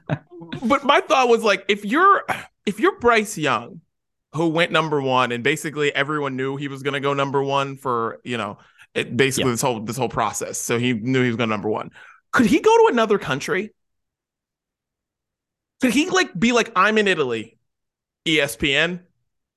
but 0.63 0.85
my 0.85 1.01
thought 1.01 1.29
was 1.29 1.43
like 1.43 1.65
if 1.69 1.85
you're 1.85 2.25
if 2.67 2.79
you're 2.79 2.99
Bryce 2.99 3.37
Young 3.37 3.81
who 4.35 4.49
went 4.49 4.73
number 4.73 5.01
1 5.01 5.33
and 5.33 5.45
basically 5.45 5.95
everyone 5.95 6.37
knew 6.37 6.57
he 6.57 6.69
was 6.69 6.83
going 6.83 6.95
to 6.95 7.01
go 7.01 7.13
number 7.15 7.43
1 7.43 7.77
for, 7.77 8.21
you 8.25 8.37
know, 8.37 8.59
it, 8.95 9.17
basically 9.17 9.51
yeah. 9.51 9.55
this 9.55 9.63
whole 9.63 9.81
this 9.81 9.97
whole 9.97 10.09
process. 10.09 10.59
So 10.59 10.79
he 10.79 10.93
knew 10.93 11.23
he 11.23 11.29
was 11.29 11.37
going 11.37 11.51
number 11.51 11.69
1 11.69 11.91
could 12.33 12.47
he 12.47 12.61
go 12.61 12.77
to 12.79 12.93
another 12.93 13.19
country? 13.19 13.73
Could 15.81 15.93
he 15.93 16.09
like 16.09 16.39
be 16.39 16.53
like, 16.53 16.73
I'm 16.75 16.99
in 16.99 17.07
Italy, 17.07 17.59
ESPN? 18.27 19.01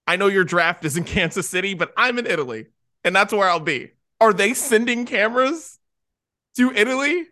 I 0.05 0.17
know 0.17 0.27
your 0.27 0.43
draft 0.43 0.85
is 0.85 0.97
in 0.97 1.03
Kansas 1.05 1.49
City, 1.49 1.73
but 1.73 1.93
I'm 1.97 2.19
in 2.19 2.27
Italy, 2.27 2.67
and 3.03 3.15
that's 3.15 3.33
where 3.33 3.49
I'll 3.49 3.59
be. 3.59 3.91
Are 4.19 4.33
they 4.33 4.53
sending 4.53 5.05
cameras 5.05 5.79
to 6.57 6.71
Italy? 6.71 7.25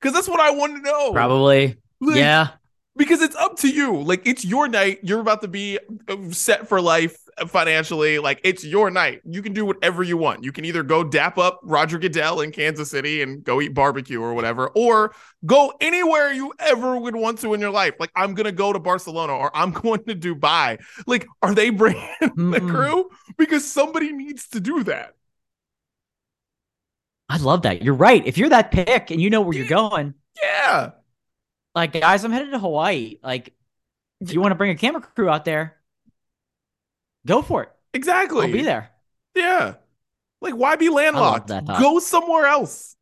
Because 0.00 0.14
that's 0.14 0.28
what 0.28 0.40
I 0.40 0.50
want 0.50 0.76
to 0.76 0.82
know. 0.82 1.12
Probably. 1.12 1.76
Like, 2.00 2.16
yeah. 2.16 2.48
Because 2.98 3.22
it's 3.22 3.36
up 3.36 3.56
to 3.60 3.68
you. 3.68 4.02
Like 4.02 4.26
it's 4.26 4.44
your 4.44 4.68
night. 4.68 4.98
You're 5.02 5.20
about 5.20 5.40
to 5.42 5.48
be 5.48 5.78
uh, 6.08 6.16
set 6.30 6.68
for 6.68 6.80
life 6.80 7.16
financially. 7.46 8.18
Like 8.18 8.40
it's 8.44 8.64
your 8.64 8.90
night. 8.90 9.22
You 9.24 9.40
can 9.40 9.52
do 9.52 9.64
whatever 9.64 10.02
you 10.02 10.16
want. 10.16 10.42
You 10.44 10.52
can 10.52 10.64
either 10.64 10.82
go 10.82 11.04
dap 11.04 11.38
up 11.38 11.60
Roger 11.62 11.98
Goodell 11.98 12.40
in 12.40 12.50
Kansas 12.50 12.90
City 12.90 13.22
and 13.22 13.42
go 13.44 13.60
eat 13.60 13.72
barbecue 13.72 14.20
or 14.20 14.34
whatever, 14.34 14.68
or 14.74 15.14
go 15.46 15.72
anywhere 15.80 16.32
you 16.32 16.52
ever 16.58 16.98
would 16.98 17.14
want 17.14 17.38
to 17.38 17.54
in 17.54 17.60
your 17.60 17.70
life. 17.70 17.94
Like 17.98 18.10
I'm 18.14 18.34
gonna 18.34 18.52
go 18.52 18.72
to 18.72 18.78
Barcelona 18.78 19.32
or 19.32 19.56
I'm 19.56 19.70
going 19.78 20.02
to 20.04 20.14
Dubai. 20.14 20.80
Like, 21.06 21.26
are 21.40 21.54
they 21.54 21.70
bringing 21.70 22.02
mm 22.20 22.52
the 22.52 22.60
crew? 22.60 23.08
Because 23.36 23.64
somebody 23.70 24.12
needs 24.12 24.48
to 24.48 24.60
do 24.60 24.82
that. 24.84 25.14
I 27.28 27.36
love 27.36 27.62
that. 27.62 27.82
You're 27.82 27.94
right. 27.94 28.26
If 28.26 28.38
you're 28.38 28.48
that 28.48 28.70
pick 28.70 29.10
and 29.10 29.20
you 29.20 29.30
know 29.30 29.42
where 29.42 29.56
you're 29.56 29.68
going, 29.68 30.14
yeah. 30.42 30.90
Like 31.74 31.92
guys, 31.92 32.24
I'm 32.24 32.32
headed 32.32 32.52
to 32.52 32.58
Hawaii. 32.58 33.16
Like, 33.22 33.54
if 34.20 34.32
you 34.32 34.40
want 34.40 34.52
to 34.52 34.56
bring 34.56 34.70
a 34.70 34.76
camera 34.76 35.00
crew 35.00 35.28
out 35.28 35.44
there, 35.44 35.78
Go 37.28 37.42
for 37.42 37.62
it. 37.64 37.68
Exactly. 37.92 38.46
I'll 38.46 38.52
be 38.52 38.62
there. 38.62 38.90
Yeah. 39.34 39.74
Like, 40.40 40.54
why 40.54 40.76
be 40.76 40.88
landlocked? 40.88 41.48
Go 41.48 41.98
somewhere 41.98 42.46
else. 42.46 42.96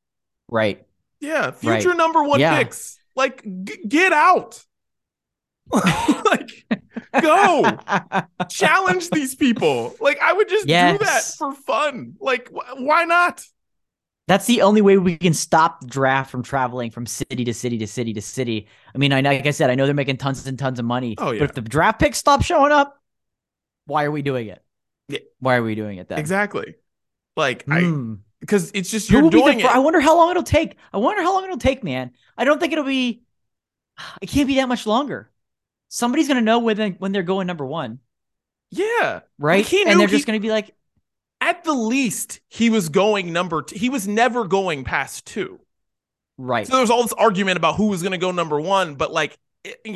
Right. 0.49 0.85
Yeah. 1.21 1.53
Future 1.53 1.91
right. 1.91 1.97
number 1.97 2.25
one 2.25 2.41
yeah. 2.41 2.59
picks. 2.59 2.99
Like, 3.15 3.45
g- 3.45 3.85
get 3.87 4.13
out. 4.13 4.63
like, 5.73 6.67
go 7.21 7.79
challenge 8.49 9.11
these 9.11 9.35
people. 9.35 9.95
Like, 10.01 10.19
I 10.21 10.33
would 10.33 10.49
just 10.49 10.69
yes. 10.69 10.99
do 10.99 11.05
that 11.05 11.23
for 11.39 11.53
fun. 11.53 12.15
Like, 12.21 12.49
wh- 12.49 12.81
why 12.81 13.05
not? 13.05 13.45
That's 14.29 14.47
the 14.47 14.63
only 14.63 14.83
way 14.83 14.99
we 14.99 15.17
can 15.17 15.35
stop 15.35 15.81
the 15.81 15.87
draft 15.87 16.31
from 16.31 16.43
traveling 16.43 16.91
from 16.91 17.07
city 17.07 17.45
to 17.45 17.55
city 17.55 17.79
to 17.79 17.87
city 17.87 18.13
to 18.13 18.21
city. 18.21 18.67
I 18.93 18.99
mean, 18.99 19.13
I 19.13 19.21
like 19.21 19.47
I 19.47 19.53
said, 19.53 19.71
I 19.71 19.77
know 19.77 19.87
they're 19.87 19.95
making 19.95 20.17
tons 20.17 20.47
and 20.47 20.59
tons 20.59 20.81
of 20.81 20.85
money. 20.85 21.15
Oh, 21.19 21.31
yeah. 21.31 21.41
But 21.41 21.51
if 21.51 21.55
the 21.55 21.61
draft 21.63 22.01
picks 22.01 22.19
stop 22.19 22.43
showing 22.43 22.73
up, 22.73 23.01
why 23.87 24.05
are 24.05 24.11
we 24.11 24.23
doing 24.23 24.49
it? 24.49 24.63
Yeah. 25.09 25.21
Why 25.39 25.57
are 25.57 25.63
we 25.63 25.77
doing 25.77 25.99
it 25.99 26.09
then? 26.09 26.19
Exactly. 26.19 26.75
Like 27.37 27.67
mm. 27.67 27.73
I 27.73 27.81
hmm. 27.83 28.15
because 28.41 28.73
it's 28.75 28.91
just 28.91 29.11
you're 29.11 29.31
doing 29.31 29.61
it. 29.61 29.67
I 29.67 29.79
wonder 29.79 30.01
how 30.01 30.17
long 30.17 30.31
it'll 30.31 30.43
take. 30.43 30.77
I 30.93 30.97
wonder 30.99 31.23
how 31.23 31.35
long 31.35 31.45
it'll 31.45 31.59
take, 31.59 31.85
man. 31.85 32.11
I 32.37 32.45
don't 32.45 32.59
think 32.59 32.73
it'll 32.73 32.85
be 32.85 33.23
it 34.21 34.27
can't 34.27 34.49
be 34.49 34.57
that 34.57 34.69
much 34.69 34.87
longer. 34.87 35.31
Somebody's 35.89 36.27
gonna 36.27 36.41
know 36.41 36.59
when 36.59 36.77
they, 36.77 36.91
when 36.91 37.13
they're 37.13 37.23
going 37.23 37.47
number 37.47 37.65
one. 37.65 38.01
Yeah. 38.71 39.21
Right. 39.39 39.73
and 39.73 40.01
they're 40.01 40.09
just 40.09 40.27
gonna 40.27 40.41
be 40.41 40.51
like 40.51 40.75
at 41.41 41.65
the 41.65 41.75
least, 41.75 42.41
he 42.49 42.71
was 42.71 42.89
going 42.89 43.33
number 43.33 43.63
two. 43.63 43.77
He 43.77 43.89
was 43.89 44.09
never 44.09 44.45
going 44.45 44.85
past 44.85 45.27
two. 45.27 45.61
Right. 46.39 46.67
So 46.67 46.75
there 46.75 46.81
was 46.83 46.91
all 46.91 47.03
this 47.03 47.13
argument 47.15 47.57
about 47.57 47.77
who 47.77 47.87
was 47.87 48.03
going 48.03 48.13
to 48.13 48.19
go 48.19 48.31
number 48.31 48.61
one, 48.61 48.95
but 48.95 49.13
like 49.13 49.39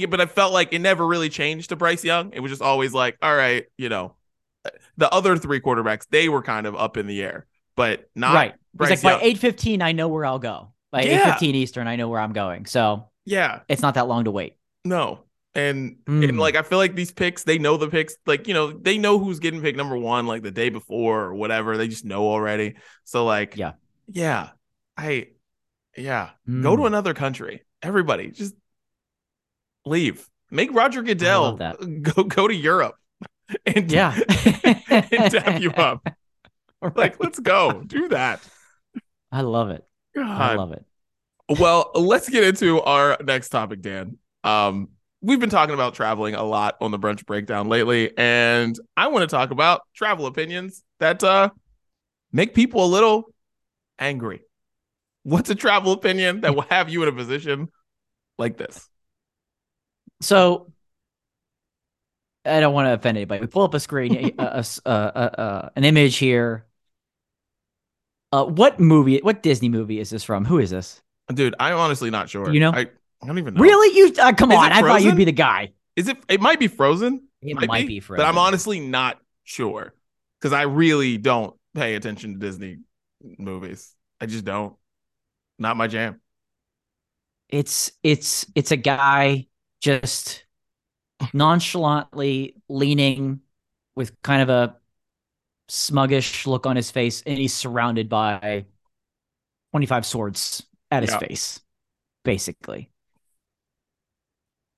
but 0.09 0.21
I 0.21 0.27
felt 0.27 0.53
like 0.53 0.73
it 0.73 0.81
never 0.81 1.07
really 1.07 1.29
changed 1.29 1.69
to 1.69 1.77
Bryce 1.77 2.05
Young. 2.05 2.33
It 2.33 2.41
was 2.41 2.51
just 2.51 2.63
always 2.63 2.93
like, 2.93 3.17
all 3.23 3.35
right, 3.35 3.67
you 3.77 3.89
know, 3.89 4.15
uh, 4.65 4.71
the 4.97 5.13
other 5.13 5.37
three 5.37 5.61
quarterbacks, 5.61 6.07
they 6.11 6.29
were 6.29 6.43
kind 6.43 6.67
of 6.67 6.75
up 6.75 6.97
in 6.97 7.07
the 7.07 7.23
air, 7.23 7.47
but 7.77 8.09
not 8.15 8.35
right. 8.35 8.55
Bryce 8.75 8.91
it's 8.91 9.05
like 9.05 9.13
Young. 9.13 9.21
by 9.21 9.27
eight 9.27 9.39
fifteen, 9.39 9.83
I 9.83 9.93
know 9.93 10.09
where 10.09 10.25
I'll 10.25 10.39
go. 10.39 10.73
By 10.91 11.03
yeah. 11.03 11.21
eight 11.21 11.33
fifteen 11.33 11.55
Eastern, 11.55 11.87
I 11.87 11.97
know 11.97 12.09
where 12.09 12.21
I'm 12.21 12.33
going. 12.33 12.67
So 12.67 13.09
yeah, 13.25 13.61
it's 13.69 13.83
not 13.83 13.95
that 13.95 14.09
long 14.09 14.25
to 14.25 14.31
wait. 14.31 14.57
No, 14.85 15.21
and 15.55 15.97
mm. 16.07 16.29
and 16.29 16.39
like 16.39 16.55
I 16.55 16.63
feel 16.63 16.79
like 16.79 16.95
these 16.95 17.13
picks, 17.13 17.45
they 17.45 17.59
know 17.59 17.77
the 17.77 17.89
picks, 17.89 18.17
like 18.27 18.47
you 18.47 18.55
know, 18.55 18.73
they 18.73 18.99
know 18.99 19.19
who's 19.19 19.41
getting 19.41 19.61
picked 19.61 19.77
number 19.77 19.97
one, 19.97 20.27
like 20.27 20.43
the 20.43 20.51
day 20.51 20.69
before 20.69 21.23
or 21.23 21.35
whatever. 21.35 21.77
They 21.77 21.89
just 21.89 22.05
know 22.05 22.29
already. 22.29 22.77
So 23.05 23.25
like, 23.25 23.57
yeah, 23.57 23.73
yeah, 24.09 24.51
I, 24.97 25.29
yeah, 25.97 26.31
mm. 26.49 26.63
go 26.63 26.77
to 26.77 26.87
another 26.87 27.15
country. 27.15 27.65
Everybody, 27.83 28.31
just 28.31 28.55
leave. 29.85 30.29
Make 30.51 30.73
Roger 30.73 31.03
Goodell 31.03 31.57
go 31.57 32.25
go 32.25 32.49
to 32.49 32.55
Europe 32.55 32.97
and 33.67 33.91
yeah, 33.91 34.15
and 34.91 35.33
tap 35.33 35.61
you 35.61 35.71
up. 35.73 36.07
Right. 36.83 36.97
Like, 36.97 37.23
let's 37.23 37.39
go 37.39 37.83
do 37.83 38.09
that. 38.09 38.41
I 39.31 39.43
love 39.43 39.69
it. 39.69 39.85
God. 40.17 40.27
I 40.27 40.55
love 40.55 40.73
it. 40.73 40.83
Well, 41.47 41.91
let's 41.95 42.27
get 42.27 42.43
into 42.43 42.81
our 42.81 43.19
next 43.23 43.51
topic, 43.51 43.83
Dan. 43.83 44.17
Um, 44.45 44.89
we've 45.21 45.41
been 45.41 45.51
talking 45.51 45.75
about 45.75 45.95
traveling 45.95 46.35
a 46.35 46.43
lot 46.43 46.77
on 46.81 46.91
the 46.91 46.99
brunch 46.99 47.27
breakdown 47.27 47.69
lately, 47.69 48.17
and 48.17 48.79
I 48.97 49.09
want 49.09 49.29
to 49.29 49.35
talk 49.35 49.51
about 49.51 49.83
travel 49.95 50.27
opinions 50.27 50.83
that 50.99 51.23
uh 51.23 51.51
make 52.33 52.55
people 52.55 52.85
a 52.85 52.87
little 52.87 53.33
angry. 53.99 54.43
What's 55.23 55.51
a 55.51 55.55
travel 55.55 55.93
opinion 55.93 56.41
that 56.41 56.55
will 56.55 56.67
have 56.71 56.89
you 56.89 57.03
in 57.03 57.09
a 57.09 57.13
position 57.13 57.69
like 58.39 58.57
this? 58.57 58.89
So 60.23 60.73
I 62.45 62.61
don't 62.61 62.73
want 62.73 62.87
to 62.87 62.95
offend 62.95 63.19
anybody. 63.19 63.43
We 63.43 63.47
pull 63.47 63.63
up 63.63 63.75
a 63.75 63.81
screen, 63.81 64.35
a, 64.39 64.65
a, 64.87 64.91
a, 64.91 65.71
an 65.77 65.85
image 65.85 66.17
here. 66.17 66.67
Uh, 68.33 68.45
what 68.45 68.81
movie? 68.81 69.19
What 69.19 69.43
Disney 69.43 69.69
movie 69.69 69.99
is 69.99 70.11
this 70.11 70.25
from? 70.25 70.45
Who 70.45 70.59
is 70.59 70.71
this? 70.71 71.03
Dude, 71.33 71.55
I'm 71.61 71.77
honestly 71.77 72.11
not 72.11 72.31
sure. 72.31 72.51
You 72.53 72.61
know, 72.61 72.73
I, 72.73 72.87
I 73.23 73.27
don't 73.27 73.39
even 73.39 73.55
know. 73.55 73.61
Really? 73.61 73.97
You 73.97 74.15
uh, 74.21 74.33
come 74.33 74.53
is 74.53 74.59
on? 74.59 74.73
I 74.73 74.81
thought 74.81 75.03
you'd 75.03 75.17
be 75.17 75.25
the 75.25 75.33
guy. 75.33 75.73
Is 75.97 76.09
it? 76.09 76.17
It 76.29 76.41
might 76.41 76.59
be 76.59 76.69
Frozen. 76.69 77.29
It 77.43 77.55
might, 77.55 77.87
be, 77.87 78.01
Frozen, 78.01 78.23
but 78.23 78.29
I'm 78.29 78.37
honestly 78.37 78.81
not 78.81 79.19
sure 79.45 79.95
because 80.39 80.53
I 80.53 80.63
really 80.63 81.17
don't 81.17 81.55
pay 81.75 81.95
attention 81.95 82.35
to 82.35 82.39
Disney 82.39 82.79
movies. 83.39 83.95
I 84.21 84.27
just 84.27 84.45
don't. 84.45 84.77
Not 85.59 85.77
my 85.77 85.87
jam. 85.87 86.21
It's 87.49 87.93
it's 88.03 88.47
it's 88.55 88.71
a 88.73 88.77
guy 88.77 89.47
just 89.81 90.45
nonchalantly 91.33 92.57
leaning 92.69 93.41
with 93.95 94.21
kind 94.23 94.43
of 94.43 94.49
a 94.49 94.77
smuggish 95.69 96.47
look 96.47 96.67
on 96.67 96.77
his 96.77 96.91
face, 96.91 97.23
and 97.25 97.39
he's 97.39 97.55
surrounded 97.55 98.09
by 98.09 98.67
25 99.73 100.05
swords 100.07 100.67
at 100.91 101.03
his 101.03 101.13
yeah. 101.13 101.19
face, 101.19 101.61
basically. 102.25 102.91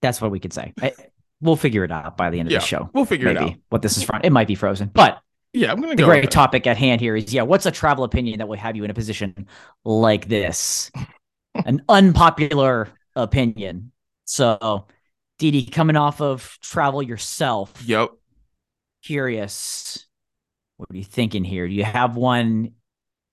That's 0.03 0.21
what 0.21 0.31
we 0.31 0.41
could 0.41 0.53
say. 0.53 0.75
I, 0.83 0.93
we'll 1.41 1.57
figure 1.57 1.85
it 1.85 1.93
out 1.93 2.17
by 2.17 2.31
the 2.31 2.39
end 2.39 2.49
of 2.49 2.53
yeah, 2.53 2.59
the 2.59 2.65
show. 2.67 2.91
We'll 2.93 3.05
figure 3.05 3.33
maybe, 3.33 3.45
it 3.45 3.53
out. 3.53 3.59
What 3.71 3.83
this 3.83 3.97
is 3.97 4.03
from. 4.03 4.21
It 4.23 4.31
might 4.31 4.49
be 4.49 4.55
frozen, 4.55 4.91
but 4.93 5.21
yeah, 5.53 5.71
I'm 5.71 5.81
gonna 5.81 5.95
the 5.95 6.05
great 6.05 6.31
topic 6.31 6.67
at 6.67 6.77
hand 6.77 7.01
here 7.01 7.15
is 7.15 7.33
yeah, 7.33 7.43
what's 7.43 7.67
a 7.67 7.71
travel 7.71 8.05
opinion 8.05 8.39
that 8.39 8.49
will 8.49 8.57
have 8.57 8.77
you 8.77 8.85
in 8.85 8.91
a 8.91 8.95
position 8.95 9.47
like 9.85 10.29
this? 10.29 10.91
An 11.67 11.83
unpopular 11.89 12.89
opinion. 13.15 13.93
So 14.25 14.87
Didi, 15.39 15.67
coming 15.67 15.97
off 15.97 16.21
of 16.21 16.59
travel 16.63 17.03
yourself. 17.03 17.75
Yep. 17.85 18.11
Curious. 19.05 20.07
What 20.79 20.89
are 20.91 20.97
you 20.97 21.05
thinking 21.05 21.45
here? 21.45 21.69
Do 21.69 21.75
you 21.75 21.85
have 21.85 22.17
one? 22.17 22.73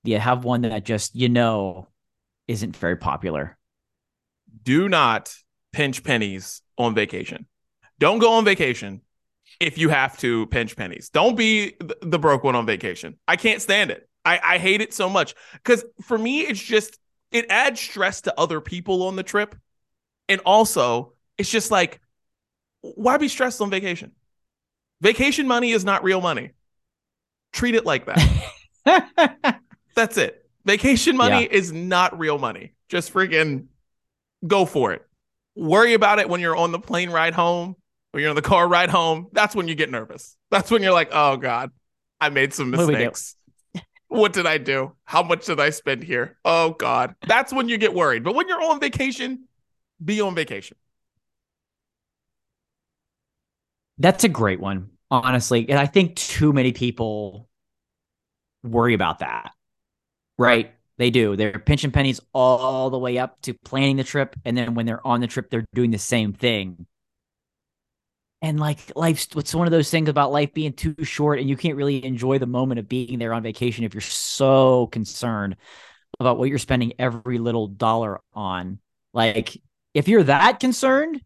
Do 0.03 0.11
you 0.11 0.19
have 0.19 0.43
one 0.43 0.61
that 0.61 0.83
just 0.83 1.15
you 1.15 1.29
know 1.29 1.87
isn't 2.47 2.75
very 2.75 2.97
popular? 2.97 3.57
Do 4.63 4.89
not 4.89 5.33
pinch 5.71 6.03
pennies 6.03 6.61
on 6.77 6.95
vacation. 6.95 7.45
Don't 7.99 8.19
go 8.19 8.33
on 8.33 8.45
vacation 8.45 9.01
if 9.59 9.77
you 9.77 9.89
have 9.89 10.17
to 10.19 10.45
pinch 10.47 10.75
pennies. 10.75 11.09
Don't 11.09 11.35
be 11.35 11.75
the 12.01 12.19
broke 12.19 12.43
one 12.43 12.55
on 12.55 12.65
vacation. 12.65 13.17
I 13.27 13.35
can't 13.35 13.61
stand 13.61 13.91
it. 13.91 14.07
I, 14.25 14.39
I 14.43 14.57
hate 14.57 14.81
it 14.81 14.93
so 14.93 15.09
much 15.09 15.35
because 15.53 15.83
for 16.03 16.17
me, 16.17 16.41
it's 16.41 16.61
just, 16.61 16.97
it 17.31 17.45
adds 17.49 17.79
stress 17.79 18.21
to 18.21 18.39
other 18.39 18.61
people 18.61 19.03
on 19.03 19.15
the 19.15 19.23
trip. 19.23 19.55
And 20.27 20.41
also, 20.45 21.13
it's 21.37 21.49
just 21.49 21.71
like, 21.71 21.99
why 22.81 23.17
be 23.17 23.27
stressed 23.27 23.61
on 23.61 23.69
vacation? 23.69 24.11
Vacation 25.01 25.47
money 25.47 25.71
is 25.71 25.83
not 25.85 26.03
real 26.03 26.21
money. 26.21 26.51
Treat 27.53 27.75
it 27.75 27.85
like 27.85 28.05
that. 28.05 29.61
That's 29.95 30.17
it. 30.17 30.45
Vacation 30.65 31.17
money 31.17 31.43
Yeah. 31.43 31.51
is 31.57 31.71
not 31.71 32.17
real 32.19 32.37
money. 32.37 32.73
Just 32.89 33.13
freaking 33.13 33.65
go 34.45 34.65
for 34.65 34.93
it. 34.93 35.05
Worry 35.59 35.93
about 35.93 36.19
it 36.19 36.29
when 36.29 36.39
you're 36.39 36.55
on 36.55 36.71
the 36.71 36.79
plane 36.79 37.09
ride 37.09 37.33
home 37.33 37.75
or 38.13 38.19
you're 38.19 38.29
on 38.29 38.35
the 38.35 38.41
car 38.41 38.67
ride 38.67 38.89
home. 38.89 39.27
That's 39.33 39.53
when 39.53 39.67
you 39.67 39.75
get 39.75 39.91
nervous. 39.91 40.37
That's 40.51 40.71
when 40.71 40.81
you're 40.81 40.93
like, 40.93 41.09
oh 41.11 41.35
God, 41.35 41.71
I 42.21 42.29
made 42.29 42.53
some 42.53 42.71
What 42.71 42.77
do 42.77 42.87
we 42.87 42.93
do? 42.95 42.99
mistakes. 43.09 43.35
What 44.07 44.33
did 44.33 44.47
I 44.47 44.57
do? 44.57 44.95
How 45.03 45.21
much 45.21 45.45
did 45.45 45.59
I 45.59 45.69
spend 45.69 46.03
here? 46.03 46.37
Oh 46.43 46.71
God. 46.71 47.13
That's 47.27 47.53
when 47.53 47.69
you 47.69 47.77
get 47.77 47.93
worried. 47.93 48.23
But 48.23 48.33
when 48.35 48.47
you're 48.47 48.63
on 48.63 48.79
vacation, 48.79 49.47
be 50.03 50.21
on 50.21 50.33
vacation. 50.33 50.77
That's 53.97 54.23
a 54.23 54.29
great 54.29 54.59
one, 54.59 54.91
honestly. 55.11 55.69
And 55.69 55.77
I 55.77 55.85
think 55.85 56.15
too 56.15 56.53
many 56.53 56.71
people 56.71 57.49
worry 58.63 58.93
about 58.93 59.19
that. 59.19 59.51
Right? 60.37 60.73
They 60.99 61.11
do. 61.11 61.37
They're 61.37 61.57
pinching 61.57 61.91
pennies 61.91 62.19
all 62.33 62.89
the 62.89 62.99
way 62.99 63.17
up 63.17 63.41
to 63.43 63.53
planning 63.53 63.95
the 63.95 64.03
trip. 64.03 64.35
And 64.43 64.55
then 64.55 64.75
when 64.75 64.85
they're 64.85 65.05
on 65.07 65.21
the 65.21 65.27
trip, 65.27 65.49
they're 65.49 65.65
doing 65.73 65.91
the 65.91 65.97
same 65.97 66.33
thing. 66.33 66.85
And 68.41 68.59
like 68.59 68.79
life's 68.95 69.27
it's 69.35 69.55
one 69.55 69.65
of 69.65 69.71
those 69.71 69.89
things 69.89 70.09
about 70.09 70.31
life 70.31 70.53
being 70.53 70.73
too 70.73 70.95
short 71.03 71.39
and 71.39 71.49
you 71.49 71.57
can't 71.57 71.75
really 71.75 72.05
enjoy 72.05 72.37
the 72.37 72.45
moment 72.45 72.79
of 72.79 72.87
being 72.87 73.17
there 73.17 73.33
on 73.33 73.43
vacation 73.43 73.83
if 73.83 73.93
you're 73.93 74.01
so 74.01 74.87
concerned 74.87 75.55
about 76.19 76.37
what 76.37 76.49
you're 76.49 76.57
spending 76.57 76.93
every 76.99 77.37
little 77.37 77.67
dollar 77.67 78.19
on. 78.33 78.79
Like 79.13 79.57
if 79.93 80.07
you're 80.07 80.23
that 80.23 80.59
concerned, 80.59 81.21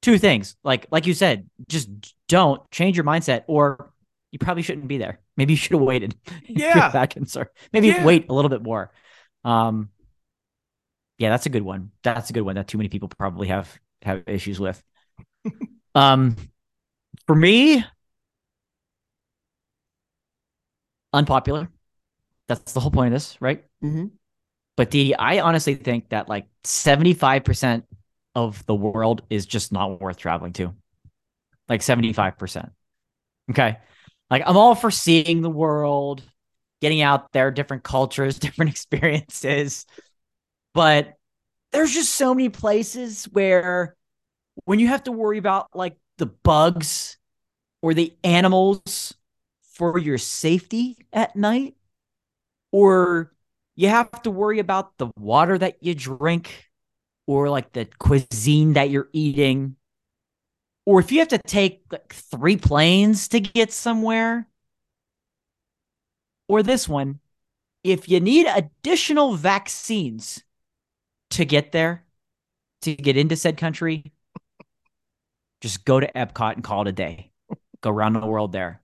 two 0.00 0.18
things. 0.18 0.56
Like 0.64 0.86
like 0.90 1.06
you 1.06 1.14
said, 1.14 1.48
just 1.68 1.90
don't 2.28 2.62
change 2.70 2.96
your 2.96 3.04
mindset 3.04 3.44
or 3.46 3.91
you 4.32 4.38
probably 4.38 4.62
shouldn't 4.62 4.88
be 4.88 4.98
there. 4.98 5.20
Maybe 5.36 5.52
you 5.52 5.56
should 5.56 5.72
have 5.72 5.82
waited. 5.82 6.16
Yeah. 6.48 6.88
that 6.90 7.10
concerned. 7.10 7.50
Maybe 7.72 7.88
Yeah. 7.88 8.04
wait 8.04 8.26
a 8.28 8.34
little 8.34 8.48
bit 8.48 8.62
more. 8.62 8.90
Um 9.44 9.90
yeah, 11.18 11.30
that's 11.30 11.46
a 11.46 11.50
good 11.50 11.62
one. 11.62 11.92
That's 12.02 12.30
a 12.30 12.32
good 12.32 12.42
one 12.42 12.56
that 12.56 12.66
too 12.68 12.78
many 12.78 12.88
people 12.88 13.08
probably 13.08 13.48
have 13.48 13.78
have 14.02 14.24
issues 14.26 14.58
with. 14.58 14.82
um 15.94 16.36
for 17.26 17.36
me 17.36 17.84
unpopular. 21.12 21.68
That's 22.48 22.72
the 22.72 22.80
whole 22.80 22.90
point 22.90 23.08
of 23.08 23.12
this, 23.14 23.40
right? 23.40 23.64
Mm-hmm. 23.84 24.06
But 24.76 24.90
D, 24.90 25.14
I 25.14 25.40
honestly 25.40 25.74
think 25.74 26.10
that 26.10 26.28
like 26.28 26.46
75% 26.64 27.84
of 28.34 28.64
the 28.66 28.74
world 28.74 29.22
is 29.30 29.46
just 29.46 29.72
not 29.72 30.00
worth 30.00 30.16
traveling 30.16 30.52
to. 30.54 30.74
Like 31.68 31.82
75%. 31.82 32.70
Okay. 33.50 33.78
Like 34.32 34.44
I'm 34.46 34.56
all 34.56 34.74
for 34.74 34.90
seeing 34.90 35.42
the 35.42 35.50
world, 35.50 36.22
getting 36.80 37.02
out 37.02 37.32
there, 37.32 37.50
different 37.50 37.82
cultures, 37.82 38.38
different 38.38 38.70
experiences. 38.70 39.84
But 40.72 41.12
there's 41.70 41.92
just 41.92 42.14
so 42.14 42.34
many 42.34 42.48
places 42.48 43.26
where 43.26 43.94
when 44.64 44.78
you 44.78 44.88
have 44.88 45.02
to 45.02 45.12
worry 45.12 45.36
about 45.36 45.68
like 45.74 45.98
the 46.16 46.24
bugs 46.24 47.18
or 47.82 47.92
the 47.92 48.16
animals 48.24 49.12
for 49.74 49.98
your 49.98 50.16
safety 50.16 50.96
at 51.12 51.36
night, 51.36 51.74
or 52.70 53.34
you 53.76 53.88
have 53.88 54.22
to 54.22 54.30
worry 54.30 54.60
about 54.60 54.96
the 54.96 55.08
water 55.18 55.58
that 55.58 55.82
you 55.82 55.94
drink 55.94 56.70
or 57.26 57.50
like 57.50 57.72
the 57.74 57.86
cuisine 57.98 58.72
that 58.72 58.88
you're 58.88 59.10
eating 59.12 59.76
or 60.86 61.00
if 61.00 61.12
you 61.12 61.20
have 61.20 61.28
to 61.28 61.38
take 61.38 61.82
like 61.90 62.12
three 62.12 62.56
planes 62.56 63.28
to 63.28 63.40
get 63.40 63.72
somewhere 63.72 64.46
or 66.48 66.62
this 66.62 66.88
one 66.88 67.20
if 67.84 68.08
you 68.08 68.20
need 68.20 68.46
additional 68.46 69.34
vaccines 69.34 70.42
to 71.30 71.44
get 71.44 71.72
there 71.72 72.04
to 72.82 72.94
get 72.94 73.16
into 73.16 73.36
said 73.36 73.56
country 73.56 74.12
just 75.62 75.84
go 75.84 76.00
to 76.00 76.12
epcot 76.12 76.54
and 76.54 76.64
call 76.64 76.82
it 76.82 76.88
a 76.88 76.92
day. 76.92 77.30
Go 77.80 77.90
around 77.90 78.14
the 78.14 78.26
world 78.26 78.52
there. 78.52 78.82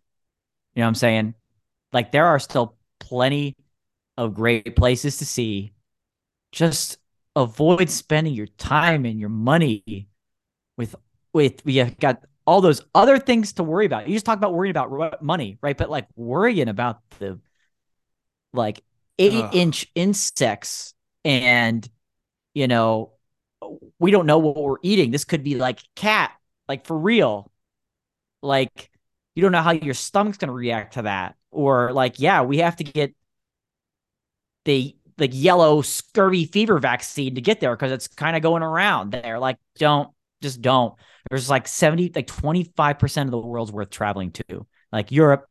You 0.75 0.81
know 0.81 0.87
what 0.87 0.89
i'm 0.91 0.95
saying? 0.95 1.35
Like 1.93 2.13
there 2.13 2.27
are 2.27 2.39
still 2.39 2.77
plenty 3.01 3.57
of 4.17 4.35
great 4.35 4.77
places 4.77 5.19
to 5.19 5.27
see. 5.27 5.73
Just 6.53 6.99
avoid 7.35 7.91
spending 7.91 8.33
your 8.33 8.47
time 8.47 9.05
and 9.05 9.19
your 9.19 9.29
money 9.29 10.09
with 10.77 10.95
with 11.33 11.65
we 11.65 11.77
have 11.77 11.99
got 11.99 12.23
all 12.47 12.61
those 12.61 12.83
other 12.95 13.19
things 13.19 13.53
to 13.55 13.63
worry 13.63 13.87
about. 13.87 14.09
You 14.09 14.15
just 14.15 14.27
talk 14.27 14.39
about 14.39 14.55
worrying 14.55 14.71
about 14.71 15.23
money, 15.23 15.59
right? 15.61 15.77
But 15.77 15.91
like 15.91 16.07
worrying 16.17 16.69
about 16.69 17.01
the 17.19 17.39
like 18.53 18.83
eight 19.19 19.45
Ugh. 19.45 19.55
inch 19.55 19.87
insects 19.95 20.95
and 21.25 21.87
you 22.55 22.69
know 22.69 23.13
we 23.99 24.11
don't 24.11 24.27
know 24.27 24.39
what 24.39 24.57
we're 24.57 24.77
eating. 24.83 25.11
This 25.11 25.25
could 25.25 25.45
be 25.45 25.57
like 25.57 25.81
cat, 25.95 26.33
like 26.69 26.87
for 26.87 26.97
real. 26.97 27.51
Like 28.43 28.91
you 29.35 29.43
don't 29.43 29.53
know 29.53 29.63
how 29.63 29.73
your 29.73 29.95
stomach's 29.95 30.39
gonna 30.39 30.53
react 30.53 30.95
to 30.95 31.03
that. 31.03 31.37
Or 31.51 31.93
like, 31.93 32.19
yeah, 32.19 32.43
we 32.43 32.59
have 32.59 32.77
to 32.77 32.85
get 32.85 33.15
the 34.65 34.97
like 35.19 35.31
yellow 35.33 35.83
scurvy 35.83 36.45
fever 36.45 36.79
vaccine 36.79 37.35
to 37.35 37.41
get 37.41 37.61
there 37.61 37.75
because 37.75 37.93
it's 37.93 38.09
kind 38.09 38.37
of 38.37 38.43
going 38.43 38.63
around 38.63 39.13
there. 39.13 39.39
Like, 39.39 39.57
don't 39.79 40.11
just 40.41 40.63
don't. 40.63 40.95
There's 41.31 41.51
like 41.51 41.69
70, 41.69 42.13
like 42.15 42.27
25% 42.27 43.27
of 43.27 43.33
the 43.33 43.39
world's 43.39 43.73
worth 43.73 43.91
traveling 43.91 44.33
to. 44.33 44.67
Like 44.93 45.13
Europe, 45.13 45.49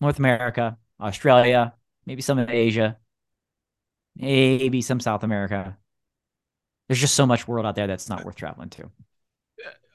North 0.00 0.18
America, 0.18 0.78
Australia, 1.00 1.74
maybe 2.06 2.22
some 2.22 2.38
of 2.38 2.50
Asia, 2.50 2.98
maybe 4.16 4.82
some 4.82 5.00
South 5.00 5.22
America. 5.24 5.76
There's 6.88 7.00
just 7.00 7.14
so 7.14 7.26
much 7.26 7.46
world 7.48 7.64
out 7.66 7.74
there 7.76 7.86
that's 7.86 8.08
not 8.08 8.24
worth 8.24 8.36
traveling 8.36 8.68
to. 8.70 8.90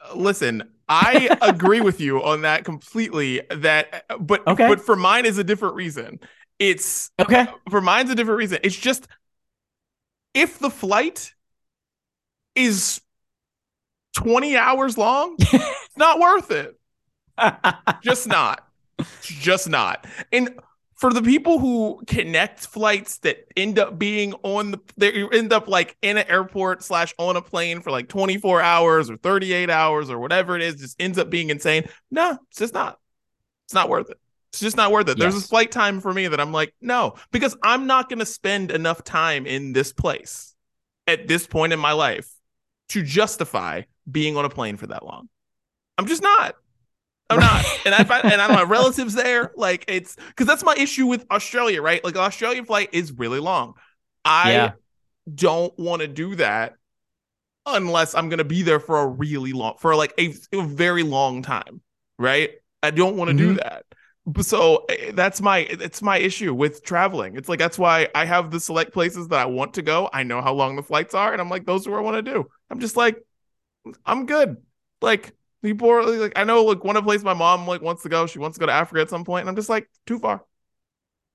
Uh, 0.03 0.15
listen 0.15 0.61
i 0.87 1.35
agree 1.41 1.81
with 1.81 1.99
you 1.99 2.23
on 2.23 2.41
that 2.41 2.63
completely 2.63 3.41
that 3.49 4.05
uh, 4.09 4.17
but 4.17 4.43
Okay. 4.47 4.67
but 4.67 4.79
for 4.79 4.95
mine 4.95 5.25
is 5.25 5.37
a 5.37 5.43
different 5.43 5.75
reason 5.75 6.19
it's 6.59 7.11
Okay. 7.19 7.41
Uh, 7.41 7.53
for 7.69 7.81
mine's 7.81 8.09
a 8.09 8.15
different 8.15 8.37
reason 8.37 8.59
it's 8.63 8.75
just 8.75 9.07
if 10.33 10.59
the 10.59 10.69
flight 10.69 11.33
is 12.55 13.01
20 14.15 14.57
hours 14.57 14.97
long? 14.97 15.35
It's 15.39 15.97
not 15.97 16.19
worth 16.19 16.51
it. 16.51 16.75
Just 18.01 18.27
not. 18.27 18.67
Just 19.21 19.69
not. 19.69 20.07
And 20.31 20.59
for 20.95 21.11
the 21.13 21.21
people 21.21 21.59
who 21.59 22.01
connect 22.07 22.61
flights 22.61 23.19
that 23.19 23.45
end 23.55 23.77
up 23.77 23.99
being 23.99 24.33
on 24.43 24.71
the 24.71 24.79
they 24.97 25.27
end 25.31 25.51
up 25.53 25.67
like 25.67 25.95
in 26.01 26.17
an 26.17 26.25
airport 26.29 26.83
slash 26.83 27.13
on 27.17 27.35
a 27.35 27.41
plane 27.41 27.81
for 27.81 27.91
like 27.91 28.07
24 28.07 28.61
hours 28.61 29.09
or 29.09 29.17
38 29.17 29.69
hours 29.69 30.09
or 30.09 30.19
whatever 30.19 30.55
it 30.55 30.61
is 30.61 30.75
just 30.75 30.99
ends 31.01 31.17
up 31.17 31.29
being 31.29 31.49
insane 31.49 31.87
no 32.11 32.37
it's 32.49 32.59
just 32.59 32.73
not. 32.73 32.99
It's 33.65 33.73
not 33.73 33.89
worth 33.89 34.09
it. 34.09 34.19
It's 34.53 34.59
just 34.59 34.77
not 34.77 34.91
worth 34.91 35.09
it. 35.09 35.17
There's 35.17 35.35
a 35.35 35.41
flight 35.41 35.71
time 35.71 35.99
for 35.99 36.13
me 36.13 36.27
that 36.27 36.39
i'm 36.39 36.53
like 36.53 36.73
no 36.79 37.15
because 37.31 37.57
i'm 37.61 37.87
not 37.87 38.09
going 38.09 38.19
to 38.19 38.25
spend 38.25 38.71
enough 38.71 39.03
time 39.03 39.45
in 39.45 39.73
this 39.73 39.91
place 39.91 40.55
at 41.07 41.27
this 41.27 41.45
point 41.45 41.73
in 41.73 41.79
my 41.79 41.91
life 41.91 42.29
to 42.89 43.03
justify 43.03 43.81
being 44.09 44.37
on 44.37 44.45
a 44.45 44.49
plane 44.49 44.77
for 44.77 44.87
that 44.87 45.05
long 45.05 45.29
i'm 45.97 46.07
just 46.07 46.23
not 46.23 46.55
I'm 47.29 47.39
not, 47.39 47.65
and 47.85 47.95
I 47.95 48.03
find, 48.03 48.23
and 48.29 48.41
I 48.41 48.47
don't 48.47 48.57
have 48.57 48.69
relatives 48.69 49.15
there. 49.15 49.51
Like 49.55 49.85
it's 49.87 50.15
because 50.15 50.47
that's 50.47 50.63
my 50.63 50.75
issue 50.75 51.07
with 51.07 51.25
Australia, 51.31 51.81
right? 51.81 52.03
Like 52.03 52.15
Australian 52.17 52.65
flight 52.65 52.89
is 52.93 53.11
really 53.13 53.39
long. 53.39 53.75
I 54.25 54.51
Yeah. 54.51 54.73
don't 55.33 55.77
want 55.79 56.01
to 56.01 56.07
do 56.07 56.35
that 56.35 56.75
unless 57.65 58.15
I'm 58.15 58.29
gonna 58.29 58.43
be 58.43 58.61
there 58.61 58.79
for 58.79 58.99
a 59.01 59.07
really 59.07 59.53
long, 59.53 59.75
for 59.79 59.95
like 59.95 60.13
a, 60.19 60.33
a 60.53 60.63
very 60.63 61.03
long 61.03 61.41
time, 61.41 61.81
right? 62.19 62.51
I 62.83 62.91
don't 62.91 63.15
want 63.15 63.29
to 63.29 63.33
do 63.33 63.53
Mhm. 63.53 63.55
that. 63.55 63.85
So 64.41 64.85
eh, 64.89 65.11
that's 65.13 65.41
my 65.41 65.59
it's 65.59 66.01
my 66.01 66.17
issue 66.17 66.53
with 66.53 66.83
traveling. 66.83 67.37
It's 67.37 67.49
like 67.49 67.59
that's 67.59 67.77
why 67.79 68.07
I 68.15 68.25
have 68.25 68.51
the 68.51 68.59
select 68.59 68.93
places 68.93 69.27
that 69.29 69.39
I 69.39 69.45
want 69.45 69.75
to 69.75 69.81
go. 69.81 70.09
I 70.13 70.23
know 70.23 70.41
how 70.41 70.53
long 70.53 70.75
the 70.75 70.83
flights 70.83 71.13
are, 71.13 71.31
and 71.31 71.41
I'm 71.41 71.49
like 71.49 71.65
those 71.65 71.87
are 71.87 71.91
where 71.91 71.99
I 71.99 72.03
want 72.03 72.23
to 72.23 72.33
do. 72.33 72.45
I'm 72.69 72.79
just 72.79 72.97
like 72.97 73.17
I'm 74.05 74.25
good. 74.25 74.57
Like 75.01 75.33
people 75.61 75.89
are 75.89 76.03
like 76.03 76.33
I 76.35 76.43
know 76.43 76.63
like 76.63 76.83
one 76.83 76.95
of 76.95 77.03
the 77.03 77.07
places 77.07 77.23
my 77.23 77.33
mom 77.33 77.67
like 77.67 77.81
wants 77.81 78.03
to 78.03 78.09
go. 78.09 78.27
She 78.27 78.39
wants 78.39 78.57
to 78.57 78.59
go 78.59 78.65
to 78.65 78.71
Africa 78.71 79.01
at 79.01 79.09
some 79.09 79.25
point, 79.25 79.41
and 79.41 79.49
I'm 79.49 79.55
just 79.55 79.69
like 79.69 79.89
too 80.05 80.19
far, 80.19 80.43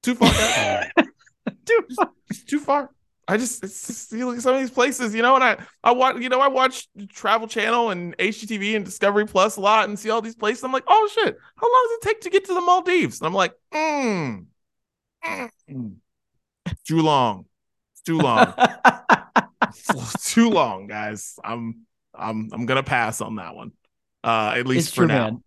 too 0.03 0.15
far, 0.15 0.29
Dude, 1.65 1.89
too 1.89 2.07
it's 2.29 2.45
too 2.45 2.61
far. 2.61 2.91
I 3.29 3.37
just 3.37 3.63
it's 3.63 3.87
just, 3.87 4.13
you 4.13 4.27
look 4.27 4.37
at 4.37 4.43
some 4.43 4.55
of 4.55 4.61
these 4.61 4.73
places, 4.73 5.15
you 5.15 5.23
know, 5.23 5.37
and 5.37 5.45
I 5.45 5.57
I 5.85 5.93
watch 5.93 6.17
you 6.21 6.29
know 6.29 6.41
I 6.41 6.49
watch 6.49 6.89
Travel 7.11 7.47
Channel 7.47 7.91
and 7.91 8.17
HGTV 8.19 8.75
and 8.75 8.85
Discovery 8.85 9.25
Plus 9.25 9.57
a 9.57 9.61
lot 9.61 9.89
and 9.89 9.99
see 9.99 10.11
all 10.11 10.21
these 10.21 10.35
places. 10.35 10.65
I'm 10.65 10.73
like, 10.73 10.85
oh 10.89 11.09
shit, 11.13 11.37
how 11.57 11.67
long 11.67 11.87
does 11.89 11.99
it 11.99 12.09
take 12.09 12.21
to 12.23 12.31
get 12.31 12.45
to 12.47 12.55
the 12.55 12.61
Maldives? 12.61 13.21
And 13.21 13.29
I'm 13.29 13.35
like, 13.35 13.55
mm, 13.73 14.47
mm, 15.25 15.95
too 16.85 17.01
long, 17.03 17.45
it's 17.93 18.03
too 18.03 18.19
long, 18.19 18.53
too 20.25 20.51
long, 20.51 20.89
guys. 20.89 21.39
I'm 21.45 21.87
I'm 22.15 22.49
I'm 22.53 22.67
gonna 22.67 22.83
pass 22.83 23.21
on 23.21 23.37
that 23.37 23.55
one. 23.55 23.73
Uh, 24.23 24.55
at 24.57 24.67
least 24.67 24.89
it's 24.89 24.95
for 24.95 25.01
true, 25.03 25.09
now. 25.09 25.25
man. 25.31 25.45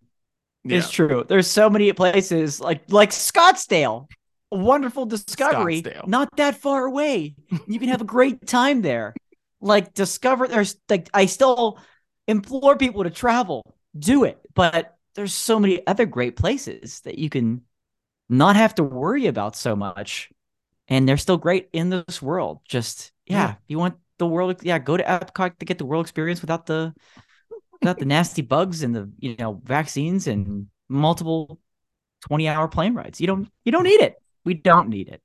Yeah. 0.64 0.78
It's 0.78 0.90
true. 0.90 1.24
There's 1.28 1.46
so 1.46 1.68
many 1.70 1.92
places 1.92 2.60
like 2.60 2.90
like 2.90 3.10
Scottsdale. 3.10 4.08
wonderful 4.50 5.06
discovery 5.06 5.82
Scottsdale. 5.82 6.06
not 6.06 6.28
that 6.36 6.56
far 6.56 6.84
away. 6.84 7.34
You 7.66 7.78
can 7.78 7.88
have 7.88 8.00
a 8.00 8.04
great 8.06 8.46
time 8.46 8.82
there. 8.82 9.14
Like 9.60 9.94
discover 9.94 10.48
there's 10.48 10.76
like 10.88 11.08
I 11.14 11.26
still 11.26 11.78
implore 12.26 12.76
people 12.76 13.04
to 13.04 13.10
travel. 13.10 13.62
Do 13.98 14.24
it. 14.24 14.38
But 14.54 14.96
there's 15.14 15.32
so 15.34 15.60
many 15.60 15.86
other 15.86 16.06
great 16.06 16.36
places 16.36 17.00
that 17.00 17.18
you 17.18 17.28
can 17.30 17.62
not 18.28 18.56
have 18.56 18.74
to 18.76 18.82
worry 18.82 19.26
about 19.26 19.54
so 19.56 19.76
much. 19.76 20.30
And 20.88 21.08
they're 21.08 21.16
still 21.16 21.36
great 21.38 21.68
in 21.72 21.90
this 21.90 22.20
world. 22.22 22.60
Just 22.68 23.12
yeah, 23.26 23.36
Yeah. 23.36 23.54
you 23.68 23.78
want 23.78 23.96
the 24.18 24.26
world 24.26 24.62
yeah, 24.62 24.78
go 24.78 24.96
to 24.96 25.02
Epcot 25.04 25.58
to 25.58 25.64
get 25.66 25.78
the 25.78 25.84
world 25.86 26.04
experience 26.04 26.40
without 26.40 26.66
the 26.66 26.94
without 27.80 27.98
the 27.98 28.06
nasty 28.06 28.42
bugs 28.42 28.82
and 28.82 28.94
the 28.94 29.10
you 29.18 29.36
know 29.38 29.60
vaccines 29.64 30.26
and 30.28 30.68
multiple 30.88 31.60
20 32.22 32.48
hour 32.48 32.68
plane 32.68 32.94
rides. 32.94 33.20
You 33.20 33.28
don't 33.28 33.48
you 33.64 33.72
don't 33.72 33.84
need 33.84 34.00
it. 34.02 34.16
We 34.44 34.54
don't 34.54 34.88
need 34.90 35.08
it. 35.08 35.22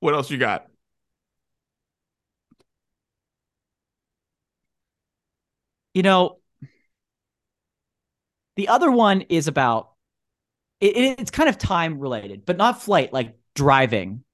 What 0.00 0.14
else 0.14 0.30
you 0.30 0.38
got? 0.38 0.68
You 5.94 6.02
know, 6.02 6.38
the 8.56 8.68
other 8.68 8.90
one 8.90 9.22
is 9.22 9.48
about 9.48 9.90
it, 10.80 10.96
it- 10.96 11.20
it's 11.20 11.32
kind 11.32 11.48
of 11.48 11.58
time 11.58 12.00
related, 12.00 12.46
but 12.46 12.56
not 12.56 12.82
flight, 12.82 13.12
like 13.12 13.36
driving. 13.54 14.24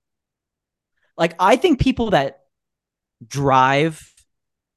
Like 1.16 1.34
I 1.38 1.56
think 1.56 1.80
people 1.80 2.10
that 2.10 2.43
drive, 3.28 4.12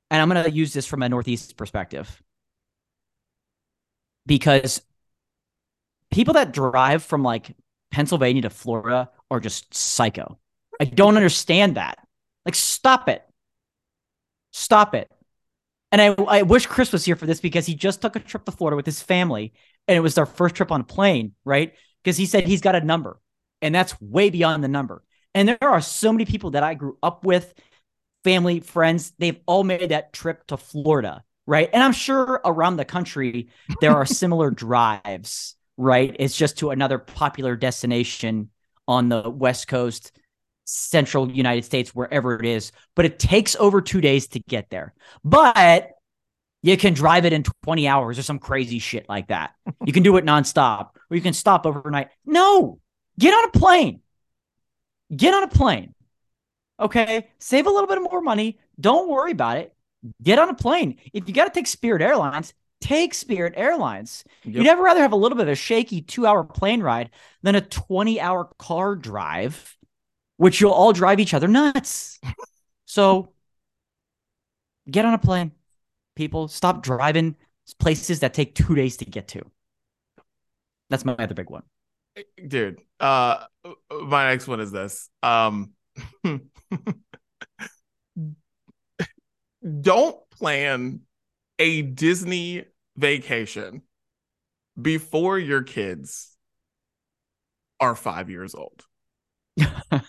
and 0.09 0.21
I'm 0.21 0.27
gonna 0.27 0.49
use 0.49 0.73
this 0.73 0.85
from 0.85 1.03
a 1.03 1.09
Northeast 1.09 1.57
perspective. 1.57 2.21
Because 4.25 4.81
people 6.11 6.33
that 6.33 6.51
drive 6.51 7.03
from 7.03 7.23
like 7.23 7.55
Pennsylvania 7.91 8.41
to 8.43 8.49
Florida 8.49 9.09
are 9.31 9.39
just 9.39 9.73
psycho. 9.73 10.37
I 10.79 10.85
don't 10.85 11.17
understand 11.17 11.75
that. 11.75 11.97
Like, 12.45 12.55
stop 12.55 13.09
it. 13.09 13.23
Stop 14.51 14.95
it. 14.95 15.11
And 15.91 16.01
I, 16.01 16.07
I 16.07 16.41
wish 16.41 16.65
Chris 16.65 16.91
was 16.91 17.05
here 17.05 17.15
for 17.15 17.25
this 17.25 17.39
because 17.39 17.65
he 17.65 17.75
just 17.75 18.01
took 18.01 18.15
a 18.15 18.19
trip 18.19 18.45
to 18.45 18.51
Florida 18.51 18.75
with 18.75 18.85
his 18.85 19.01
family 19.01 19.53
and 19.87 19.95
it 19.95 20.01
was 20.01 20.15
their 20.15 20.25
first 20.25 20.55
trip 20.55 20.71
on 20.71 20.81
a 20.81 20.85
plane, 20.85 21.33
right? 21.45 21.73
Because 22.03 22.17
he 22.17 22.25
said 22.25 22.45
he's 22.45 22.61
got 22.61 22.75
a 22.75 22.81
number 22.81 23.19
and 23.61 23.73
that's 23.73 23.99
way 24.01 24.29
beyond 24.29 24.63
the 24.63 24.67
number. 24.67 25.03
And 25.33 25.47
there 25.47 25.57
are 25.61 25.81
so 25.81 26.11
many 26.11 26.25
people 26.25 26.51
that 26.51 26.63
I 26.63 26.73
grew 26.73 26.97
up 27.01 27.23
with, 27.23 27.53
family, 28.27 28.59
friends, 28.59 29.13
they've 29.19 29.39
all 29.45 29.63
made 29.63 29.87
that 29.87 30.11
trip 30.11 30.45
to 30.47 30.57
Florida, 30.57 31.23
right? 31.45 31.69
And 31.71 31.81
I'm 31.81 31.93
sure 31.93 32.41
around 32.43 32.75
the 32.75 32.83
country 32.83 33.47
there 33.79 33.95
are 33.95 34.05
similar 34.21 34.51
drives, 34.51 35.55
right? 35.77 36.13
It's 36.19 36.35
just 36.35 36.57
to 36.57 36.71
another 36.71 36.97
popular 36.97 37.55
destination 37.55 38.49
on 38.85 39.07
the 39.07 39.29
West 39.29 39.69
Coast, 39.69 40.11
central 40.65 41.31
United 41.31 41.63
States, 41.63 41.95
wherever 41.95 42.37
it 42.37 42.45
is. 42.45 42.73
But 42.97 43.05
it 43.05 43.17
takes 43.17 43.55
over 43.55 43.79
two 43.79 44.01
days 44.01 44.27
to 44.29 44.39
get 44.39 44.69
there. 44.69 44.93
But 45.23 45.91
you 46.63 46.75
can 46.75 46.93
drive 46.93 47.23
it 47.23 47.31
in 47.31 47.43
20 47.63 47.87
hours 47.87 48.19
or 48.19 48.23
some 48.23 48.39
crazy 48.39 48.79
shit 48.79 49.07
like 49.07 49.29
that. 49.29 49.53
You 49.85 49.93
can 49.93 50.03
do 50.03 50.17
it 50.17 50.25
nonstop, 50.25 50.89
or 51.09 51.15
you 51.15 51.21
can 51.21 51.31
stop 51.33 51.65
overnight. 51.65 52.09
No, 52.25 52.81
get 53.17 53.33
on 53.33 53.45
a 53.45 53.51
plane. 53.57 54.01
Get 55.15 55.33
on 55.33 55.43
a 55.43 55.47
plane. 55.47 55.93
Okay. 56.79 57.27
Save 57.39 57.67
a 57.67 57.69
little 57.69 57.87
bit 57.87 58.01
more 58.01 58.21
money. 58.21 58.59
Don't 58.79 59.09
worry 59.09 59.31
about 59.31 59.57
it. 59.57 59.73
Get 60.21 60.39
on 60.39 60.49
a 60.49 60.53
plane. 60.53 60.97
If 61.13 61.27
you 61.27 61.33
got 61.33 61.45
to 61.45 61.51
take 61.51 61.67
Spirit 61.67 62.01
Airlines, 62.01 62.53
take 62.81 63.13
Spirit 63.13 63.53
Airlines. 63.57 64.23
Yep. 64.43 64.55
You'd 64.55 64.67
ever 64.67 64.83
rather 64.83 65.01
have 65.01 65.11
a 65.11 65.17
little 65.17 65.37
bit 65.37 65.47
of 65.47 65.51
a 65.53 65.55
shaky 65.55 66.01
two 66.01 66.25
hour 66.25 66.43
plane 66.43 66.81
ride 66.81 67.09
than 67.41 67.55
a 67.55 67.61
20 67.61 68.21
hour 68.21 68.49
car 68.59 68.95
drive, 68.95 69.75
which 70.37 70.61
you'll 70.61 70.71
all 70.71 70.93
drive 70.93 71.19
each 71.19 71.33
other 71.33 71.47
nuts. 71.47 72.19
so 72.85 73.33
get 74.89 75.05
on 75.05 75.13
a 75.13 75.19
plane. 75.19 75.51
People 76.15 76.47
stop 76.47 76.83
driving 76.83 77.35
places 77.79 78.21
that 78.21 78.33
take 78.33 78.55
two 78.55 78.75
days 78.75 78.97
to 78.97 79.05
get 79.05 79.27
to. 79.29 79.41
That's 80.89 81.03
my 81.03 81.13
other 81.13 81.33
big 81.33 81.49
one. 81.49 81.63
dude 82.47 82.79
uh 82.99 83.45
my 83.91 84.29
next 84.29 84.47
one 84.47 84.59
is 84.59 84.71
this 84.71 85.09
um 85.21 85.71
don't 89.81 90.17
plan 90.31 91.01
a 91.59 91.81
disney 91.81 92.65
vacation 92.95 93.81
before 94.79 95.39
your 95.39 95.63
kids 95.63 96.35
are 97.79 97.95
five 97.95 98.29
years 98.29 98.55
old 98.55 98.85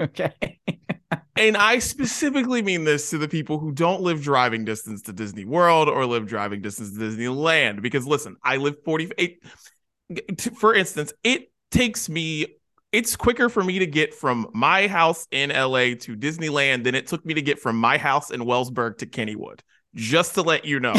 Okay. 0.00 0.58
and 1.36 1.56
i 1.56 1.78
specifically 1.78 2.62
mean 2.62 2.84
this 2.84 3.10
to 3.10 3.18
the 3.18 3.28
people 3.28 3.58
who 3.58 3.72
don't 3.72 4.00
live 4.00 4.22
driving 4.22 4.64
distance 4.64 5.02
to 5.02 5.12
disney 5.12 5.44
world 5.44 5.88
or 5.88 6.06
live 6.06 6.26
driving 6.26 6.60
distance 6.60 6.92
to 6.92 6.98
disneyland 6.98 7.82
because 7.82 8.06
listen 8.06 8.36
i 8.42 8.56
live 8.56 8.76
48 8.84 9.42
for 10.54 10.74
instance, 10.74 11.12
it 11.22 11.50
takes 11.70 12.08
me 12.08 12.46
it's 12.92 13.16
quicker 13.16 13.48
for 13.48 13.64
me 13.64 13.78
to 13.78 13.86
get 13.86 14.12
from 14.12 14.48
my 14.52 14.86
house 14.86 15.26
in 15.30 15.48
LA 15.48 15.94
to 16.00 16.14
Disneyland 16.14 16.84
than 16.84 16.94
it 16.94 17.06
took 17.06 17.24
me 17.24 17.34
to 17.34 17.42
get 17.42 17.58
from 17.58 17.76
my 17.76 17.96
house 17.96 18.30
in 18.30 18.42
Wellsburg 18.42 18.98
to 18.98 19.06
Kennywood. 19.06 19.60
Just 19.94 20.34
to 20.34 20.42
let 20.42 20.64
you 20.64 20.78
know 20.78 20.94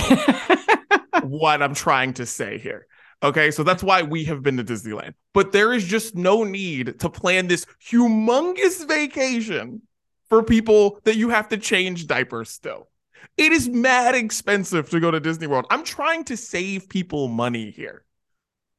what 1.24 1.62
I'm 1.62 1.76
trying 1.76 2.14
to 2.16 2.26
say 2.26 2.58
here. 2.58 2.88
Okay, 3.22 3.52
so 3.52 3.64
that's 3.64 3.84
why 3.84 4.02
we 4.02 4.26
have 4.26 4.44
been 4.44 4.58
to 4.58 4.64
Disneyland. 4.64 5.14
But 5.34 5.52
there 5.52 5.72
is 5.72 5.86
just 5.86 6.16
no 6.16 6.44
need 6.44 7.00
to 7.00 7.10
plan 7.10 7.48
this 7.48 7.66
humongous 7.90 8.88
vacation 8.88 9.84
for 10.30 10.44
people 10.44 11.00
that 11.06 11.16
you 11.16 11.30
have 11.30 11.48
to 11.50 11.58
change 11.58 12.08
diapers 12.08 12.50
still. 12.50 12.90
It 13.38 13.52
is 13.52 13.70
mad 13.70 14.16
expensive 14.16 14.90
to 14.90 15.00
go 15.00 15.10
to 15.10 15.20
Disney 15.20 15.48
World. 15.48 15.66
I'm 15.70 15.84
trying 15.84 16.26
to 16.26 16.38
save 16.38 16.90
people 16.90 17.28
money 17.28 17.72
here 17.72 18.04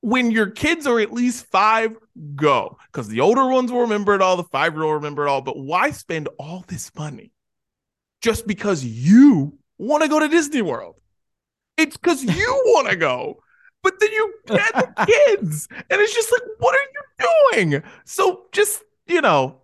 when 0.05 0.31
your 0.31 0.51
kids 0.51 0.87
are 0.87 1.01
at 1.01 1.15
least 1.15 1.47
five, 1.47 1.97
go. 2.37 2.77
Because 2.93 3.09
the 3.09 3.23
older 3.23 3.49
ones 3.49 3.73
will 3.73 3.81
remember 3.81 4.15
it 4.15 4.21
all, 4.21 4.37
the 4.37 4.45
five 4.45 4.75
year 4.75 4.83
old 4.83 4.97
remember 4.97 5.27
it 5.27 5.31
all. 5.31 5.41
But 5.41 5.59
why 5.59 5.93
spend 5.93 6.29
all 6.39 6.63
this 6.69 6.95
money 6.95 7.33
just 8.21 8.47
because 8.47 8.85
you 8.85 9.59
want 9.79 10.03
to 10.03 10.11
go 10.11 10.21
to 10.21 10.29
Disney 10.29 10.61
World? 10.61 10.97
It's 11.79 11.97
because 11.97 12.23
you 12.39 12.63
want 12.67 12.91
to 12.91 12.97
go. 12.97 13.41
But 13.83 13.99
then 13.99 14.13
you 14.13 14.35
get 14.47 14.75
the 14.75 15.07
kids. 15.37 15.69
And 15.73 16.01
it's 16.01 16.15
just 16.15 16.31
like, 16.31 16.43
what 16.59 16.75
are 16.75 17.57
you 17.57 17.71
doing? 17.71 17.83
So 18.05 18.45
just, 18.53 18.83
you 19.07 19.23
know, 19.23 19.63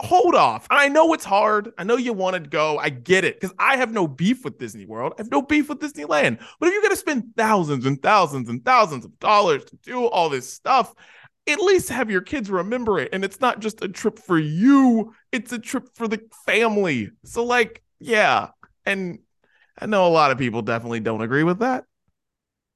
hold 0.00 0.34
off. 0.34 0.66
I 0.70 0.88
know 0.88 1.12
it's 1.12 1.24
hard. 1.24 1.72
I 1.78 1.84
know 1.84 1.96
you 1.96 2.12
want 2.12 2.34
to 2.34 2.40
go. 2.40 2.78
I 2.78 2.90
get 2.90 3.24
it 3.24 3.40
because 3.40 3.54
I 3.58 3.76
have 3.76 3.92
no 3.92 4.06
beef 4.06 4.44
with 4.44 4.58
Disney 4.58 4.86
World. 4.86 5.14
I 5.16 5.22
have 5.22 5.30
no 5.30 5.42
beef 5.42 5.68
with 5.68 5.78
Disneyland. 5.78 6.40
But 6.58 6.66
if 6.66 6.72
you're 6.72 6.82
going 6.82 6.90
to 6.90 6.96
spend 6.96 7.36
thousands 7.36 7.86
and 7.86 8.02
thousands 8.02 8.48
and 8.48 8.64
thousands 8.64 9.04
of 9.04 9.18
dollars 9.18 9.64
to 9.66 9.76
do 9.76 10.06
all 10.06 10.28
this 10.28 10.52
stuff, 10.52 10.94
at 11.46 11.60
least 11.60 11.90
have 11.90 12.10
your 12.10 12.22
kids 12.22 12.50
remember 12.50 12.98
it. 12.98 13.10
And 13.12 13.24
it's 13.24 13.40
not 13.40 13.60
just 13.60 13.84
a 13.84 13.88
trip 13.88 14.18
for 14.18 14.38
you, 14.38 15.12
it's 15.30 15.52
a 15.52 15.58
trip 15.58 15.88
for 15.94 16.08
the 16.08 16.20
family. 16.44 17.10
So, 17.24 17.44
like, 17.44 17.82
yeah. 18.00 18.48
And 18.84 19.20
I 19.78 19.86
know 19.86 20.06
a 20.06 20.08
lot 20.08 20.30
of 20.30 20.38
people 20.38 20.62
definitely 20.62 21.00
don't 21.00 21.22
agree 21.22 21.44
with 21.44 21.60
that. 21.60 21.84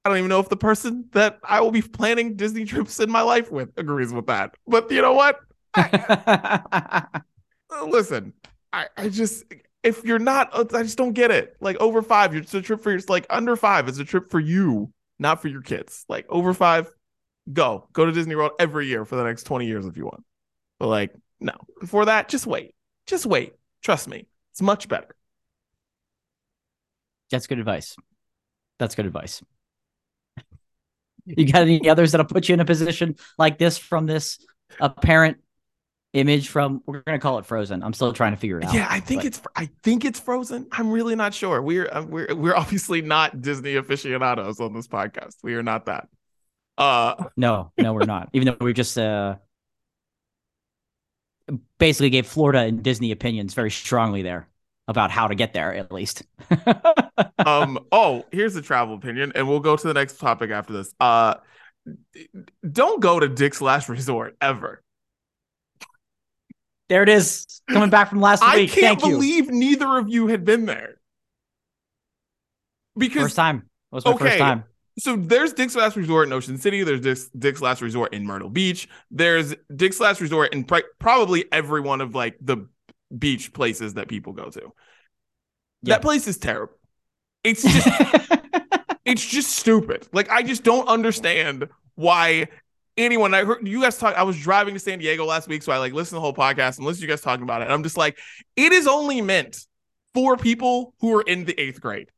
I 0.05 0.11
don't 0.11 0.19
even 0.19 0.29
know 0.29 0.41
if 0.41 0.49
the 0.49 0.57
person 0.57 1.07
that 1.13 1.39
I 1.43 1.61
will 1.61 1.71
be 1.71 1.83
planning 1.83 2.37
Disney 2.37 2.65
trips 2.65 3.01
in 3.01 3.11
my 3.11 3.23
life 3.23 3.51
with 3.51 3.71
agrees 3.77 4.13
with 4.13 4.27
that. 4.27 4.55
But 4.67 4.91
you 4.91 5.03
know 5.03 5.15
what? 5.15 5.41
listen, 7.87 8.33
I, 8.73 8.87
I 8.97 9.09
just 9.09 9.45
if 9.83 10.05
you're 10.05 10.19
not, 10.19 10.51
uh, 10.53 10.65
I 10.77 10.83
just 10.83 10.99
don't 10.99 11.13
get 11.13 11.31
it. 11.31 11.57
Like 11.61 11.77
over 11.81 12.03
five, 12.03 12.35
it's 12.35 12.55
a 12.55 12.63
trip 12.63 12.83
for 12.83 12.91
your 12.91 13.01
like 13.09 13.27
under 13.31 13.57
five, 13.57 13.89
it's 13.89 13.99
a 13.99 14.05
trip 14.05 14.31
for 14.31 14.41
you, 14.41 14.93
not 15.19 15.41
for 15.41 15.49
your 15.49 15.63
kids. 15.63 16.05
Like 16.09 16.27
over 16.29 16.53
five, 16.55 16.91
go 17.53 17.89
go 17.93 18.07
to 18.07 18.13
Disney 18.13 18.37
World 18.37 18.53
every 18.59 18.87
year 18.87 19.05
for 19.05 19.17
the 19.17 19.25
next 19.25 19.45
twenty 19.45 19.67
years 19.67 19.87
if 19.87 19.97
you 19.97 20.05
want. 20.05 20.25
But 20.79 20.89
like 20.89 21.15
no, 21.41 21.55
before 21.81 22.07
that, 22.07 22.29
just 22.29 22.47
wait, 22.47 22.75
just 23.07 23.27
wait. 23.27 23.55
Trust 23.83 24.09
me, 24.09 24.27
it's 24.53 24.63
much 24.63 24.89
better. 24.89 25.15
That's 27.31 27.47
good 27.47 27.59
advice. 27.59 27.97
That's 28.79 28.95
good 28.95 29.07
advice. 29.07 29.43
You 31.27 31.45
got 31.45 31.61
any 31.61 31.91
others 31.91 32.13
that'll 32.13 32.27
put 32.27 32.49
you 32.49 32.55
in 32.55 32.61
a 32.61 32.65
position 32.65 33.17
like 33.37 33.59
this 33.59 33.77
from 33.77 34.07
this 34.07 34.39
apparent 34.81 35.37
image 36.13 36.49
from 36.49 36.83
we're 36.87 37.03
gonna 37.03 37.19
call 37.19 37.39
it 37.39 37.47
Frozen. 37.47 37.83
I'm 37.83 37.93
still 37.93 38.13
trying 38.13 38.33
to 38.33 38.39
figure 38.39 38.59
it 38.59 38.65
out. 38.65 38.75
Yeah, 38.75 38.87
I 38.89 39.01
think 39.01 39.23
but- 39.23 39.27
it's 39.27 39.43
I 39.57 39.71
think 39.83 40.05
it's 40.05 40.21
Frozen. 40.21 40.69
I'm 40.73 40.91
really 40.91 41.17
not 41.17 41.35
sure. 41.35 41.61
We're 41.63 41.89
uh, 41.91 42.03
we're 42.03 42.35
we're 42.35 42.57
obviously 42.57 43.03
not 43.03 43.41
Disney 43.41 43.77
aficionados 43.77 44.61
on 44.61 44.73
this 44.73 44.89
podcast. 44.89 45.37
We 45.43 45.55
are 45.55 45.63
not 45.63 45.87
that. 45.87 46.09
Uh, 46.77 47.25
no, 47.37 47.73
no, 47.77 47.93
we're 47.93 48.05
not. 48.05 48.29
Even 48.33 48.47
though 48.47 48.57
we 48.65 48.73
just 48.73 48.97
uh 48.97 49.37
basically 51.79 52.11
gave 52.11 52.27
Florida 52.27 52.61
and 52.61 52.83
Disney 52.83 53.11
opinions 53.11 53.55
very 53.55 53.71
strongly 53.71 54.23
there 54.23 54.49
about 54.87 55.11
how 55.11 55.29
to 55.29 55.35
get 55.35 55.53
there, 55.53 55.75
at 55.75 55.93
least. 55.93 56.23
um 57.47 57.79
oh 57.93 58.25
here's 58.33 58.57
a 58.57 58.63
travel 58.63 58.95
opinion 58.95 59.33
and 59.35 59.49
we'll 59.49 59.61
go 59.61 59.77
to 59.77 59.87
the 59.87 59.95
next 59.95 60.19
topic 60.19 60.51
after 60.51 60.73
this 60.73 60.93
uh 61.01 61.35
don't 62.71 63.01
go 63.01 63.19
to 63.19 63.29
dick's 63.29 63.61
last 63.61 63.89
resort 63.89 64.37
ever 64.41 64.83
There 66.89 67.03
it 67.03 67.09
is. 67.09 67.47
Coming 67.71 67.91
back 67.91 68.09
from 68.09 68.21
last 68.21 68.43
I 68.43 68.57
week. 68.57 68.73
I 68.73 68.75
can't 68.75 69.01
Thank 69.01 69.05
you. 69.05 69.17
believe 69.19 69.51
neither 69.51 69.99
of 69.99 70.09
you 70.09 70.27
had 70.29 70.45
been 70.45 70.65
there. 70.65 70.95
Because 72.97 73.23
First 73.25 73.37
time. 73.37 73.69
That 73.93 73.97
was 73.97 74.05
my 74.05 74.13
Okay. 74.13 74.25
first 74.25 74.39
time. 74.39 74.65
so 74.99 75.17
there's 75.17 75.53
Dick's 75.53 75.77
Last 75.77 75.97
Resort 75.97 76.27
in 76.27 76.33
Ocean 76.33 76.59
City. 76.59 76.83
There's 76.83 77.01
Dick's, 77.01 77.29
Dick's 77.29 77.61
Last 77.61 77.81
Resort 77.83 78.13
in 78.15 78.25
Myrtle 78.27 78.51
Beach. 78.51 78.89
There's 79.11 79.55
Dick's 79.75 80.01
Last 80.01 80.21
Resort 80.21 80.53
in 80.53 80.65
probably 80.99 81.45
every 81.53 81.81
one 81.81 82.01
of 82.01 82.15
like 82.15 82.37
the 82.41 82.69
beach 83.17 83.53
places 83.53 83.95
that 83.95 84.09
people 84.09 84.33
go 84.33 84.51
to. 84.51 84.61
Yeah. 85.83 85.95
That 85.95 86.03
place 86.03 86.27
is 86.27 86.39
terrible. 86.39 86.75
It's 87.45 87.63
just 87.63 87.87
it's 89.05 89.25
just 89.27 89.53
stupid. 89.53 90.09
Like 90.13 90.29
I 90.31 90.43
just 90.43 90.65
don't 90.65 90.89
understand 90.89 91.69
why 91.95 92.49
anyone 92.99 93.33
I 93.33 93.45
heard 93.45 93.67
you 93.67 93.81
guys 93.81 93.97
talk. 93.97 94.17
I 94.17 94.25
was 94.25 94.39
driving 94.39 94.75
to 94.75 94.81
San 94.81 94.99
Diego 94.99 95.25
last 95.25 95.49
week, 95.49 95.63
so 95.63 95.73
I 95.73 95.79
like 95.79 95.93
listened 95.93 96.11
to 96.11 96.15
the 96.17 96.21
whole 96.21 96.35
podcast 96.35 96.77
and 96.77 96.87
listened 96.87 97.03
to 97.03 97.07
you 97.07 97.09
guys 97.09 97.23
talking 97.23 97.45
about 97.45 97.63
it. 97.63 97.65
And 97.65 97.73
I'm 97.73 97.83
just 97.83 97.97
like, 97.97 98.19
it 98.57 98.73
is 98.73 98.87
only 98.87 99.23
meant 99.23 99.65
for 100.13 100.37
people 100.37 100.95
who 101.01 101.17
are 101.17 101.23
in 101.23 101.45
the 101.45 101.59
eighth 101.59 101.81
grade. 101.81 102.11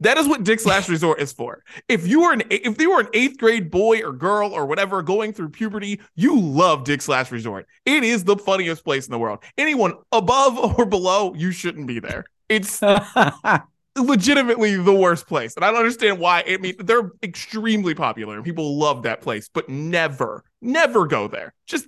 That 0.00 0.18
is 0.18 0.26
what 0.26 0.42
Dick's 0.44 0.66
Last 0.66 0.88
Resort 0.88 1.20
is 1.20 1.32
for. 1.32 1.62
If 1.88 2.06
you 2.06 2.22
were 2.22 2.32
an 2.32 2.42
if 2.50 2.80
you 2.80 2.90
were 2.90 3.00
an 3.00 3.08
eighth 3.12 3.38
grade 3.38 3.70
boy 3.70 4.02
or 4.02 4.12
girl 4.12 4.52
or 4.52 4.66
whatever 4.66 5.02
going 5.02 5.32
through 5.32 5.50
puberty, 5.50 6.00
you 6.14 6.38
love 6.38 6.84
Dick's 6.84 7.08
Last 7.08 7.30
Resort. 7.30 7.66
It 7.84 8.02
is 8.04 8.24
the 8.24 8.36
funniest 8.36 8.84
place 8.84 9.06
in 9.06 9.12
the 9.12 9.18
world. 9.18 9.42
Anyone 9.58 9.94
above 10.10 10.78
or 10.78 10.86
below, 10.86 11.34
you 11.34 11.52
shouldn't 11.52 11.86
be 11.86 12.00
there. 12.00 12.24
It's 12.48 12.80
legitimately 13.96 14.76
the 14.76 14.94
worst 14.94 15.26
place. 15.26 15.54
And 15.56 15.64
I 15.64 15.70
don't 15.70 15.80
understand 15.80 16.18
why. 16.18 16.44
I 16.46 16.56
mean, 16.58 16.74
they're 16.78 17.10
extremely 17.22 17.94
popular 17.94 18.36
and 18.36 18.44
people 18.44 18.78
love 18.78 19.02
that 19.02 19.20
place, 19.20 19.48
but 19.52 19.68
never, 19.68 20.44
never 20.60 21.06
go 21.06 21.28
there. 21.28 21.52
Just 21.66 21.86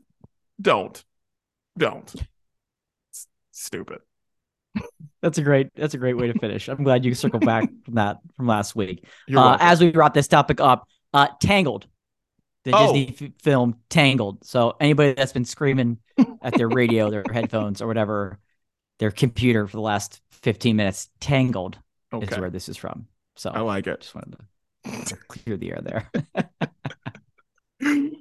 don't. 0.61 1.03
Don't. 1.79 2.15
It's 3.11 3.27
stupid. 3.53 3.99
that's 5.23 5.39
a 5.39 5.43
great. 5.43 5.69
That's 5.77 5.95
a 5.95 5.99
great 5.99 6.17
way 6.17 6.31
to 6.33 6.39
finish. 6.39 6.69
I'm 6.69 6.85
glad 6.85 7.05
you 7.05 7.15
circled 7.15 7.45
back 7.45 7.69
from 7.85 7.95
that 7.95 8.19
from 8.37 8.47
last 8.47 8.75
week. 8.77 9.05
Uh, 9.35 9.57
as 9.61 9.81
we 9.81 9.91
brought 9.91 10.15
this 10.15 10.29
topic 10.29 10.61
up, 10.61 10.87
uh, 11.13 11.29
Tangled, 11.41 11.87
the 12.65 12.73
Oh. 12.75 12.93
Disney 12.93 13.29
f- 13.29 13.33
film 13.43 13.77
Tangled. 13.89 14.45
So 14.45 14.77
anybody 14.81 15.15
that's 15.15 15.33
been 15.33 15.45
screaming 15.45 15.99
at 16.43 16.55
their 16.55 16.69
radio, 16.69 17.11
their 17.11 17.25
headphones, 17.33 17.81
or 17.83 17.87
whatever, 17.87 18.39
their 18.99 19.11
computer 19.11 19.67
for 19.67 19.77
the 19.77 19.83
last 19.83 20.21
15 20.33 20.77
minutes, 20.77 21.09
Tangled 21.21 21.79
is 22.23 22.29
okay. 22.29 22.41
where 22.41 22.51
this 22.51 22.69
is 22.69 22.77
from. 22.77 23.07
So 23.37 23.51
I 23.51 23.61
like 23.61 23.87
it. 23.87 24.01
just 24.01 24.15
wanted 24.15 24.37
to 25.07 25.17
clear 25.29 25.57
the 25.57 25.73
air 25.73 25.81
there. 25.83 26.11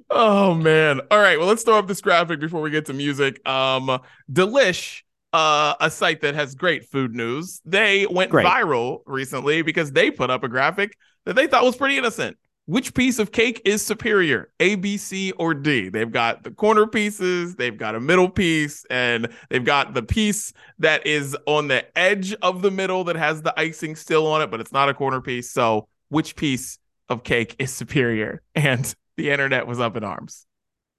oh 0.10 0.54
man. 0.54 1.00
All 1.10 1.18
right. 1.18 1.38
Well, 1.38 1.48
let's 1.48 1.62
throw 1.62 1.78
up 1.78 1.86
this 1.86 2.00
graphic 2.00 2.40
before 2.40 2.60
we 2.60 2.70
get 2.70 2.86
to 2.86 2.92
music. 2.92 3.46
Um, 3.48 4.00
Delish, 4.30 5.02
uh, 5.32 5.74
a 5.80 5.90
site 5.90 6.20
that 6.22 6.34
has 6.34 6.54
great 6.54 6.84
food 6.88 7.14
news. 7.14 7.60
They 7.64 8.06
went 8.06 8.30
Great. 8.30 8.46
viral 8.46 9.00
recently 9.06 9.62
because 9.62 9.92
they 9.92 10.10
put 10.10 10.30
up 10.30 10.44
a 10.44 10.48
graphic 10.48 10.96
that 11.26 11.34
they 11.34 11.46
thought 11.46 11.64
was 11.64 11.76
pretty 11.76 11.96
innocent. 11.98 12.36
Which 12.66 12.94
piece 12.94 13.18
of 13.18 13.30
cake 13.30 13.60
is 13.66 13.84
superior, 13.84 14.50
A, 14.58 14.76
B, 14.76 14.96
C, 14.96 15.32
or 15.32 15.52
D? 15.52 15.90
They've 15.90 16.10
got 16.10 16.44
the 16.44 16.50
corner 16.50 16.86
pieces, 16.86 17.56
they've 17.56 17.76
got 17.76 17.94
a 17.94 18.00
middle 18.00 18.28
piece, 18.30 18.86
and 18.88 19.28
they've 19.50 19.64
got 19.64 19.92
the 19.92 20.02
piece 20.02 20.52
that 20.78 21.06
is 21.06 21.36
on 21.46 21.68
the 21.68 21.84
edge 21.98 22.32
of 22.40 22.62
the 22.62 22.70
middle 22.70 23.04
that 23.04 23.16
has 23.16 23.42
the 23.42 23.52
icing 23.60 23.94
still 23.96 24.26
on 24.26 24.40
it, 24.40 24.50
but 24.50 24.60
it's 24.60 24.72
not 24.72 24.88
a 24.88 24.94
corner 24.94 25.20
piece. 25.20 25.50
So, 25.50 25.88
which 26.08 26.36
piece 26.36 26.78
of 27.10 27.22
cake 27.22 27.54
is 27.58 27.70
superior? 27.70 28.40
And 28.54 28.94
the 29.18 29.30
internet 29.30 29.66
was 29.66 29.78
up 29.78 29.94
in 29.96 30.02
arms 30.04 30.46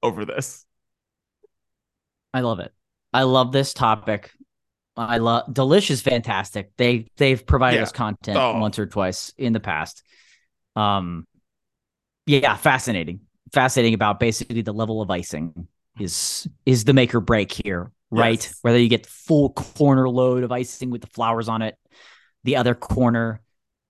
over 0.04 0.24
this. 0.24 0.66
I 2.32 2.42
love 2.42 2.60
it. 2.60 2.74
I 3.12 3.24
love 3.24 3.52
this 3.52 3.74
topic. 3.74 4.30
I 4.96 5.18
love 5.18 5.52
Delicious 5.52 6.02
fantastic. 6.02 6.70
They 6.78 7.08
they've 7.18 7.44
provided 7.46 7.78
Yeah. 7.78 7.84
us 7.84 7.92
content 7.92 8.38
Oh. 8.38 8.60
once 8.60 8.78
or 8.78 8.86
twice 8.86 9.34
in 9.38 9.52
the 9.52 9.60
past. 9.60 10.04
Um 10.76 11.26
yeah, 12.26 12.56
fascinating. 12.56 13.22
Fascinating 13.54 13.94
about 13.94 14.20
basically 14.20 14.62
the 14.62 14.74
level 14.74 15.02
of 15.02 15.10
icing 15.12 15.68
is 16.00 16.48
is 16.66 16.84
the 16.84 16.94
make 16.94 17.16
or 17.16 17.22
break 17.22 17.52
here, 17.52 17.92
right? 18.12 18.44
Yes. 18.44 18.60
Whether 18.62 18.80
you 18.80 18.90
get 18.90 19.06
full 19.06 19.52
corner 19.52 20.10
load 20.10 20.44
of 20.44 20.52
icing 20.52 20.90
with 20.90 21.02
the 21.02 21.08
flowers 21.08 21.48
on 21.48 21.62
it, 21.62 21.78
the 22.44 22.58
other 22.58 22.76
corner, 22.76 23.42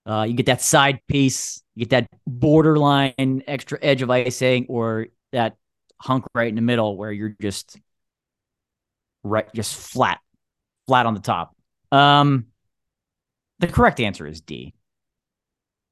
uh, 0.05 0.25
you 0.27 0.33
get 0.33 0.45
that 0.47 0.61
side 0.61 0.99
piece, 1.07 1.63
you 1.73 1.85
get 1.85 1.89
that 1.91 2.19
borderline 2.27 3.43
extra 3.47 3.79
edge 3.81 4.01
of 4.01 4.09
icing, 4.09 4.65
or 4.69 5.07
that 5.31 5.55
hunk 5.99 6.25
right 6.35 6.49
in 6.49 6.55
the 6.55 6.61
middle 6.61 6.97
where 6.97 7.11
you're 7.11 7.35
just 7.41 7.77
right, 9.23 9.51
just 9.53 9.75
flat, 9.75 10.19
flat 10.87 11.05
on 11.05 11.13
the 11.13 11.21
top. 11.21 11.55
Um, 11.91 12.47
the 13.59 13.67
correct 13.67 13.99
answer 13.99 14.27
is 14.27 14.41
D. 14.41 14.73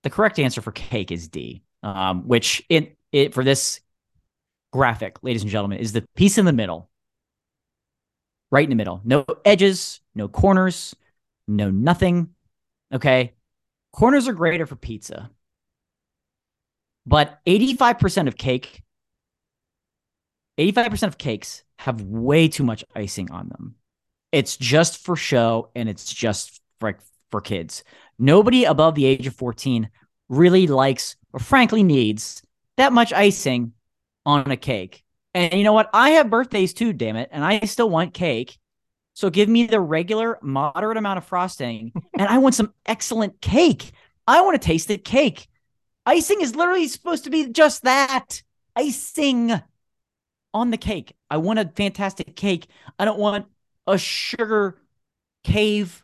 The 0.04 0.10
correct 0.10 0.38
answer 0.38 0.62
for 0.62 0.72
cake 0.74 1.12
is 1.12 1.30
D, 1.30 1.64
um, 1.84 2.27
which 2.27 2.63
it 2.69 2.97
it 3.11 3.34
for 3.34 3.43
this 3.43 3.79
graphic, 4.71 5.17
ladies 5.21 5.43
and 5.43 5.51
gentlemen, 5.51 5.79
is 5.79 5.91
the 5.91 6.03
piece 6.15 6.38
in 6.38 6.45
the 6.45 6.53
middle, 6.53 6.89
right 8.51 8.63
in 8.63 8.69
the 8.69 8.75
middle. 8.75 9.01
No 9.03 9.25
edges, 9.45 10.01
no 10.15 10.27
corners, 10.27 10.95
no 11.47 11.69
nothing. 11.69 12.29
Okay, 12.91 13.34
corners 13.91 14.27
are 14.27 14.34
greater 14.34 14.65
for 14.65 14.75
pizza, 14.75 15.29
but 17.05 17.39
eighty 17.45 17.75
five 17.75 17.99
percent 17.99 18.27
of 18.27 18.38
cake 18.38 18.84
85% 20.57 21.07
of 21.07 21.17
cakes 21.17 21.63
have 21.79 22.01
way 22.01 22.47
too 22.47 22.63
much 22.63 22.84
icing 22.95 23.31
on 23.31 23.49
them. 23.49 23.75
It's 24.31 24.57
just 24.57 25.03
for 25.03 25.15
show 25.15 25.69
and 25.75 25.89
it's 25.89 26.11
just 26.13 26.61
for, 26.79 26.97
for 27.31 27.41
kids. 27.41 27.84
Nobody 28.19 28.65
above 28.65 28.95
the 28.95 29.05
age 29.05 29.27
of 29.27 29.36
14 29.36 29.89
really 30.29 30.67
likes 30.67 31.15
or 31.34 31.39
frankly 31.39 31.84
needs 31.84 32.43
that 32.77 32.93
much 32.93 33.11
icing 33.11 33.73
on 34.25 34.49
a 34.51 34.57
cake. 34.57 35.03
And 35.34 35.53
you 35.53 35.63
know 35.63 35.73
what? 35.73 35.89
I 35.93 36.11
have 36.11 36.29
birthdays 36.29 36.73
too, 36.73 36.93
damn 36.93 37.15
it, 37.15 37.29
and 37.31 37.43
I 37.43 37.61
still 37.61 37.89
want 37.89 38.13
cake. 38.13 38.57
So 39.15 39.29
give 39.29 39.49
me 39.49 39.65
the 39.65 39.79
regular 39.79 40.39
moderate 40.41 40.97
amount 40.97 41.17
of 41.17 41.25
frosting 41.25 41.91
and 42.17 42.27
I 42.27 42.38
want 42.38 42.55
some 42.55 42.73
excellent 42.86 43.41
cake. 43.41 43.91
I 44.27 44.41
want 44.41 44.59
to 44.59 44.65
taste 44.65 44.88
the 44.88 44.97
cake. 44.97 45.47
Icing 46.05 46.41
is 46.41 46.55
literally 46.55 46.88
supposed 46.88 47.23
to 47.25 47.29
be 47.29 47.49
just 47.49 47.84
that. 47.84 48.41
Icing 48.75 49.51
on 50.53 50.71
the 50.71 50.77
cake. 50.77 51.15
I 51.29 51.38
want 51.38 51.59
a 51.59 51.71
fantastic 51.75 52.36
cake. 52.36 52.67
I 52.97 53.05
don't 53.05 53.19
want 53.19 53.47
a 53.88 53.97
sugar 53.97 54.79
cave 55.43 56.03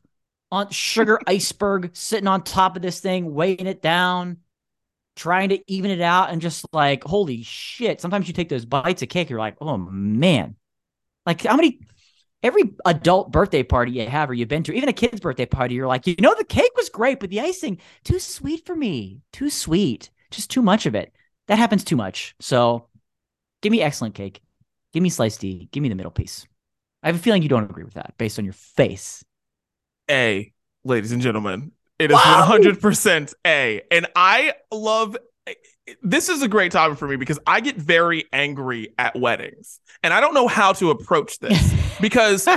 on 0.51 0.69
sugar 0.69 1.19
iceberg 1.27 1.91
sitting 1.93 2.27
on 2.27 2.43
top 2.43 2.75
of 2.75 2.81
this 2.81 2.99
thing, 2.99 3.33
weighing 3.33 3.67
it 3.67 3.81
down, 3.81 4.37
trying 5.19 5.49
to 5.49 5.59
even 5.71 5.91
it 5.91 6.01
out, 6.01 6.29
and 6.31 6.41
just 6.41 6.65
like, 6.73 7.03
holy 7.03 7.43
shit. 7.43 8.01
Sometimes 8.01 8.27
you 8.27 8.33
take 8.33 8.49
those 8.49 8.65
bites 8.65 9.01
of 9.01 9.09
cake, 9.09 9.29
you're 9.29 9.39
like, 9.39 9.57
oh 9.61 9.77
man. 9.77 10.55
Like 11.25 11.43
how 11.43 11.55
many 11.55 11.81
every 12.41 12.73
adult 12.85 13.31
birthday 13.31 13.63
party 13.63 13.91
you 13.91 14.07
have 14.07 14.29
or 14.29 14.33
you've 14.33 14.47
been 14.47 14.63
to, 14.63 14.73
even 14.73 14.89
a 14.89 14.93
kid's 14.93 15.19
birthday 15.19 15.45
party, 15.45 15.75
you're 15.75 15.87
like, 15.87 16.07
you 16.07 16.15
know, 16.21 16.33
the 16.35 16.43
cake 16.43 16.71
was 16.75 16.89
great, 16.89 17.19
but 17.19 17.29
the 17.29 17.41
icing, 17.41 17.79
too 18.03 18.17
sweet 18.17 18.65
for 18.65 18.75
me. 18.75 19.21
Too 19.33 19.49
sweet. 19.49 20.09
Just 20.31 20.49
too 20.49 20.61
much 20.61 20.85
of 20.85 20.95
it. 20.95 21.13
That 21.47 21.57
happens 21.57 21.83
too 21.83 21.95
much. 21.95 22.35
So 22.39 22.89
Give 23.61 23.71
me 23.71 23.81
excellent 23.81 24.15
cake. 24.15 24.41
Give 24.93 25.03
me 25.03 25.09
sliced 25.09 25.41
D. 25.41 25.69
Give 25.71 25.83
me 25.83 25.89
the 25.89 25.95
middle 25.95 26.11
piece. 26.11 26.47
I 27.03 27.07
have 27.07 27.15
a 27.15 27.19
feeling 27.19 27.43
you 27.43 27.49
don't 27.49 27.69
agree 27.69 27.83
with 27.83 27.93
that 27.95 28.13
based 28.17 28.39
on 28.39 28.45
your 28.45 28.53
face. 28.53 29.23
A, 30.09 30.51
ladies 30.83 31.11
and 31.11 31.21
gentlemen. 31.21 31.71
It 31.99 32.11
is 32.11 32.15
Wow. 32.15 32.47
100% 32.49 33.33
A. 33.45 33.81
And 33.91 34.07
I 34.15 34.53
love 34.71 35.17
this 36.01 36.29
is 36.29 36.41
a 36.41 36.47
great 36.47 36.71
topic 36.71 36.97
for 36.97 37.07
me 37.07 37.15
because 37.15 37.39
I 37.47 37.61
get 37.61 37.75
very 37.75 38.25
angry 38.31 38.93
at 38.97 39.17
weddings. 39.17 39.79
And 40.03 40.13
I 40.13 40.21
don't 40.21 40.33
know 40.33 40.47
how 40.47 40.73
to 40.73 40.91
approach 40.91 41.39
this 41.39 41.73
because 42.01 42.47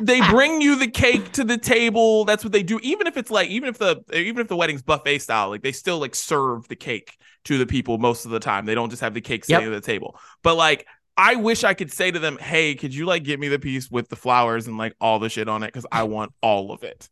they 0.00 0.20
bring 0.28 0.60
you 0.60 0.76
the 0.76 0.88
cake 0.88 1.32
to 1.32 1.44
the 1.44 1.56
table. 1.56 2.24
That's 2.24 2.44
what 2.44 2.52
they 2.52 2.62
do. 2.62 2.78
Even 2.82 3.06
if 3.06 3.16
it's 3.16 3.30
like, 3.30 3.48
even 3.48 3.68
if 3.68 3.78
the 3.78 4.02
even 4.12 4.40
if 4.40 4.48
the 4.48 4.56
wedding's 4.56 4.82
buffet 4.82 5.20
style, 5.20 5.50
like 5.50 5.62
they 5.62 5.72
still 5.72 5.98
like 5.98 6.14
serve 6.14 6.68
the 6.68 6.76
cake 6.76 7.16
to 7.44 7.58
the 7.58 7.66
people 7.66 7.98
most 7.98 8.24
of 8.24 8.32
the 8.32 8.40
time. 8.40 8.66
They 8.66 8.74
don't 8.74 8.90
just 8.90 9.02
have 9.02 9.14
the 9.14 9.20
cake 9.20 9.44
sitting 9.44 9.66
at 9.66 9.70
the 9.70 9.80
table. 9.80 10.18
But 10.42 10.56
like 10.56 10.86
I 11.16 11.36
wish 11.36 11.64
I 11.64 11.74
could 11.74 11.92
say 11.92 12.10
to 12.10 12.18
them, 12.18 12.38
hey, 12.38 12.74
could 12.74 12.94
you 12.94 13.06
like 13.06 13.24
get 13.24 13.38
me 13.38 13.48
the 13.48 13.58
piece 13.58 13.90
with 13.90 14.08
the 14.08 14.16
flowers 14.16 14.66
and 14.66 14.76
like 14.78 14.94
all 15.00 15.18
the 15.18 15.28
shit 15.28 15.48
on 15.48 15.62
it? 15.62 15.68
Because 15.68 15.86
I 15.90 16.04
want 16.04 16.32
all 16.42 16.72
of 16.72 16.82
it. 16.82 17.08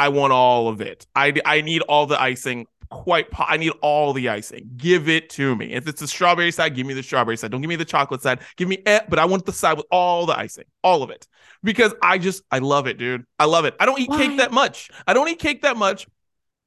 I 0.00 0.08
want 0.08 0.32
all 0.32 0.68
of 0.68 0.80
it. 0.80 1.06
I 1.14 1.34
I 1.44 1.60
need 1.60 1.82
all 1.82 2.06
the 2.06 2.20
icing. 2.20 2.66
Quite, 2.88 3.30
po- 3.30 3.44
I 3.46 3.56
need 3.56 3.70
all 3.82 4.12
the 4.12 4.30
icing. 4.30 4.68
Give 4.76 5.08
it 5.08 5.30
to 5.30 5.54
me. 5.54 5.74
If 5.74 5.86
it's 5.86 6.00
the 6.00 6.08
strawberry 6.08 6.50
side, 6.50 6.74
give 6.74 6.88
me 6.88 6.94
the 6.94 7.04
strawberry 7.04 7.36
side. 7.36 7.52
Don't 7.52 7.60
give 7.60 7.68
me 7.68 7.76
the 7.76 7.84
chocolate 7.84 8.20
side. 8.20 8.40
Give 8.56 8.66
me, 8.66 8.78
eh, 8.84 9.02
but 9.08 9.20
I 9.20 9.26
want 9.26 9.46
the 9.46 9.52
side 9.52 9.76
with 9.76 9.86
all 9.92 10.26
the 10.26 10.36
icing, 10.36 10.64
all 10.82 11.04
of 11.04 11.10
it, 11.10 11.28
because 11.62 11.94
I 12.02 12.18
just, 12.18 12.42
I 12.50 12.58
love 12.58 12.88
it, 12.88 12.98
dude. 12.98 13.24
I 13.38 13.44
love 13.44 13.64
it. 13.64 13.76
I 13.78 13.86
don't 13.86 14.00
eat 14.00 14.08
Why? 14.08 14.26
cake 14.26 14.38
that 14.38 14.50
much. 14.50 14.90
I 15.06 15.12
don't 15.12 15.28
eat 15.28 15.38
cake 15.38 15.62
that 15.62 15.76
much. 15.76 16.08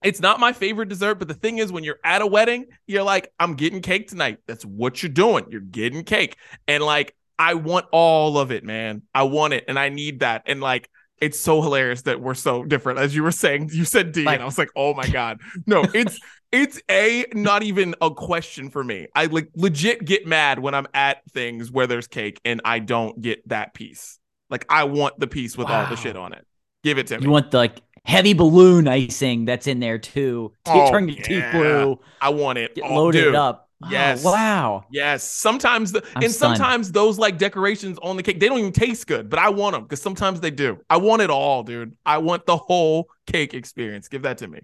It's 0.02 0.22
not 0.22 0.40
my 0.40 0.54
favorite 0.54 0.88
dessert, 0.88 1.16
but 1.16 1.28
the 1.28 1.34
thing 1.34 1.58
is, 1.58 1.74
when 1.74 1.84
you're 1.84 2.00
at 2.06 2.22
a 2.22 2.28
wedding, 2.28 2.68
you're 2.88 3.04
like, 3.04 3.30
I'm 3.38 3.56
getting 3.56 3.82
cake 3.82 4.08
tonight. 4.08 4.38
That's 4.48 4.64
what 4.64 5.04
you're 5.04 5.12
doing. 5.12 5.48
You're 5.50 5.60
getting 5.60 6.06
cake, 6.06 6.38
and 6.70 6.84
like, 6.86 7.16
I 7.38 7.56
want 7.56 7.88
all 7.92 8.38
of 8.38 8.52
it, 8.52 8.64
man. 8.64 9.02
I 9.14 9.24
want 9.24 9.54
it 9.54 9.66
and 9.68 9.78
I 9.78 9.90
need 9.90 10.22
that. 10.22 10.44
And 10.46 10.62
like 10.62 10.90
it's 11.20 11.40
so 11.40 11.62
hilarious 11.62 12.02
that 12.04 12.20
we're 12.20 12.34
so 12.34 12.64
different. 12.64 13.00
As 13.00 13.16
you 13.16 13.24
were 13.24 13.32
saying, 13.32 13.70
you 13.72 13.86
said 13.86 14.12
D, 14.12 14.24
like, 14.24 14.36
and 14.36 14.44
I 14.44 14.46
was 14.46 14.58
like, 14.58 14.70
oh 14.76 14.94
my 14.94 15.08
God. 15.08 15.40
No, 15.66 15.86
it's 15.94 16.20
it's 16.52 16.82
a 16.90 17.26
not 17.34 17.64
even 17.64 17.96
a 18.02 18.12
question 18.12 18.70
for 18.70 18.84
me. 18.84 19.08
I 19.16 19.26
like 19.26 19.50
legit 19.56 20.06
get 20.06 20.28
mad 20.28 20.60
when 20.60 20.76
I'm 20.76 20.88
at 20.94 21.24
things 21.32 21.72
where 21.72 21.88
there's 21.88 22.08
cake 22.08 22.40
and 22.46 22.62
I 22.64 22.80
don't 22.80 23.22
get 23.22 23.48
that 23.50 23.74
piece. 23.74 24.20
Like 24.50 24.66
I 24.70 24.84
want 24.84 25.20
the 25.20 25.28
piece 25.28 25.58
with 25.58 25.68
wow. 25.68 25.84
all 25.84 25.90
the 25.90 25.96
shit 25.96 26.16
on 26.16 26.34
it. 26.34 26.46
Give 26.84 26.98
it 26.98 27.08
to 27.08 27.18
me. 27.18 27.24
You 27.24 27.32
want 27.32 27.52
the 27.52 27.58
like 27.58 27.82
heavy 28.06 28.34
balloon 28.34 28.88
icing 28.88 29.46
that's 29.46 29.68
in 29.68 29.80
there 29.80 29.98
too. 29.98 30.54
Oh, 30.66 30.92
Turn 30.92 31.08
your 31.08 31.18
yeah. 31.18 31.24
teeth 31.24 31.52
blue. 31.52 32.00
I 32.22 32.30
want 32.30 32.60
it. 32.60 32.76
Get 32.76 32.84
oh, 32.84 32.96
loaded 32.96 33.24
dude. 33.24 33.36
up. 33.36 33.63
Yes. 33.90 34.24
Oh, 34.26 34.32
wow. 34.32 34.86
Yes. 34.90 35.24
Sometimes 35.24 35.92
the 35.92 36.04
I'm 36.16 36.24
and 36.24 36.32
stunned. 36.34 36.58
sometimes 36.58 36.92
those 36.92 37.18
like 37.20 37.38
decorations 37.38 37.98
on 38.02 38.18
the 38.18 38.24
cake, 38.24 38.40
they 38.40 38.48
don't 38.48 38.60
even 38.60 38.72
taste 38.72 39.08
good, 39.08 39.30
but 39.30 39.40
I 39.40 39.50
want 39.50 39.74
them 39.74 39.84
because 39.84 40.02
sometimes 40.02 40.40
they 40.40 40.52
do. 40.52 40.80
I 40.90 40.98
want 40.98 41.22
it 41.22 41.30
all, 41.30 41.64
dude. 41.64 41.96
I 42.06 42.20
want 42.20 42.46
the 42.46 42.58
whole 42.58 43.10
cake 43.28 43.54
experience. 43.54 44.08
Give 44.08 44.22
that 44.24 44.38
to 44.40 44.48
me. 44.48 44.60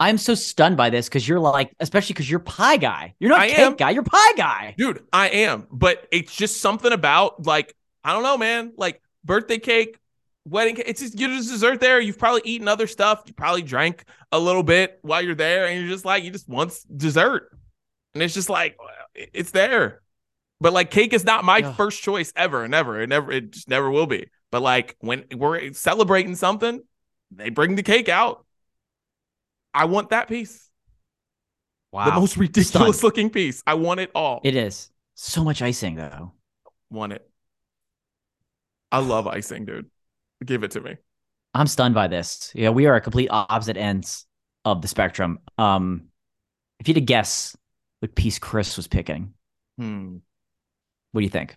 I'm 0.00 0.18
so 0.18 0.34
stunned 0.34 0.76
by 0.76 0.90
this 0.90 1.08
because 1.08 1.26
you're 1.28 1.40
like, 1.40 1.72
especially 1.80 2.14
because 2.14 2.28
you're 2.28 2.40
pie 2.40 2.76
guy. 2.76 3.14
You're 3.20 3.30
not 3.30 3.40
I 3.40 3.48
cake 3.48 3.58
am. 3.58 3.74
guy, 3.76 3.90
you're 3.90 4.02
pie 4.02 4.32
guy. 4.36 4.74
Dude, 4.76 5.04
I 5.12 5.28
am. 5.28 5.66
But 5.70 6.06
it's 6.10 6.34
just 6.34 6.60
something 6.60 6.92
about 6.92 7.46
like, 7.46 7.74
I 8.02 8.12
don't 8.12 8.24
know, 8.24 8.36
man. 8.36 8.72
Like 8.76 9.00
birthday 9.24 9.58
cake, 9.58 9.98
wedding 10.44 10.74
cake. 10.74 10.86
It's 10.88 11.00
just 11.00 11.18
you 11.18 11.28
just 11.28 11.48
dessert 11.48 11.80
there. 11.80 12.00
You've 12.00 12.18
probably 12.18 12.42
eaten 12.44 12.66
other 12.68 12.86
stuff. 12.88 13.22
You 13.26 13.34
probably 13.34 13.62
drank 13.62 14.04
a 14.32 14.38
little 14.38 14.64
bit 14.64 14.98
while 15.02 15.22
you're 15.22 15.36
there, 15.36 15.66
and 15.66 15.80
you're 15.80 15.88
just 15.88 16.04
like, 16.04 16.24
you 16.24 16.30
just 16.30 16.48
want 16.48 16.76
dessert. 16.96 17.56
And 18.14 18.22
it's 18.22 18.34
just 18.34 18.48
like 18.48 18.76
it's 19.14 19.50
there. 19.50 20.02
But 20.60 20.72
like 20.72 20.90
cake 20.90 21.12
is 21.12 21.24
not 21.24 21.44
my 21.44 21.58
yeah. 21.58 21.72
first 21.72 22.02
choice 22.02 22.32
ever, 22.36 22.66
never. 22.68 23.00
It 23.00 23.08
never 23.08 23.32
it 23.32 23.50
just 23.50 23.68
never 23.68 23.90
will 23.90 24.06
be. 24.06 24.28
But 24.50 24.62
like 24.62 24.96
when 25.00 25.24
we're 25.34 25.72
celebrating 25.72 26.36
something, 26.36 26.80
they 27.30 27.50
bring 27.50 27.74
the 27.74 27.82
cake 27.82 28.08
out. 28.08 28.46
I 29.72 29.86
want 29.86 30.10
that 30.10 30.28
piece. 30.28 30.70
Wow. 31.92 32.06
The 32.06 32.12
most 32.12 32.36
ridiculous 32.36 32.98
Stunned. 32.98 33.02
looking 33.02 33.30
piece. 33.30 33.62
I 33.66 33.74
want 33.74 34.00
it 34.00 34.10
all. 34.14 34.40
It 34.44 34.56
is. 34.56 34.90
So 35.16 35.44
much 35.44 35.60
icing 35.62 35.96
though. 35.96 36.32
Want 36.90 37.12
it. 37.12 37.28
I 38.90 38.98
love 38.98 39.26
icing, 39.26 39.64
dude. 39.64 39.90
Give 40.44 40.62
it 40.62 40.72
to 40.72 40.80
me. 40.80 40.96
I'm 41.52 41.66
stunned 41.66 41.94
by 41.94 42.08
this. 42.08 42.52
Yeah, 42.54 42.70
we 42.70 42.86
are 42.86 42.94
at 42.94 43.02
complete 43.04 43.28
opposite 43.30 43.76
ends 43.76 44.26
of 44.64 44.82
the 44.82 44.88
spectrum. 44.88 45.38
Um, 45.58 46.08
if 46.80 46.88
you 46.88 46.94
had 46.94 47.00
to 47.00 47.04
guess 47.04 47.56
what 48.04 48.14
piece 48.14 48.38
Chris 48.38 48.76
was 48.76 48.86
picking. 48.86 49.32
Hmm. 49.78 50.18
What 51.12 51.22
do 51.22 51.24
you 51.24 51.30
think? 51.30 51.56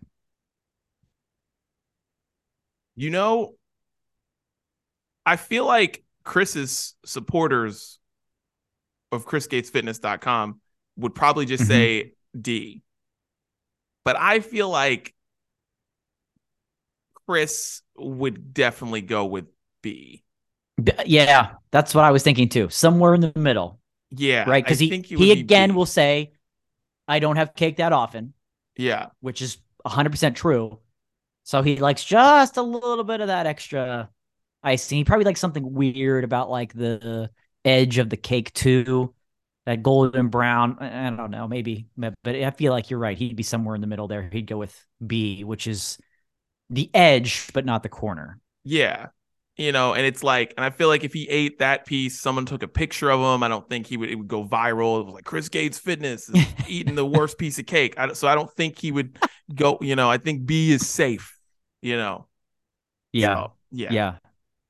You 2.95 3.09
know, 3.09 3.55
I 5.25 5.35
feel 5.35 5.65
like 5.65 6.05
Chris's 6.23 6.95
supporters 7.05 7.99
of 9.11 9.25
chrisgatesfitness.com 9.25 10.61
would 10.95 11.13
probably 11.13 11.45
just 11.45 11.63
mm-hmm. 11.63 11.69
say 11.69 12.13
D. 12.39 12.81
But 14.05 14.15
I 14.17 14.39
feel 14.39 14.69
like 14.69 15.13
Chris 17.27 17.81
would 17.97 18.53
definitely 18.53 19.01
go 19.01 19.25
with 19.25 19.47
B. 19.81 20.23
Yeah, 21.05 21.55
that's 21.71 21.93
what 21.93 22.05
I 22.05 22.11
was 22.11 22.23
thinking 22.23 22.47
too. 22.47 22.69
Somewhere 22.69 23.15
in 23.15 23.19
the 23.19 23.33
middle. 23.35 23.81
Yeah. 24.11 24.49
Right. 24.49 24.63
Because 24.63 24.79
he, 24.79 25.01
he, 25.01 25.15
he 25.15 25.31
again 25.33 25.71
B. 25.71 25.75
will 25.75 25.85
say, 25.85 26.31
I 27.07 27.19
don't 27.19 27.37
have 27.37 27.55
cake 27.55 27.77
that 27.77 27.93
often. 27.93 28.33
Yeah. 28.75 29.07
Which 29.19 29.41
is 29.41 29.57
100% 29.85 30.35
true. 30.35 30.79
So 31.43 31.61
he 31.61 31.77
likes 31.77 32.03
just 32.03 32.57
a 32.57 32.61
little 32.61 33.03
bit 33.03 33.21
of 33.21 33.27
that 33.27 33.47
extra 33.47 34.09
icing. 34.61 34.97
He 34.97 35.03
probably 35.03 35.25
likes 35.25 35.39
something 35.39 35.73
weird 35.73 36.23
about 36.23 36.49
like 36.49 36.73
the 36.73 37.29
edge 37.63 37.97
of 37.97 38.09
the 38.09 38.17
cake 38.17 38.53
too. 38.53 39.13
That 39.65 39.83
golden 39.83 40.29
brown. 40.29 40.77
I 40.79 41.09
don't 41.09 41.31
know, 41.31 41.47
maybe, 41.47 41.87
but 41.97 42.15
I 42.25 42.51
feel 42.51 42.71
like 42.71 42.89
you're 42.89 42.99
right. 42.99 43.17
He'd 43.17 43.35
be 43.35 43.43
somewhere 43.43 43.75
in 43.75 43.81
the 43.81 43.87
middle 43.87 44.07
there. 44.07 44.29
He'd 44.31 44.47
go 44.47 44.57
with 44.57 44.73
B, 45.05 45.43
which 45.43 45.67
is 45.67 45.97
the 46.69 46.89
edge, 46.93 47.51
but 47.53 47.65
not 47.65 47.83
the 47.83 47.89
corner. 47.89 48.39
Yeah 48.63 49.07
you 49.57 49.71
know, 49.71 49.95
and 49.95 50.05
it's 50.05 50.23
like, 50.23 50.53
and 50.55 50.63
I 50.63 50.69
feel 50.69 50.87
like 50.87 51.03
if 51.03 51.13
he 51.13 51.27
ate 51.29 51.59
that 51.59 51.85
piece, 51.85 52.19
someone 52.19 52.45
took 52.45 52.61
a 52.61 52.67
picture 52.67 53.09
of 53.09 53.19
him. 53.19 53.41
I 53.41 53.47
don't 53.47 53.67
think 53.67 53.87
he 53.87 53.97
would. 53.97 54.09
It 54.09 54.15
would 54.15 54.27
go 54.27 54.45
viral. 54.45 55.01
It 55.01 55.05
was 55.05 55.15
like 55.15 55.25
Chris 55.25 55.49
Gates 55.49 55.79
Fitness 55.79 56.29
is 56.29 56.45
eating 56.67 56.95
the 56.95 57.05
worst 57.05 57.37
piece 57.37 57.57
of 57.57 57.65
cake. 57.65 57.95
I, 57.97 58.13
so 58.13 58.27
I 58.27 58.35
don't 58.35 58.51
think 58.53 58.77
he 58.77 58.91
would 58.91 59.17
go. 59.53 59.79
You 59.81 59.95
know, 59.95 60.09
I 60.09 60.17
think 60.19 60.45
B 60.45 60.71
is 60.71 60.87
safe. 60.87 61.37
You 61.81 61.97
know. 61.97 62.27
Yeah. 63.11 63.35
So, 63.35 63.51
yeah. 63.71 63.91
Yeah. 63.91 64.15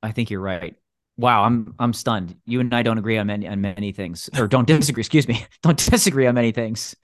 I 0.02 0.12
think 0.12 0.30
you're 0.30 0.40
right. 0.40 0.74
Wow, 1.18 1.42
I'm 1.42 1.74
I'm 1.78 1.92
stunned. 1.92 2.36
You 2.46 2.60
and 2.60 2.72
I 2.72 2.82
don't 2.82 2.96
agree 2.96 3.18
on 3.18 3.26
many 3.26 3.46
on 3.46 3.60
many 3.60 3.92
things, 3.92 4.30
or 4.38 4.46
don't 4.46 4.66
disagree. 4.66 5.00
excuse 5.00 5.26
me, 5.26 5.44
don't 5.62 5.76
disagree 5.76 6.26
on 6.26 6.34
many 6.36 6.52
things. 6.52 6.94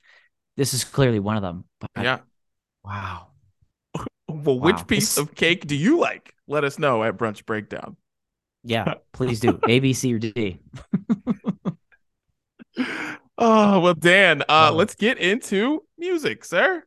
This 0.56 0.72
is 0.72 0.84
clearly 0.84 1.18
one 1.18 1.36
of 1.36 1.42
them. 1.42 1.64
But 1.80 1.90
yeah. 2.02 2.18
Wow. 2.84 3.28
Well, 4.28 4.58
wow. 4.58 4.66
which 4.66 4.86
piece 4.86 5.18
of 5.18 5.34
cake 5.34 5.66
do 5.66 5.76
you 5.76 5.98
like? 5.98 6.34
Let 6.46 6.64
us 6.64 6.78
know 6.78 7.02
at 7.04 7.16
Brunch 7.16 7.44
Breakdown. 7.46 7.96
Yeah, 8.62 8.94
please 9.12 9.40
do. 9.40 9.58
A, 9.68 9.80
B, 9.80 9.92
C, 9.92 10.14
or 10.14 10.18
D. 10.18 10.58
oh 13.38 13.80
well, 13.80 13.94
Dan. 13.94 14.42
Uh, 14.42 14.70
oh. 14.70 14.74
let's 14.74 14.94
get 14.94 15.18
into 15.18 15.82
music, 15.98 16.44
sir. 16.44 16.84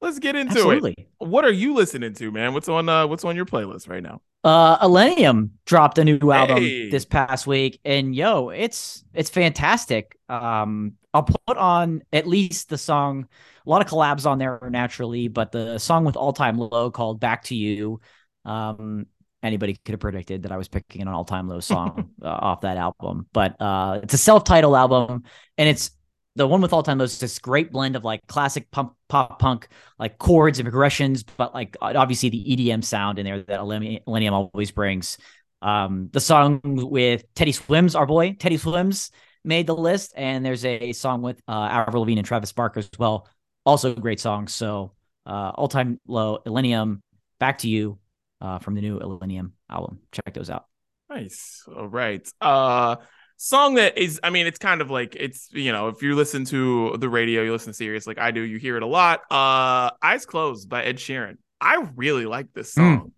Let's 0.00 0.18
get 0.18 0.36
into 0.36 0.52
Absolutely. 0.52 0.94
it. 0.96 1.08
What 1.18 1.44
are 1.44 1.52
you 1.52 1.74
listening 1.74 2.14
to, 2.14 2.30
man? 2.30 2.54
What's 2.54 2.68
on 2.68 2.88
uh 2.88 3.06
what's 3.06 3.24
on 3.24 3.34
your 3.36 3.46
playlist 3.46 3.88
right 3.88 4.02
now? 4.02 4.20
Uh 4.44 4.78
Illenium 4.78 5.50
dropped 5.66 5.98
a 5.98 6.04
new 6.04 6.30
album 6.30 6.58
hey. 6.58 6.88
this 6.88 7.04
past 7.04 7.46
week 7.46 7.80
and 7.84 8.14
yo, 8.14 8.50
it's 8.50 9.04
it's 9.12 9.30
fantastic. 9.30 10.16
Um 10.28 10.92
I'll 11.14 11.22
put 11.22 11.56
on 11.56 12.02
at 12.12 12.26
least 12.26 12.68
the 12.68 12.78
song 12.78 13.28
a 13.66 13.70
lot 13.70 13.82
of 13.82 13.88
collabs 13.88 14.26
on 14.26 14.38
there 14.38 14.60
naturally, 14.70 15.28
but 15.28 15.52
the 15.52 15.78
song 15.78 16.04
with 16.04 16.16
all 16.16 16.32
time 16.32 16.56
low 16.58 16.90
called 16.90 17.20
Back 17.20 17.44
to 17.44 17.54
You. 17.54 18.00
Um, 18.44 19.06
anybody 19.42 19.78
could 19.84 19.92
have 19.92 20.00
predicted 20.00 20.42
that 20.42 20.52
I 20.52 20.56
was 20.56 20.68
picking 20.68 21.02
an 21.02 21.08
all 21.08 21.24
time 21.24 21.48
low 21.48 21.60
song 21.60 22.10
uh, 22.22 22.28
off 22.28 22.62
that 22.62 22.76
album, 22.76 23.26
but 23.32 23.60
uh, 23.60 24.00
it's 24.02 24.14
a 24.14 24.18
self 24.18 24.44
titled 24.44 24.74
album 24.74 25.24
and 25.56 25.68
it's 25.68 25.90
the 26.36 26.46
one 26.46 26.60
with 26.60 26.72
all 26.72 26.82
time 26.82 26.98
low 26.98 27.04
is 27.04 27.18
this 27.18 27.38
great 27.38 27.72
blend 27.72 27.96
of 27.96 28.04
like 28.04 28.26
classic 28.26 28.70
pump, 28.70 28.94
pop 29.08 29.38
punk, 29.38 29.68
like 29.98 30.18
chords 30.18 30.58
and 30.58 30.64
progressions, 30.64 31.24
but 31.24 31.52
like 31.52 31.76
obviously 31.82 32.28
the 32.28 32.56
EDM 32.56 32.84
sound 32.84 33.18
in 33.18 33.24
there 33.24 33.42
that 33.42 33.60
Illenium 33.60 34.32
always 34.32 34.70
brings. 34.70 35.18
Um, 35.60 36.08
the 36.12 36.20
song 36.20 36.60
with 36.64 37.24
Teddy 37.34 37.52
Swims, 37.52 37.96
our 37.96 38.06
boy 38.06 38.34
Teddy 38.38 38.56
Swims, 38.56 39.10
made 39.44 39.66
the 39.66 39.76
list, 39.76 40.12
and 40.16 40.44
there's 40.44 40.64
a 40.64 40.92
song 40.92 41.22
with 41.22 41.40
uh, 41.48 41.52
Avril 41.52 42.02
Lavigne 42.02 42.18
and 42.18 42.26
Travis 42.26 42.52
Barker 42.52 42.80
as 42.80 42.90
well 42.98 43.28
also 43.68 43.92
a 43.92 44.00
great 44.00 44.18
song. 44.18 44.48
So 44.48 44.92
uh, 45.26 45.52
all 45.54 45.68
time 45.68 46.00
low, 46.06 46.38
Illenium, 46.46 47.02
back 47.38 47.58
to 47.58 47.68
you 47.68 47.98
uh, 48.40 48.58
from 48.58 48.74
the 48.74 48.80
new 48.80 48.98
Illenium 48.98 49.52
album. 49.70 50.00
Check 50.10 50.34
those 50.34 50.50
out. 50.50 50.64
Nice. 51.10 51.64
All 51.74 51.86
right. 51.86 52.26
Uh 52.40 52.96
song 53.40 53.74
that 53.74 53.96
is 53.96 54.18
I 54.24 54.30
mean 54.30 54.48
it's 54.48 54.58
kind 54.58 54.80
of 54.80 54.90
like 54.90 55.14
it's 55.14 55.48
you 55.52 55.70
know 55.70 55.86
if 55.86 56.02
you 56.02 56.16
listen 56.16 56.44
to 56.46 56.96
the 56.98 57.08
radio 57.08 57.44
you 57.44 57.52
listen 57.52 57.70
to 57.72 57.76
Sirius 57.76 58.04
like 58.04 58.18
I 58.18 58.32
do 58.32 58.40
you 58.40 58.58
hear 58.58 58.76
it 58.76 58.82
a 58.82 58.86
lot 58.86 59.20
uh 59.30 59.92
Eyes 60.02 60.26
Closed 60.26 60.68
by 60.68 60.82
Ed 60.82 60.96
Sheeran 60.96 61.36
I 61.60 61.86
really 61.94 62.26
like 62.26 62.52
this 62.52 62.74
hmm. 62.74 62.80
song 62.80 63.00
mm. 63.00 63.12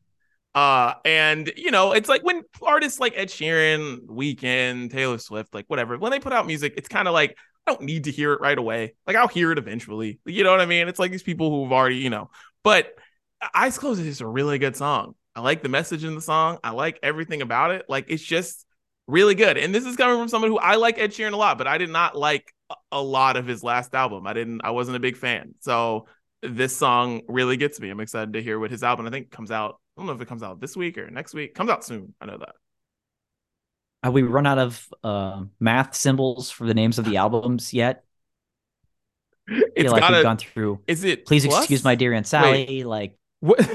Uh 0.55 0.95
and 1.05 1.53
you 1.57 1.71
know 1.71 1.93
it's 1.93 2.09
like 2.09 2.23
when 2.25 2.43
artists 2.63 2.99
like 2.99 3.13
Ed 3.17 3.29
Sheeran 3.29 4.07
Weeknd 4.07 4.91
Taylor 4.91 5.19
Swift 5.19 5.55
like 5.55 5.65
whatever 5.69 5.97
when 5.97 6.11
they 6.11 6.19
put 6.19 6.33
out 6.33 6.47
music 6.47 6.75
it's 6.77 6.89
kind 6.89 7.07
of 7.07 7.15
like 7.15 7.37
I 7.67 7.73
don't 7.73 7.83
need 7.83 8.05
to 8.05 8.11
hear 8.11 8.33
it 8.33 8.41
right 8.41 8.57
away. 8.57 8.95
Like 9.07 9.17
I'll 9.17 9.29
hear 9.29 9.53
it 9.53 9.59
eventually. 9.59 10.19
You 10.25 10.45
know 10.45 10.51
what 10.51 10.61
I 10.61 10.67
mean? 10.67 10.89
It's 10.89 10.99
like 10.99 11.11
these 11.11 11.23
people 11.23 11.51
who've 11.51 11.73
already, 11.73 11.97
you 11.97 12.11
know. 12.11 12.31
But 12.65 12.95
Eyes 13.55 13.79
Closed 13.79 14.01
is 14.01 14.07
just 14.07 14.21
a 14.21 14.27
really 14.27 14.59
good 14.59 14.77
song. 14.77 15.15
I 15.35 15.41
like 15.41 15.63
the 15.63 15.69
message 15.69 16.05
in 16.05 16.15
the 16.15 16.21
song. 16.21 16.59
I 16.65 16.71
like 16.71 16.99
everything 17.03 17.43
about 17.43 17.71
it. 17.71 17.87
Like 17.89 18.07
it's 18.09 18.23
just 18.23 18.67
really 19.07 19.35
good. 19.35 19.57
And 19.57 19.75
this 19.75 19.85
is 19.85 19.97
coming 19.97 20.19
from 20.19 20.29
someone 20.29 20.51
who 20.51 20.59
I 20.59 20.77
like 20.77 20.99
Ed 20.99 21.13
Sheeran 21.13 21.33
a 21.33 21.37
lot, 21.37 21.59
but 21.59 21.67
I 21.67 21.79
did 21.79 21.91
not 21.91 22.17
like 22.17 22.53
a 22.93 23.03
lot 23.03 23.37
of 23.37 23.47
his 23.47 23.63
last 23.63 23.95
album. 23.95 24.27
I 24.27 24.33
didn't. 24.33 24.63
I 24.65 24.71
wasn't 24.71 24.97
a 24.97 25.01
big 25.01 25.17
fan. 25.17 25.55
So 25.61 26.07
this 26.43 26.77
song 26.77 27.23
really 27.29 27.57
gets 27.57 27.81
me. 27.81 27.91
I'm 27.91 28.01
excited 28.01 28.33
to 28.33 28.43
hear 28.43 28.59
what 28.59 28.71
his 28.71 28.83
album 28.83 29.07
I 29.07 29.11
think 29.11 29.31
comes 29.31 29.51
out. 29.51 29.81
I 30.01 30.03
don't 30.03 30.07
know 30.07 30.15
if 30.15 30.23
it 30.23 30.29
comes 30.29 30.43
out 30.43 30.63
this 30.63 30.79
week 30.79 30.97
or 30.97 31.11
next 31.11 31.35
week. 31.35 31.55
Comes 31.55 31.69
out 31.69 31.85
soon. 31.85 32.15
I 32.23 32.25
know 32.25 32.39
that. 32.39 32.55
Have 34.03 34.15
we 34.15 34.23
run 34.23 34.47
out 34.47 34.57
of 34.57 34.89
uh, 35.05 35.43
math 35.61 35.95
symbols 35.95 36.51
for 36.51 36.67
the 36.67 36.73
names 36.73 36.99
of 36.99 37.05
the 37.05 37.19
albums 37.19 37.75
yet? 37.75 38.05
It's 39.53 39.83
feel 39.83 39.93
like 39.93 40.01
gotta, 40.01 40.17
we've 40.17 40.23
gone 40.23 40.37
through. 40.37 40.79
Is 40.87 41.03
it? 41.03 41.27
Please 41.27 41.45
plus? 41.45 41.65
excuse 41.65 41.83
my 41.83 41.97
dear 41.97 42.15
Aunt 42.15 42.27
Sally. 42.27 42.67
Wait, 42.69 42.87
like 42.87 43.19
what? 43.41 43.69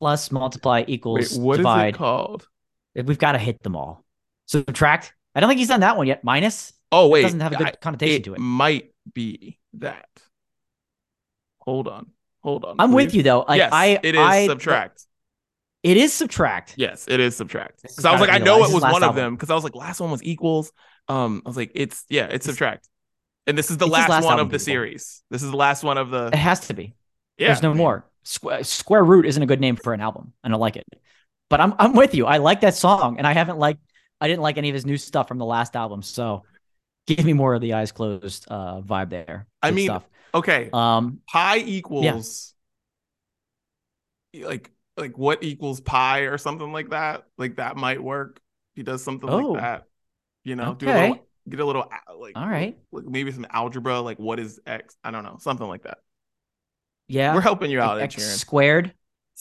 Plus 0.00 0.32
multiply 0.32 0.84
equals 0.86 1.38
Wait, 1.38 1.40
what 1.40 1.56
divide. 1.58 1.90
Is 1.90 1.94
it 1.94 1.98
called? 1.98 2.48
We've 2.96 3.18
got 3.18 3.32
to 3.32 3.38
hit 3.38 3.62
them 3.62 3.76
all. 3.76 4.04
Subtract. 4.46 5.14
I 5.34 5.40
don't 5.40 5.48
think 5.48 5.60
he's 5.60 5.68
done 5.68 5.80
that 5.80 5.96
one 5.96 6.08
yet. 6.08 6.24
Minus. 6.24 6.72
Oh 6.90 7.06
wait, 7.06 7.20
it 7.20 7.22
doesn't 7.22 7.40
have 7.40 7.52
a 7.52 7.56
good 7.56 7.80
connotation 7.80 8.16
it 8.16 8.24
to 8.24 8.34
it. 8.34 8.40
Might 8.40 8.92
be 9.14 9.58
that. 9.74 10.08
Hold 11.60 11.86
on. 11.86 12.10
Hold 12.42 12.64
on. 12.64 12.76
I'm 12.80 12.90
please. 12.90 13.06
with 13.06 13.14
you 13.14 13.22
though. 13.22 13.44
Like 13.46 13.58
yes, 13.58 13.72
I, 13.72 14.00
it 14.02 14.14
is 14.16 14.20
I, 14.20 14.46
subtract. 14.48 15.06
It 15.82 15.96
is 15.96 16.12
subtract. 16.12 16.74
Yes, 16.76 17.06
it 17.08 17.18
is 17.18 17.36
subtract. 17.36 17.82
Because 17.82 18.04
I 18.04 18.12
was 18.12 18.20
like, 18.20 18.30
I 18.30 18.38
know 18.38 18.64
it 18.64 18.72
was 18.72 18.82
one 18.82 19.02
of 19.02 19.14
them. 19.14 19.34
Because 19.34 19.50
I 19.50 19.54
was 19.54 19.64
like, 19.64 19.74
last 19.74 20.00
one 20.00 20.10
was 20.10 20.22
equals. 20.22 20.72
Um, 21.08 21.42
I 21.44 21.48
was 21.48 21.56
like, 21.56 21.72
it's 21.74 22.04
yeah, 22.08 22.26
it's 22.26 22.46
subtract. 22.46 22.88
And 23.46 23.58
this 23.58 23.70
is 23.70 23.78
the 23.78 23.88
last, 23.88 24.08
last 24.08 24.24
one 24.24 24.38
of 24.38 24.50
the 24.50 24.58
series. 24.58 25.22
This 25.30 25.42
is 25.42 25.50
the 25.50 25.56
last 25.56 25.82
one 25.82 25.98
of 25.98 26.10
the. 26.10 26.28
It 26.28 26.36
has 26.36 26.60
to 26.68 26.74
be. 26.74 26.94
yeah. 27.36 27.48
There's 27.48 27.62
no 27.62 27.74
more. 27.74 28.08
Square, 28.22 28.62
Square 28.62 29.04
Root 29.04 29.26
isn't 29.26 29.42
a 29.42 29.46
good 29.46 29.60
name 29.60 29.74
for 29.74 29.92
an 29.92 30.00
album. 30.00 30.32
And 30.44 30.52
I 30.52 30.54
don't 30.54 30.60
like 30.60 30.76
it. 30.76 30.86
But 31.50 31.60
I'm 31.60 31.74
I'm 31.78 31.94
with 31.94 32.14
you. 32.14 32.26
I 32.26 32.38
like 32.38 32.60
that 32.60 32.74
song, 32.74 33.18
and 33.18 33.26
I 33.26 33.32
haven't 33.32 33.58
liked. 33.58 33.80
I 34.20 34.28
didn't 34.28 34.42
like 34.42 34.58
any 34.58 34.70
of 34.70 34.74
his 34.74 34.86
new 34.86 34.96
stuff 34.96 35.26
from 35.28 35.38
the 35.38 35.44
last 35.44 35.74
album. 35.74 36.00
So, 36.02 36.44
give 37.06 37.24
me 37.24 37.32
more 37.32 37.54
of 37.54 37.60
the 37.60 37.74
eyes 37.74 37.92
closed 37.92 38.46
uh, 38.48 38.80
vibe 38.80 39.10
there. 39.10 39.48
I 39.60 39.72
mean, 39.72 39.86
stuff. 39.88 40.08
Okay. 40.32 40.70
um, 40.72 41.18
pi 41.28 41.58
equals 41.58 42.54
like 44.32 44.70
like 44.96 45.16
what 45.18 45.42
equals 45.42 45.80
pi 45.80 46.20
or 46.20 46.38
something 46.38 46.72
like 46.72 46.90
that. 46.90 47.24
Like 47.38 47.56
that 47.56 47.76
might 47.76 48.02
work. 48.02 48.40
He 48.74 48.82
does 48.82 49.02
something 49.02 49.28
Oh. 49.28 49.38
like 49.52 49.62
that. 49.62 49.84
You 50.44 50.56
know, 50.56 50.74
do 50.74 50.86
a 50.86 50.92
little 50.92 51.26
get 51.48 51.60
a 51.60 51.64
little 51.64 51.82
uh, 51.82 52.16
like 52.16 52.36
All 52.36 52.48
right. 52.48 52.76
like 52.92 53.04
maybe 53.04 53.30
some 53.32 53.46
algebra, 53.50 54.00
like 54.00 54.18
what 54.18 54.38
is 54.40 54.60
x? 54.66 54.96
I 55.04 55.10
don't 55.10 55.24
know, 55.24 55.36
something 55.40 55.66
like 55.66 55.82
that. 55.82 55.98
yeah, 57.08 57.34
We're 57.34 57.40
helping 57.40 57.70
you 57.70 57.80
out, 57.80 57.98
Ed 57.98 58.04
X 58.04 58.24
squared, 58.40 58.92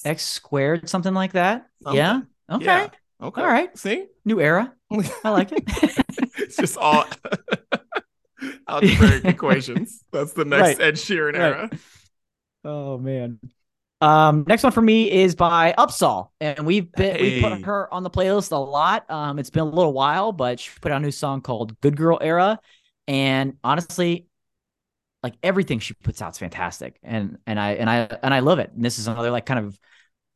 X 0.05 0.23
squared, 0.23 0.87
something 0.89 1.13
like 1.13 1.33
that. 1.33 1.67
Yeah. 1.91 2.21
Okay. 2.51 2.65
Yeah. 2.65 2.89
Okay. 3.21 3.41
All 3.41 3.47
right. 3.47 3.75
See, 3.77 4.05
New 4.25 4.39
era. 4.41 4.73
I 5.23 5.29
like 5.29 5.51
it. 5.51 5.63
it's 6.37 6.57
just 6.57 6.77
all 6.77 7.05
algebraic 8.67 9.25
equations. 9.25 10.03
That's 10.11 10.33
the 10.33 10.45
next 10.45 10.79
Right. 10.79 10.81
Ed 10.81 10.95
Sheeran 10.95 11.33
Right. 11.33 11.41
era. 11.41 11.69
Oh 12.63 12.97
man. 12.97 13.39
Um, 14.01 14.45
next 14.47 14.63
one 14.63 14.71
for 14.71 14.81
me 14.81 15.11
is 15.11 15.35
by 15.35 15.75
Upsahl, 15.77 16.29
and 16.39 16.65
we've 16.65 16.91
been 16.91 17.21
we 17.21 17.41
put 17.41 17.61
her 17.65 17.93
on 17.93 18.01
the 18.01 18.09
playlist 18.09 18.51
a 18.51 18.55
lot. 18.55 19.09
Um, 19.09 19.37
it's 19.37 19.51
been 19.51 19.61
a 19.61 19.65
little 19.65 19.93
while, 19.93 20.31
but 20.31 20.59
she 20.59 20.71
put 20.81 20.91
out 20.91 20.97
a 20.97 21.03
new 21.05 21.11
song 21.11 21.41
called 21.41 21.79
"Good 21.81 21.95
Girl 21.95 22.17
Era," 22.19 22.59
and 23.07 23.57
honestly, 23.63 24.25
like 25.21 25.35
everything 25.43 25.79
she 25.79 25.93
puts 25.93 26.19
out 26.19 26.33
is 26.33 26.39
fantastic, 26.39 26.97
and 27.03 27.37
and 27.45 27.59
I 27.59 27.73
and 27.73 27.89
I 27.89 28.17
and 28.23 28.33
I 28.33 28.39
love 28.39 28.57
it. 28.57 28.71
And 28.73 28.83
this 28.83 28.97
is 28.97 29.07
another 29.07 29.29
like 29.29 29.45
kind 29.45 29.59
of 29.59 29.79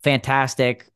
fantastic, 0.04 0.88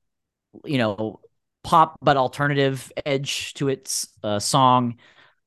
you 0.63 0.77
know, 0.77 1.21
pop 1.63 1.97
but 2.03 2.17
alternative 2.17 2.91
edge 3.03 3.55
to 3.55 3.69
its 3.69 4.09
uh, 4.23 4.37
song. 4.37 4.97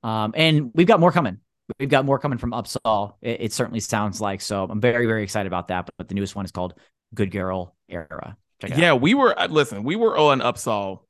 Um, 0.02 0.32
and 0.36 0.72
we've 0.74 0.88
got 0.88 0.98
more 0.98 1.12
coming. 1.12 1.38
We've 1.78 1.88
got 1.88 2.04
more 2.04 2.18
coming 2.18 2.38
from 2.38 2.50
Upsahl. 2.50 3.14
It, 3.22 3.42
it 3.42 3.52
certainly 3.52 3.78
sounds 3.78 4.20
like 4.20 4.40
so. 4.40 4.64
I'm 4.68 4.80
very 4.80 5.06
very 5.06 5.22
excited 5.22 5.46
about 5.46 5.68
that. 5.68 5.88
But, 5.96 6.08
the 6.08 6.14
newest 6.14 6.34
one 6.34 6.44
is 6.44 6.50
called 6.50 6.74
Good 7.14 7.30
Girl 7.30 7.74
Era. 7.88 8.36
Out. 8.64 8.78
Yeah, 8.78 8.94
we 8.94 9.14
were 9.14 9.38
uh, 9.38 9.48
listen. 9.48 9.82
We 9.82 9.96
were 9.96 10.16
on 10.16 10.40
Upsahl 10.40 11.00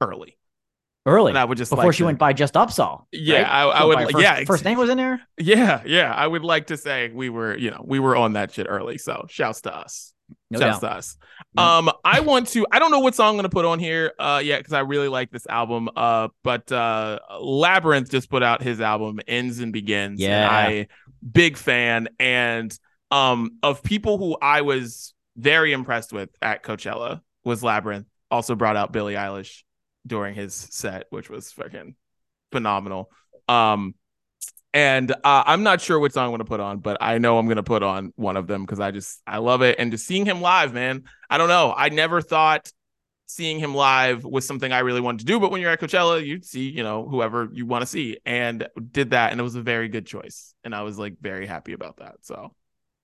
early, 0.00 0.36
early 1.06 1.30
and 1.30 1.38
I 1.38 1.44
would 1.44 1.56
just 1.56 1.70
before 1.70 1.84
like 1.86 1.94
she 1.94 1.98
to- 1.98 2.06
went 2.06 2.18
by 2.18 2.32
just 2.32 2.54
Upsahl. 2.54 3.04
Yeah, 3.12 3.42
right? 3.42 3.46
I, 3.48 3.62
I 3.64 3.84
would. 3.84 3.98
First, 4.10 4.18
yeah, 4.18 4.44
first 4.44 4.64
name 4.64 4.76
was 4.78 4.90
in 4.90 4.96
there. 4.98 5.20
Yeah, 5.38 5.82
yeah. 5.86 6.12
I 6.12 6.26
would 6.26 6.42
like 6.42 6.66
to 6.66 6.76
say 6.76 7.10
we 7.14 7.28
were, 7.28 7.56
you 7.56 7.70
know, 7.70 7.84
we 7.86 8.00
were 8.00 8.16
on 8.16 8.32
that 8.32 8.52
shit 8.52 8.66
early. 8.68 8.98
So 8.98 9.26
shouts 9.28 9.60
to 9.62 9.76
us. 9.76 10.12
No 10.50 10.58
shouts 10.58 10.80
doubt. 10.80 10.88
to 10.90 10.96
us. 10.96 11.16
No. 11.54 11.62
Um, 11.62 11.90
I 12.04 12.20
want 12.20 12.48
to. 12.48 12.66
I 12.72 12.80
don't 12.80 12.90
know 12.90 13.00
what 13.00 13.14
song 13.14 13.30
I'm 13.30 13.36
gonna 13.36 13.48
put 13.50 13.64
on 13.64 13.78
here. 13.78 14.12
Uh, 14.18 14.40
yeah, 14.44 14.58
because 14.58 14.72
I 14.72 14.80
really 14.80 15.08
like 15.08 15.30
this 15.30 15.46
album. 15.46 15.88
Uh, 15.94 16.28
but 16.42 16.70
uh, 16.72 17.20
Labrinth 17.40 18.10
just 18.10 18.28
put 18.30 18.42
out 18.42 18.62
his 18.62 18.80
album 18.80 19.20
Ends 19.28 19.60
and 19.60 19.72
Begins. 19.72 20.20
and 20.20 20.28
Yeah. 20.28 20.48
I 20.50 20.88
big 21.30 21.56
fan 21.56 22.08
and 22.18 22.76
um 23.10 23.50
of 23.62 23.82
people 23.82 24.16
who 24.18 24.36
I 24.40 24.62
was 24.62 25.12
very 25.36 25.72
impressed 25.72 26.12
with 26.12 26.30
at 26.42 26.62
Coachella 26.62 27.20
was 27.44 27.62
Labrinth. 27.62 28.06
Also 28.30 28.54
brought 28.54 28.76
out 28.76 28.92
Billie 28.92 29.14
Eilish 29.14 29.62
during 30.06 30.34
his 30.34 30.54
set, 30.54 31.06
which 31.10 31.28
was 31.28 31.52
fucking 31.52 31.94
phenomenal. 32.52 33.10
Um, 33.48 33.94
and 34.72 35.10
uh, 35.10 35.42
I'm 35.46 35.64
not 35.64 35.80
sure 35.80 35.98
which 35.98 36.12
song 36.12 36.32
I'm 36.32 36.38
to 36.38 36.44
put 36.44 36.60
on, 36.60 36.78
but 36.78 36.98
I 37.00 37.18
know 37.18 37.38
I'm 37.38 37.46
to 37.56 37.62
put 37.62 37.82
on 37.82 38.12
one 38.14 38.36
of 38.36 38.46
them 38.46 38.62
because 38.62 38.78
I 38.78 38.92
just 38.92 39.20
I 39.26 39.38
love 39.38 39.62
it. 39.62 39.80
And 39.80 39.90
just 39.90 40.06
seeing 40.06 40.24
him 40.24 40.40
live, 40.40 40.72
man, 40.72 41.04
I 41.28 41.38
don't 41.38 41.48
know. 41.48 41.74
I 41.76 41.88
never 41.88 42.20
thought 42.20 42.70
seeing 43.26 43.58
him 43.58 43.74
live 43.74 44.24
was 44.24 44.46
something 44.46 44.72
I 44.72 44.80
really 44.80 45.00
wanted 45.00 45.20
to 45.20 45.24
do, 45.24 45.38
but 45.40 45.50
when 45.50 45.60
you're 45.60 45.70
at 45.70 45.80
Coachella, 45.80 46.24
you 46.24 46.40
see, 46.42 46.68
you 46.68 46.82
know, 46.82 47.08
whoever 47.08 47.48
you 47.52 47.64
want 47.64 47.82
to 47.82 47.86
see, 47.86 48.18
and 48.26 48.68
did 48.90 49.10
that, 49.10 49.30
and 49.30 49.40
it 49.40 49.44
was 49.44 49.54
a 49.54 49.62
very 49.62 49.88
good 49.88 50.06
choice, 50.06 50.54
and 50.64 50.74
I 50.74 50.82
was 50.82 50.98
like 50.98 51.14
very 51.20 51.46
happy 51.46 51.72
about 51.72 51.98
that. 51.98 52.16
So, 52.22 52.54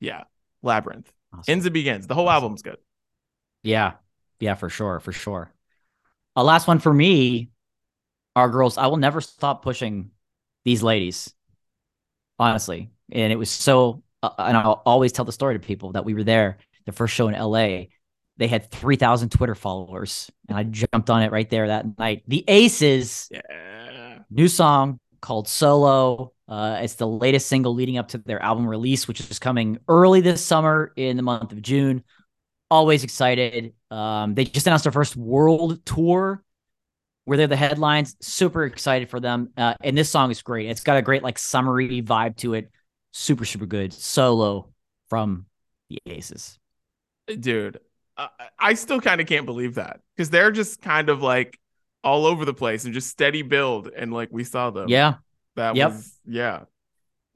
yeah, 0.01 0.25
Labrinth 0.65 1.07
Awesome. 1.39 1.53
ends 1.53 1.67
and 1.67 1.73
begins. 1.73 2.07
The 2.07 2.15
whole 2.15 2.29
Awesome. 2.29 2.45
album's 2.45 2.63
good. 2.63 2.79
Yeah, 3.63 3.95
yeah, 4.41 4.55
for 4.55 4.69
sure, 4.71 5.01
for 5.01 5.13
sure. 5.13 5.53
A 6.37 6.45
last 6.45 6.69
one 6.69 6.79
for 6.79 6.93
me, 6.93 7.51
our 8.37 8.49
girls. 8.51 8.79
I 8.79 8.87
will 8.89 8.97
never 8.99 9.21
stop 9.21 9.63
pushing 9.63 10.11
these 10.65 10.83
ladies, 10.83 11.35
honestly. 12.39 12.91
And 13.13 13.33
it 13.33 13.37
was 13.37 13.51
so, 13.51 14.03
uh, 14.23 14.31
and 14.39 14.57
I'll 14.57 14.83
always 14.85 15.13
tell 15.13 15.25
the 15.25 15.33
story 15.33 15.55
to 15.55 15.61
people 15.65 15.93
that 15.93 16.05
we 16.05 16.15
were 16.15 16.25
there, 16.25 16.59
the 16.85 16.93
first 16.93 17.15
show 17.15 17.29
in 17.29 17.35
LA. 17.35 17.89
They 18.39 18.49
had 18.49 18.71
three 18.71 18.97
thousand 18.97 19.31
Twitter 19.31 19.55
followers, 19.55 20.31
and 20.49 20.59
I 20.59 20.65
jumped 20.65 21.09
on 21.09 21.23
it 21.23 21.33
right 21.33 21.49
there 21.49 21.69
that 21.69 21.99
night. 21.99 22.23
The 22.29 22.45
Aces, 22.49 23.29
Yeah, 23.31 24.19
new 24.31 24.49
song 24.49 25.01
called 25.23 25.49
Solo. 25.49 26.33
Uh, 26.49 26.79
it's 26.81 26.95
the 26.95 27.07
latest 27.07 27.49
single 27.49 27.75
leading 27.75 27.99
up 27.99 28.09
to 28.09 28.19
their 28.19 28.41
album 28.41 28.67
release, 28.67 29.09
which 29.09 29.21
is 29.21 29.39
coming 29.39 29.79
early 29.89 30.21
this 30.21 30.45
summer 30.45 30.93
in 30.97 31.17
the 31.17 31.23
month 31.23 31.53
of 31.53 31.61
June. 31.61 32.05
Always 32.71 33.05
excited. 33.05 33.75
Um, 33.91 34.35
they 34.35 34.45
just 34.45 34.67
announced 34.67 34.85
their 34.85 34.93
first 34.93 35.17
world 35.17 35.85
tour 35.85 36.43
where 37.25 37.37
they're 37.37 37.47
the 37.47 37.57
headlines. 37.57 38.17
Super 38.21 38.65
excited 38.65 39.11
for 39.11 39.21
them. 39.21 39.51
Uh, 39.57 39.75
and 39.83 39.99
this 39.99 40.09
song 40.09 40.31
is 40.31 40.43
great. 40.43 40.69
It's 40.69 40.83
got 40.83 40.97
a 40.97 41.03
great, 41.03 41.23
like, 41.23 41.39
summery 41.39 42.03
vibe 42.03 42.37
to 42.39 42.55
it. 42.55 42.71
Super, 43.13 43.45
super 43.45 43.67
good. 43.67 43.93
Solo 43.93 44.71
from 45.09 45.47
the 45.89 45.99
Aces. 46.07 46.59
dude, 47.41 47.79
I, 48.17 48.29
I 48.59 48.75
still 48.75 49.01
kind 49.01 49.21
of 49.21 49.27
can't 49.27 49.47
believe 49.47 49.75
that 49.75 50.01
because 50.17 50.31
they're 50.31 50.51
just 50.53 50.81
kind 50.81 51.09
of 51.09 51.23
like 51.23 51.59
all 52.03 52.27
over 52.27 52.45
the 52.45 52.55
place 52.55 52.85
and 52.85 52.95
just 52.95 53.09
steady 53.09 53.43
build, 53.43 53.89
and 53.89 54.13
like 54.13 54.29
we 54.31 54.45
saw 54.45 54.71
them. 54.71 54.89
Yeah. 54.89 55.15
That 55.57 55.77
Yep. 55.77 55.91
was 55.93 56.19
yeah. 56.27 56.61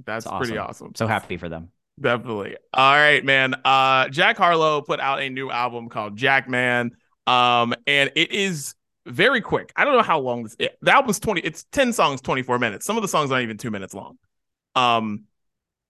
That's 0.05 0.25
It's 0.25 0.35
pretty 0.37 0.57
awesome. 0.57 0.87
awesome. 0.89 0.95
So 0.95 1.07
happy 1.07 1.37
for 1.37 1.49
them. 1.49 1.69
Definitely. 2.01 2.57
All 2.73 2.95
right, 2.95 3.25
man. 3.25 3.55
Uh 3.65 4.09
Jack 4.09 4.37
Harlow 4.39 4.83
put 4.83 5.01
out 5.01 5.21
a 5.21 5.29
new 5.29 5.51
album 5.51 5.89
called 5.89 6.17
Jackman. 6.17 6.93
Um, 7.27 7.75
and 7.87 8.11
it 8.17 8.33
is 8.33 8.75
very 9.07 9.41
quick. 9.41 9.73
I 9.77 9.85
don't 9.85 9.95
know 9.95 10.03
how 10.03 10.21
long 10.21 10.43
this 10.45 10.57
it, 10.59 10.77
the 10.83 10.93
album's 10.93 11.21
20, 11.21 11.43
it's 11.43 11.65
10 11.73 11.93
songs, 11.93 12.21
24 12.21 12.59
minutes. 12.59 12.87
Some 12.87 12.97
of 12.97 13.03
the 13.03 13.09
songs 13.09 13.31
aren't 13.31 13.43
even 13.45 13.57
two 13.59 13.71
minutes 13.71 13.95
long. 13.95 14.19
Um, 14.75 15.25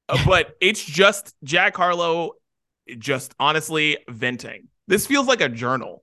but 0.27 0.57
it's 0.61 0.85
just 0.85 1.35
Jack 1.45 1.77
Harlow 1.77 2.33
just 2.99 3.35
honestly 3.39 3.99
venting. 4.09 4.69
This 4.89 5.07
feels 5.07 5.27
like 5.29 5.41
a 5.41 5.49
journal. 5.49 6.03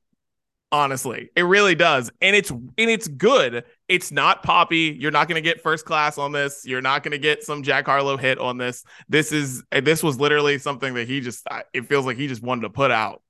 Honestly, 0.69 1.29
it 1.33 1.43
really 1.43 1.75
does. 1.75 2.11
And 2.19 2.35
it's 2.35 2.51
and 2.51 2.71
it's 2.77 3.07
good. 3.07 3.63
It's 3.87 4.11
not 4.11 4.43
poppy. 4.43 4.97
You're 4.99 5.11
not 5.11 5.29
going 5.29 5.41
to 5.41 5.41
get 5.41 5.61
first 5.61 5.85
class 5.85 6.17
on 6.17 6.33
this. 6.33 6.65
You're 6.65 6.81
not 6.81 7.03
going 7.03 7.13
to 7.13 7.17
get 7.17 7.41
some 7.43 7.63
Jack 7.63 7.85
Harlow 7.85 8.17
hit 8.17 8.37
on 8.37 8.57
this. 8.57 8.83
This 9.07 9.31
is 9.31 9.63
this 9.71 10.03
was 10.03 10.19
literally 10.19 10.57
something 10.57 10.93
that 10.95 11.07
he 11.07 11.21
just 11.21 11.47
it 11.73 11.85
feels 11.87 12.05
like 12.05 12.17
he 12.17 12.27
just 12.27 12.43
wanted 12.43 12.63
to 12.63 12.69
put 12.69 12.91
out. 12.91 13.23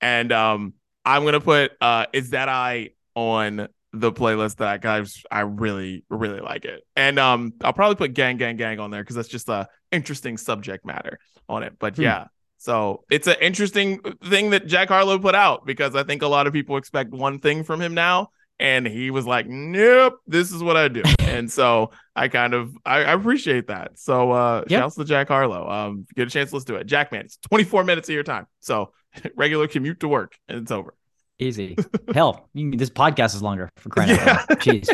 And 0.00 0.32
um 0.32 0.74
I'm 1.04 1.22
going 1.22 1.34
to 1.34 1.40
put 1.40 1.72
uh 1.80 2.06
is 2.12 2.30
that 2.30 2.48
I 2.48 2.90
on 3.14 3.68
the 3.92 4.12
playlist 4.12 4.56
that 4.56 4.68
I 4.68 4.78
guys 4.78 5.22
I 5.30 5.40
really 5.40 6.04
really 6.10 6.40
like 6.40 6.64
it. 6.64 6.82
And 6.96 7.20
um 7.20 7.52
I'll 7.62 7.72
probably 7.72 7.96
put 7.96 8.14
gang 8.14 8.36
gang 8.36 8.56
gang 8.56 8.80
on 8.80 8.90
there 8.90 9.04
cuz 9.04 9.14
that's 9.14 9.28
just 9.28 9.48
a 9.48 9.68
interesting 9.92 10.36
subject 10.36 10.84
matter 10.84 11.20
on 11.48 11.62
it. 11.62 11.74
But 11.78 11.96
Hmm. 11.96 12.02
yeah. 12.02 12.26
So 12.60 13.04
it's 13.10 13.26
an 13.26 13.36
interesting 13.40 14.00
thing 14.22 14.50
that 14.50 14.66
Jack 14.66 14.88
Harlow 14.88 15.18
put 15.18 15.34
out 15.34 15.64
because 15.64 15.96
I 15.96 16.02
think 16.02 16.20
a 16.20 16.26
lot 16.26 16.46
of 16.46 16.52
people 16.52 16.76
expect 16.76 17.10
one 17.10 17.38
thing 17.38 17.64
from 17.64 17.80
him 17.80 17.94
now. 17.94 18.28
And 18.58 18.86
he 18.86 19.10
was 19.10 19.26
like, 19.26 19.46
nope, 19.48 20.18
this 20.26 20.52
is 20.52 20.62
what 20.62 20.76
I 20.76 20.88
do. 20.88 21.02
and 21.20 21.50
so 21.50 21.92
I 22.14 22.28
kind 22.28 22.52
of 22.52 22.76
I, 22.84 22.98
I 22.98 23.12
appreciate 23.14 23.68
that. 23.68 23.98
So 23.98 24.30
uh 24.32 24.64
Yep. 24.68 24.78
shouts 24.78 24.96
to 24.96 25.04
Jack 25.06 25.28
Harlow. 25.28 25.66
Um 25.70 26.06
get 26.14 26.28
a 26.28 26.30
chance, 26.30 26.52
let's 26.52 26.66
do 26.66 26.74
it. 26.76 26.84
Jackman, 26.86 27.22
it's 27.22 27.38
24 27.48 27.82
minutes 27.84 28.10
of 28.10 28.14
your 28.14 28.24
time. 28.24 28.46
So 28.60 28.92
regular 29.36 29.66
commute 29.66 30.00
to 30.00 30.08
work 30.08 30.36
and 30.46 30.58
it's 30.60 30.70
over. 30.70 30.92
Easy. 31.38 31.78
Hell, 32.14 32.50
you 32.52 32.72
this 32.72 32.90
podcast 32.90 33.34
is 33.34 33.40
longer 33.42 33.70
for 33.76 33.88
crying 33.88 34.10
Yeah. 34.10 34.44
out 34.50 34.50
loud. 34.50 34.60
Jeez. 34.60 34.90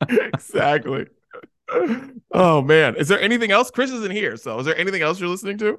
exactly. 0.00 1.06
Oh 2.32 2.62
man. 2.62 2.96
Is 2.96 3.08
there 3.08 3.20
anything 3.20 3.50
else? 3.50 3.70
Chris 3.70 3.90
isn't 3.90 4.12
here. 4.12 4.36
So 4.36 4.58
is 4.60 4.66
there 4.66 4.76
anything 4.76 5.02
else 5.02 5.18
you're 5.20 5.28
listening 5.28 5.58
to? 5.58 5.78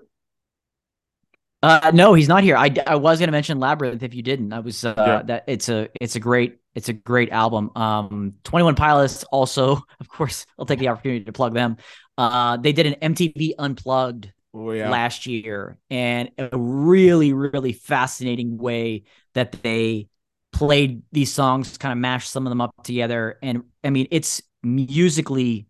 Uh, 1.64 1.92
no, 1.94 2.14
he's 2.16 2.28
not 2.28 2.44
here. 2.44 2.58
I, 2.58 2.74
I 2.88 2.96
was 2.96 3.20
gonna 3.20 3.32
mention 3.32 3.60
Labrinth 3.60 4.02
if 4.02 4.16
you 4.16 4.24
didn't. 4.24 4.52
I 4.52 4.60
was 4.60 4.84
uh, 4.84 4.94
Yeah. 4.98 5.22
that 5.24 5.44
it's 5.48 5.70
a 5.70 5.90
it's 6.00 6.16
a 6.16 6.20
great 6.20 6.58
it's 6.74 6.90
a 6.90 6.94
great 6.94 7.30
album. 7.32 7.70
Um, 7.76 8.34
Twenty 8.44 8.64
One 8.64 8.76
Pilots 8.76 9.24
also, 9.26 9.74
of 10.00 10.10
course, 10.10 10.46
I'll 10.58 10.66
take 10.66 10.80
the 10.80 10.88
opportunity 10.88 11.24
to 11.26 11.32
plug 11.32 11.54
them. 11.54 11.78
Uh, 12.18 12.58
they 12.58 12.74
did 12.74 12.88
an 12.88 13.14
MTV 13.14 13.54
Unplugged 13.60 14.32
Oh, 14.54 14.72
yeah. 14.72 14.90
last 14.90 15.28
year, 15.28 15.78
and 15.90 16.30
a 16.38 16.50
really, 16.58 17.32
really 17.32 17.72
fascinating 17.72 18.58
way 18.58 19.04
that 19.34 19.54
they 19.64 20.10
played 20.52 21.04
these 21.14 21.32
songs, 21.32 21.78
kind 21.78 21.94
of 21.94 22.00
mashed 22.00 22.30
some 22.30 22.46
of 22.46 22.52
them 22.52 22.60
up 22.60 22.74
together. 22.84 23.38
And 23.42 23.64
I 23.82 23.92
mean, 23.92 24.08
it's 24.12 24.42
musically 24.62 25.68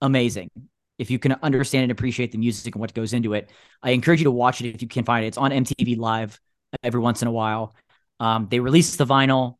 amazing. 0.00 0.50
If 0.98 1.10
you 1.10 1.18
can 1.18 1.32
understand 1.42 1.84
and 1.84 1.92
appreciate 1.92 2.32
the 2.32 2.38
music 2.38 2.74
and 2.74 2.80
what 2.80 2.92
goes 2.92 3.12
into 3.12 3.34
it, 3.34 3.50
I 3.82 3.90
encourage 3.90 4.20
you 4.20 4.24
to 4.24 4.30
watch 4.32 4.60
it 4.60 4.74
if 4.74 4.82
you 4.82 4.88
can 4.88 5.04
find 5.04 5.24
it. 5.24 5.28
It's 5.28 5.38
on 5.38 5.52
MTV 5.52 5.96
Live 5.96 6.40
every 6.82 7.00
once 7.00 7.22
in 7.22 7.28
a 7.28 7.32
while. 7.32 7.74
Um, 8.20 8.48
they 8.50 8.58
released 8.58 8.98
the 8.98 9.06
vinyl 9.06 9.58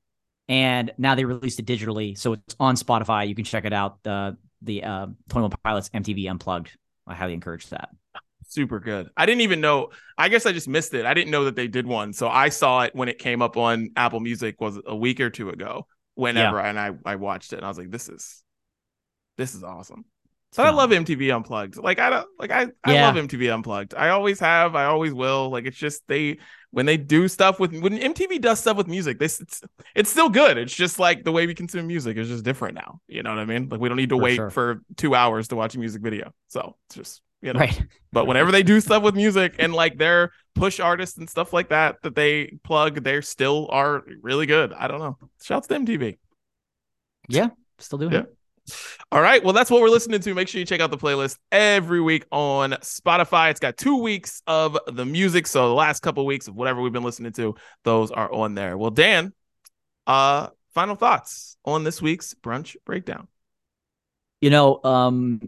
and 0.49 0.93
now 0.99 1.15
they 1.15 1.25
released 1.25 1.59
it 1.61 1.67
digitally, 1.67 2.17
so 2.17 2.33
it's 2.33 2.57
on 2.59 2.75
Spotify. 2.75 3.29
You 3.29 3.35
can 3.35 3.45
check 3.45 3.65
it 3.65 3.73
out. 3.73 4.03
The 4.03 4.37
the 4.63 4.83
uh, 4.83 5.07
Twenty 5.29 5.43
One 5.43 5.53
Pilots 5.63 5.91
MTV 5.91 6.29
Unplugged. 6.29 6.77
I 7.07 7.15
highly 7.15 7.35
encourage 7.35 7.69
that. 7.69 7.91
Super 8.49 8.81
good. 8.81 9.11
I 9.17 9.27
didn't 9.27 9.43
even 9.43 9.61
know. 9.61 9.91
I 10.17 10.31
guess 10.31 10.47
I 10.47 10.53
just 10.53 10.69
missed 10.69 10.95
it. 10.95 11.05
I 11.05 11.13
didn't 11.13 11.31
know 11.31 11.45
that 11.45 11.55
they 11.55 11.69
did 11.69 11.87
one, 11.87 12.15
so 12.15 12.29
I 12.29 12.49
saw 12.49 12.83
it 12.83 12.95
when 12.95 13.09
it 13.09 13.19
came 13.19 13.43
up 13.43 13.57
on 13.59 13.91
Apple 13.95 14.21
Music 14.21 14.59
was 14.61 14.81
a 14.87 14.97
week 14.97 15.21
or 15.21 15.29
two 15.29 15.51
ago. 15.51 15.87
Whenever, 16.15 16.57
yeah. 16.57 16.69
and 16.69 16.81
I 16.81 16.93
I 17.05 17.17
watched 17.17 17.53
it, 17.53 17.57
and 17.57 17.65
I 17.65 17.69
was 17.69 17.79
like, 17.79 17.91
this 17.91 18.09
is 18.09 18.43
this 19.37 19.55
is 19.55 19.63
awesome. 19.63 20.07
So 20.53 20.63
I 20.63 20.71
love 20.71 20.91
MTV 20.91 21.35
Unplugged. 21.35 21.77
Like 21.77 21.99
I 21.99 22.09
don't 22.09 22.29
like 22.39 22.51
I 22.51 22.69
I 22.83 22.93
yeah. 22.95 23.07
love 23.07 23.17
MTV 23.17 23.53
Unplugged. 23.53 23.95
I 23.95 24.09
always 24.11 24.41
have. 24.41 24.75
I 24.75 24.87
always 24.87 25.13
will. 25.13 25.51
Like 25.51 25.67
it's 25.67 25.77
just 25.77 26.03
they 26.09 26.39
when 26.71 26.87
they 26.87 26.97
do 26.97 27.29
stuff 27.29 27.61
with 27.61 27.79
when 27.79 27.99
MTV 27.99 28.41
does 28.41 28.59
stuff 28.59 28.77
with 28.77 28.89
music, 28.89 29.19
this 29.19 29.41
it's 29.41 29.63
it's 29.95 30.11
still 30.11 30.31
good. 30.31 30.57
It's 30.57 30.75
just 30.75 30.99
like 30.99 31.25
the 31.25 31.33
way 31.33 31.47
we 31.47 31.55
consume 31.55 31.87
music 31.87 32.17
is 32.17 32.29
just 32.29 32.45
different 32.45 32.75
now. 32.75 33.01
You 33.09 33.23
know 33.23 33.31
what 33.31 33.39
I 33.39 33.45
mean? 33.45 33.69
Like 33.69 33.81
we 33.81 33.89
don't 33.89 33.99
need 33.99 34.09
to 34.09 34.17
for 34.17 34.23
wait 34.23 34.37
sure. 34.37 34.51
for 34.51 34.83
two 34.97 35.15
hours 35.15 35.49
to 35.49 35.57
watch 35.57 35.75
a 35.75 35.79
music 35.79 36.01
video. 36.01 36.33
So 36.49 36.77
it's 36.87 36.97
just 36.97 37.23
you 37.43 37.53
know. 37.53 37.61
Right. 37.61 37.83
But 38.11 38.27
whenever 38.27 38.51
they 38.51 38.63
do 38.63 38.81
stuff 38.81 39.03
with 39.03 39.15
music 39.15 39.57
and 39.59 39.75
like 39.75 39.99
their 39.99 40.33
push 40.55 40.81
artists 40.81 41.19
and 41.19 41.29
stuff 41.29 41.53
like 41.53 41.69
that 41.69 41.97
that 42.03 42.15
they 42.15 42.59
plug, 42.65 43.05
they 43.05 43.21
still 43.21 43.69
are 43.71 44.03
really 44.23 44.47
good. 44.47 44.73
I 44.73 44.89
don't 44.89 44.99
know. 44.99 45.19
Shouts 45.43 45.69
to 45.69 45.75
MTV. 45.75 46.19
Yeah, 47.29 47.49
still 47.79 47.99
doing 47.99 48.13
yeah. 48.13 48.21
it. 48.21 48.38
All 49.11 49.21
right. 49.21 49.43
Well, 49.43 49.53
that's 49.53 49.71
what 49.71 49.81
we're 49.81 49.89
listening 49.89 50.21
to. 50.21 50.35
Make 50.35 50.49
sure 50.49 50.59
you 50.59 50.67
check 50.67 50.81
out 50.81 50.91
the 50.91 50.99
playlist 50.99 51.39
every 51.51 52.01
week 52.01 52.27
on 52.31 52.73
Spotify. 52.83 53.51
It's 53.51 53.61
got 53.61 53.77
two 53.77 53.97
weeks 53.97 54.43
of 54.47 54.79
the 54.87 55.05
music. 55.05 55.47
So 55.47 55.69
the 55.69 55.75
last 55.75 56.01
couple 56.01 56.23
of 56.23 56.27
weeks 56.27 56.49
of 56.49 56.57
whatever 56.57 56.81
we've 56.81 56.93
been 56.93 57.03
listening 57.03 57.33
to, 57.33 57.55
those 57.85 58.11
are 58.11 58.33
on 58.33 58.55
there. 58.55 58.77
Well, 58.77 58.91
Dan, 58.91 59.33
uh, 60.07 60.49
final 60.75 60.95
thoughts 60.95 61.57
on 61.65 61.85
this 61.85 62.03
week's 62.03 62.35
brunch 62.35 62.77
breakdown. 62.85 63.29
You 64.41 64.51
know, 64.51 64.81
um, 64.85 65.41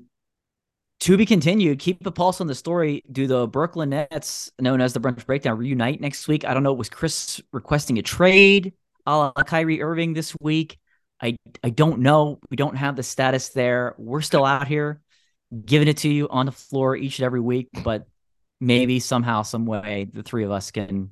to 1.01 1.17
be 1.17 1.25
continued. 1.25 1.79
Keep 1.79 2.03
the 2.05 2.13
pulse 2.13 2.41
on 2.41 2.47
the 2.47 2.55
story. 2.55 3.03
Do 3.11 3.27
the 3.27 3.47
Brooklyn 3.47 3.91
Nets, 3.91 4.51
known 4.59 4.81
as 4.81 4.93
the 4.93 5.01
brunch 5.01 5.25
breakdown, 5.25 5.57
reunite 5.57 6.01
next 6.01 6.29
week? 6.29 6.45
I 6.45 6.55
don't 6.55 6.63
know. 6.63 6.73
Was 6.73 6.91
Chris 6.91 7.41
requesting 7.53 7.99
a 7.99 8.03
trade? 8.03 8.73
A 9.07 9.17
la 9.17 9.33
Kyrie 9.33 9.81
Irving 9.81 10.13
this 10.13 10.37
week. 10.41 10.79
I 11.23 11.37
I 11.63 11.71
don't 11.71 12.01
know. 12.01 12.39
We 12.51 12.57
don't 12.57 12.77
have 12.77 12.97
the 12.97 13.03
status 13.03 13.51
there. 13.51 13.95
We're 13.99 14.23
still 14.23 14.45
out 14.45 14.67
here 14.67 15.01
giving 15.65 15.89
it 15.89 15.99
to 15.99 16.09
you 16.09 16.29
on 16.29 16.47
the 16.47 16.53
floor 16.53 16.97
each 16.97 17.19
and 17.19 17.27
every 17.27 17.41
week, 17.41 17.69
but 17.85 18.07
maybe 18.61 19.01
somehow, 19.01 19.43
some 19.43 19.67
way, 19.67 20.09
the 20.13 20.23
three 20.23 20.45
of 20.45 20.51
us 20.51 20.71
can 20.71 21.11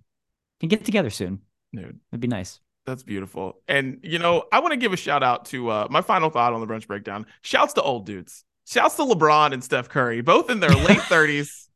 can 0.61 0.69
get 0.69 0.85
together 0.85 1.11
soon. 1.11 1.41
Dude, 1.73 1.99
it'd 2.13 2.21
be 2.21 2.29
nice. 2.29 2.61
That's 2.87 3.03
beautiful. 3.03 3.61
And 3.69 3.99
you 4.03 4.19
know, 4.19 4.45
I 4.53 4.61
want 4.61 4.73
to 4.73 4.79
give 4.79 4.93
a 4.93 4.97
shout 4.97 5.23
out 5.23 5.47
to 5.47 5.69
uh, 5.69 5.87
my 5.91 6.01
final 6.01 6.31
thought 6.31 6.53
on 6.53 6.61
the 6.61 6.67
brunch 6.67 6.87
breakdown. 6.87 7.27
Shouts 7.43 7.75
to 7.75 7.83
old 7.83 8.07
dudes. 8.07 8.45
Shouts 8.67 8.97
to 8.97 9.03
LeBron 9.03 9.53
and 9.53 9.65
Steph 9.65 9.89
Curry, 9.89 10.21
both 10.21 10.51
in 10.51 10.61
their 10.61 10.71
late 10.87 10.99
30s, 10.99 11.69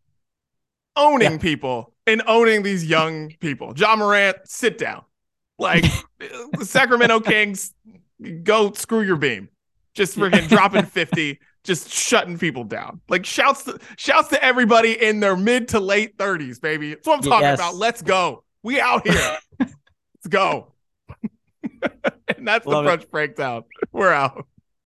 owning 0.96 1.32
yeah. 1.32 1.38
people 1.38 1.94
and 2.06 2.22
owning 2.26 2.62
these 2.62 2.84
young 2.84 3.30
people. 3.40 3.72
Ja 3.76 3.96
Morant, 3.96 4.36
sit 4.44 4.78
down. 4.78 5.02
Like 5.58 5.84
the 6.18 6.64
Sacramento 6.64 7.20
Kings, 7.20 7.72
go 8.42 8.72
screw 8.72 9.02
your 9.02 9.16
beam. 9.16 9.48
Just 9.94 10.16
freaking 10.16 10.48
dropping 10.48 10.86
50, 10.86 11.38
just 11.64 11.90
shutting 11.90 12.38
people 12.38 12.64
down. 12.64 13.00
Like 13.08 13.26
shouts 13.26 13.64
to 13.64 13.78
shouts 13.96 14.28
to 14.28 14.42
everybody 14.42 15.00
in 15.00 15.20
their 15.20 15.36
mid 15.36 15.68
to 15.68 15.80
late 15.80 16.16
30s, 16.16 16.60
baby. 16.60 16.94
That's 16.94 17.06
what 17.06 17.16
I'm 17.16 17.22
talking 17.22 17.42
yes. 17.42 17.58
about. 17.58 17.74
Let's 17.76 18.02
go. 18.02 18.44
We 18.62 18.80
out 18.80 19.06
here. 19.06 19.38
Let's 19.60 20.28
go. 20.28 20.72
and 22.36 22.46
that's 22.46 22.66
Love 22.66 22.84
the 22.84 22.90
brunch 22.90 23.02
it. 23.02 23.10
breakdown. 23.10 23.64
We're 23.92 24.12
out. 24.12 24.46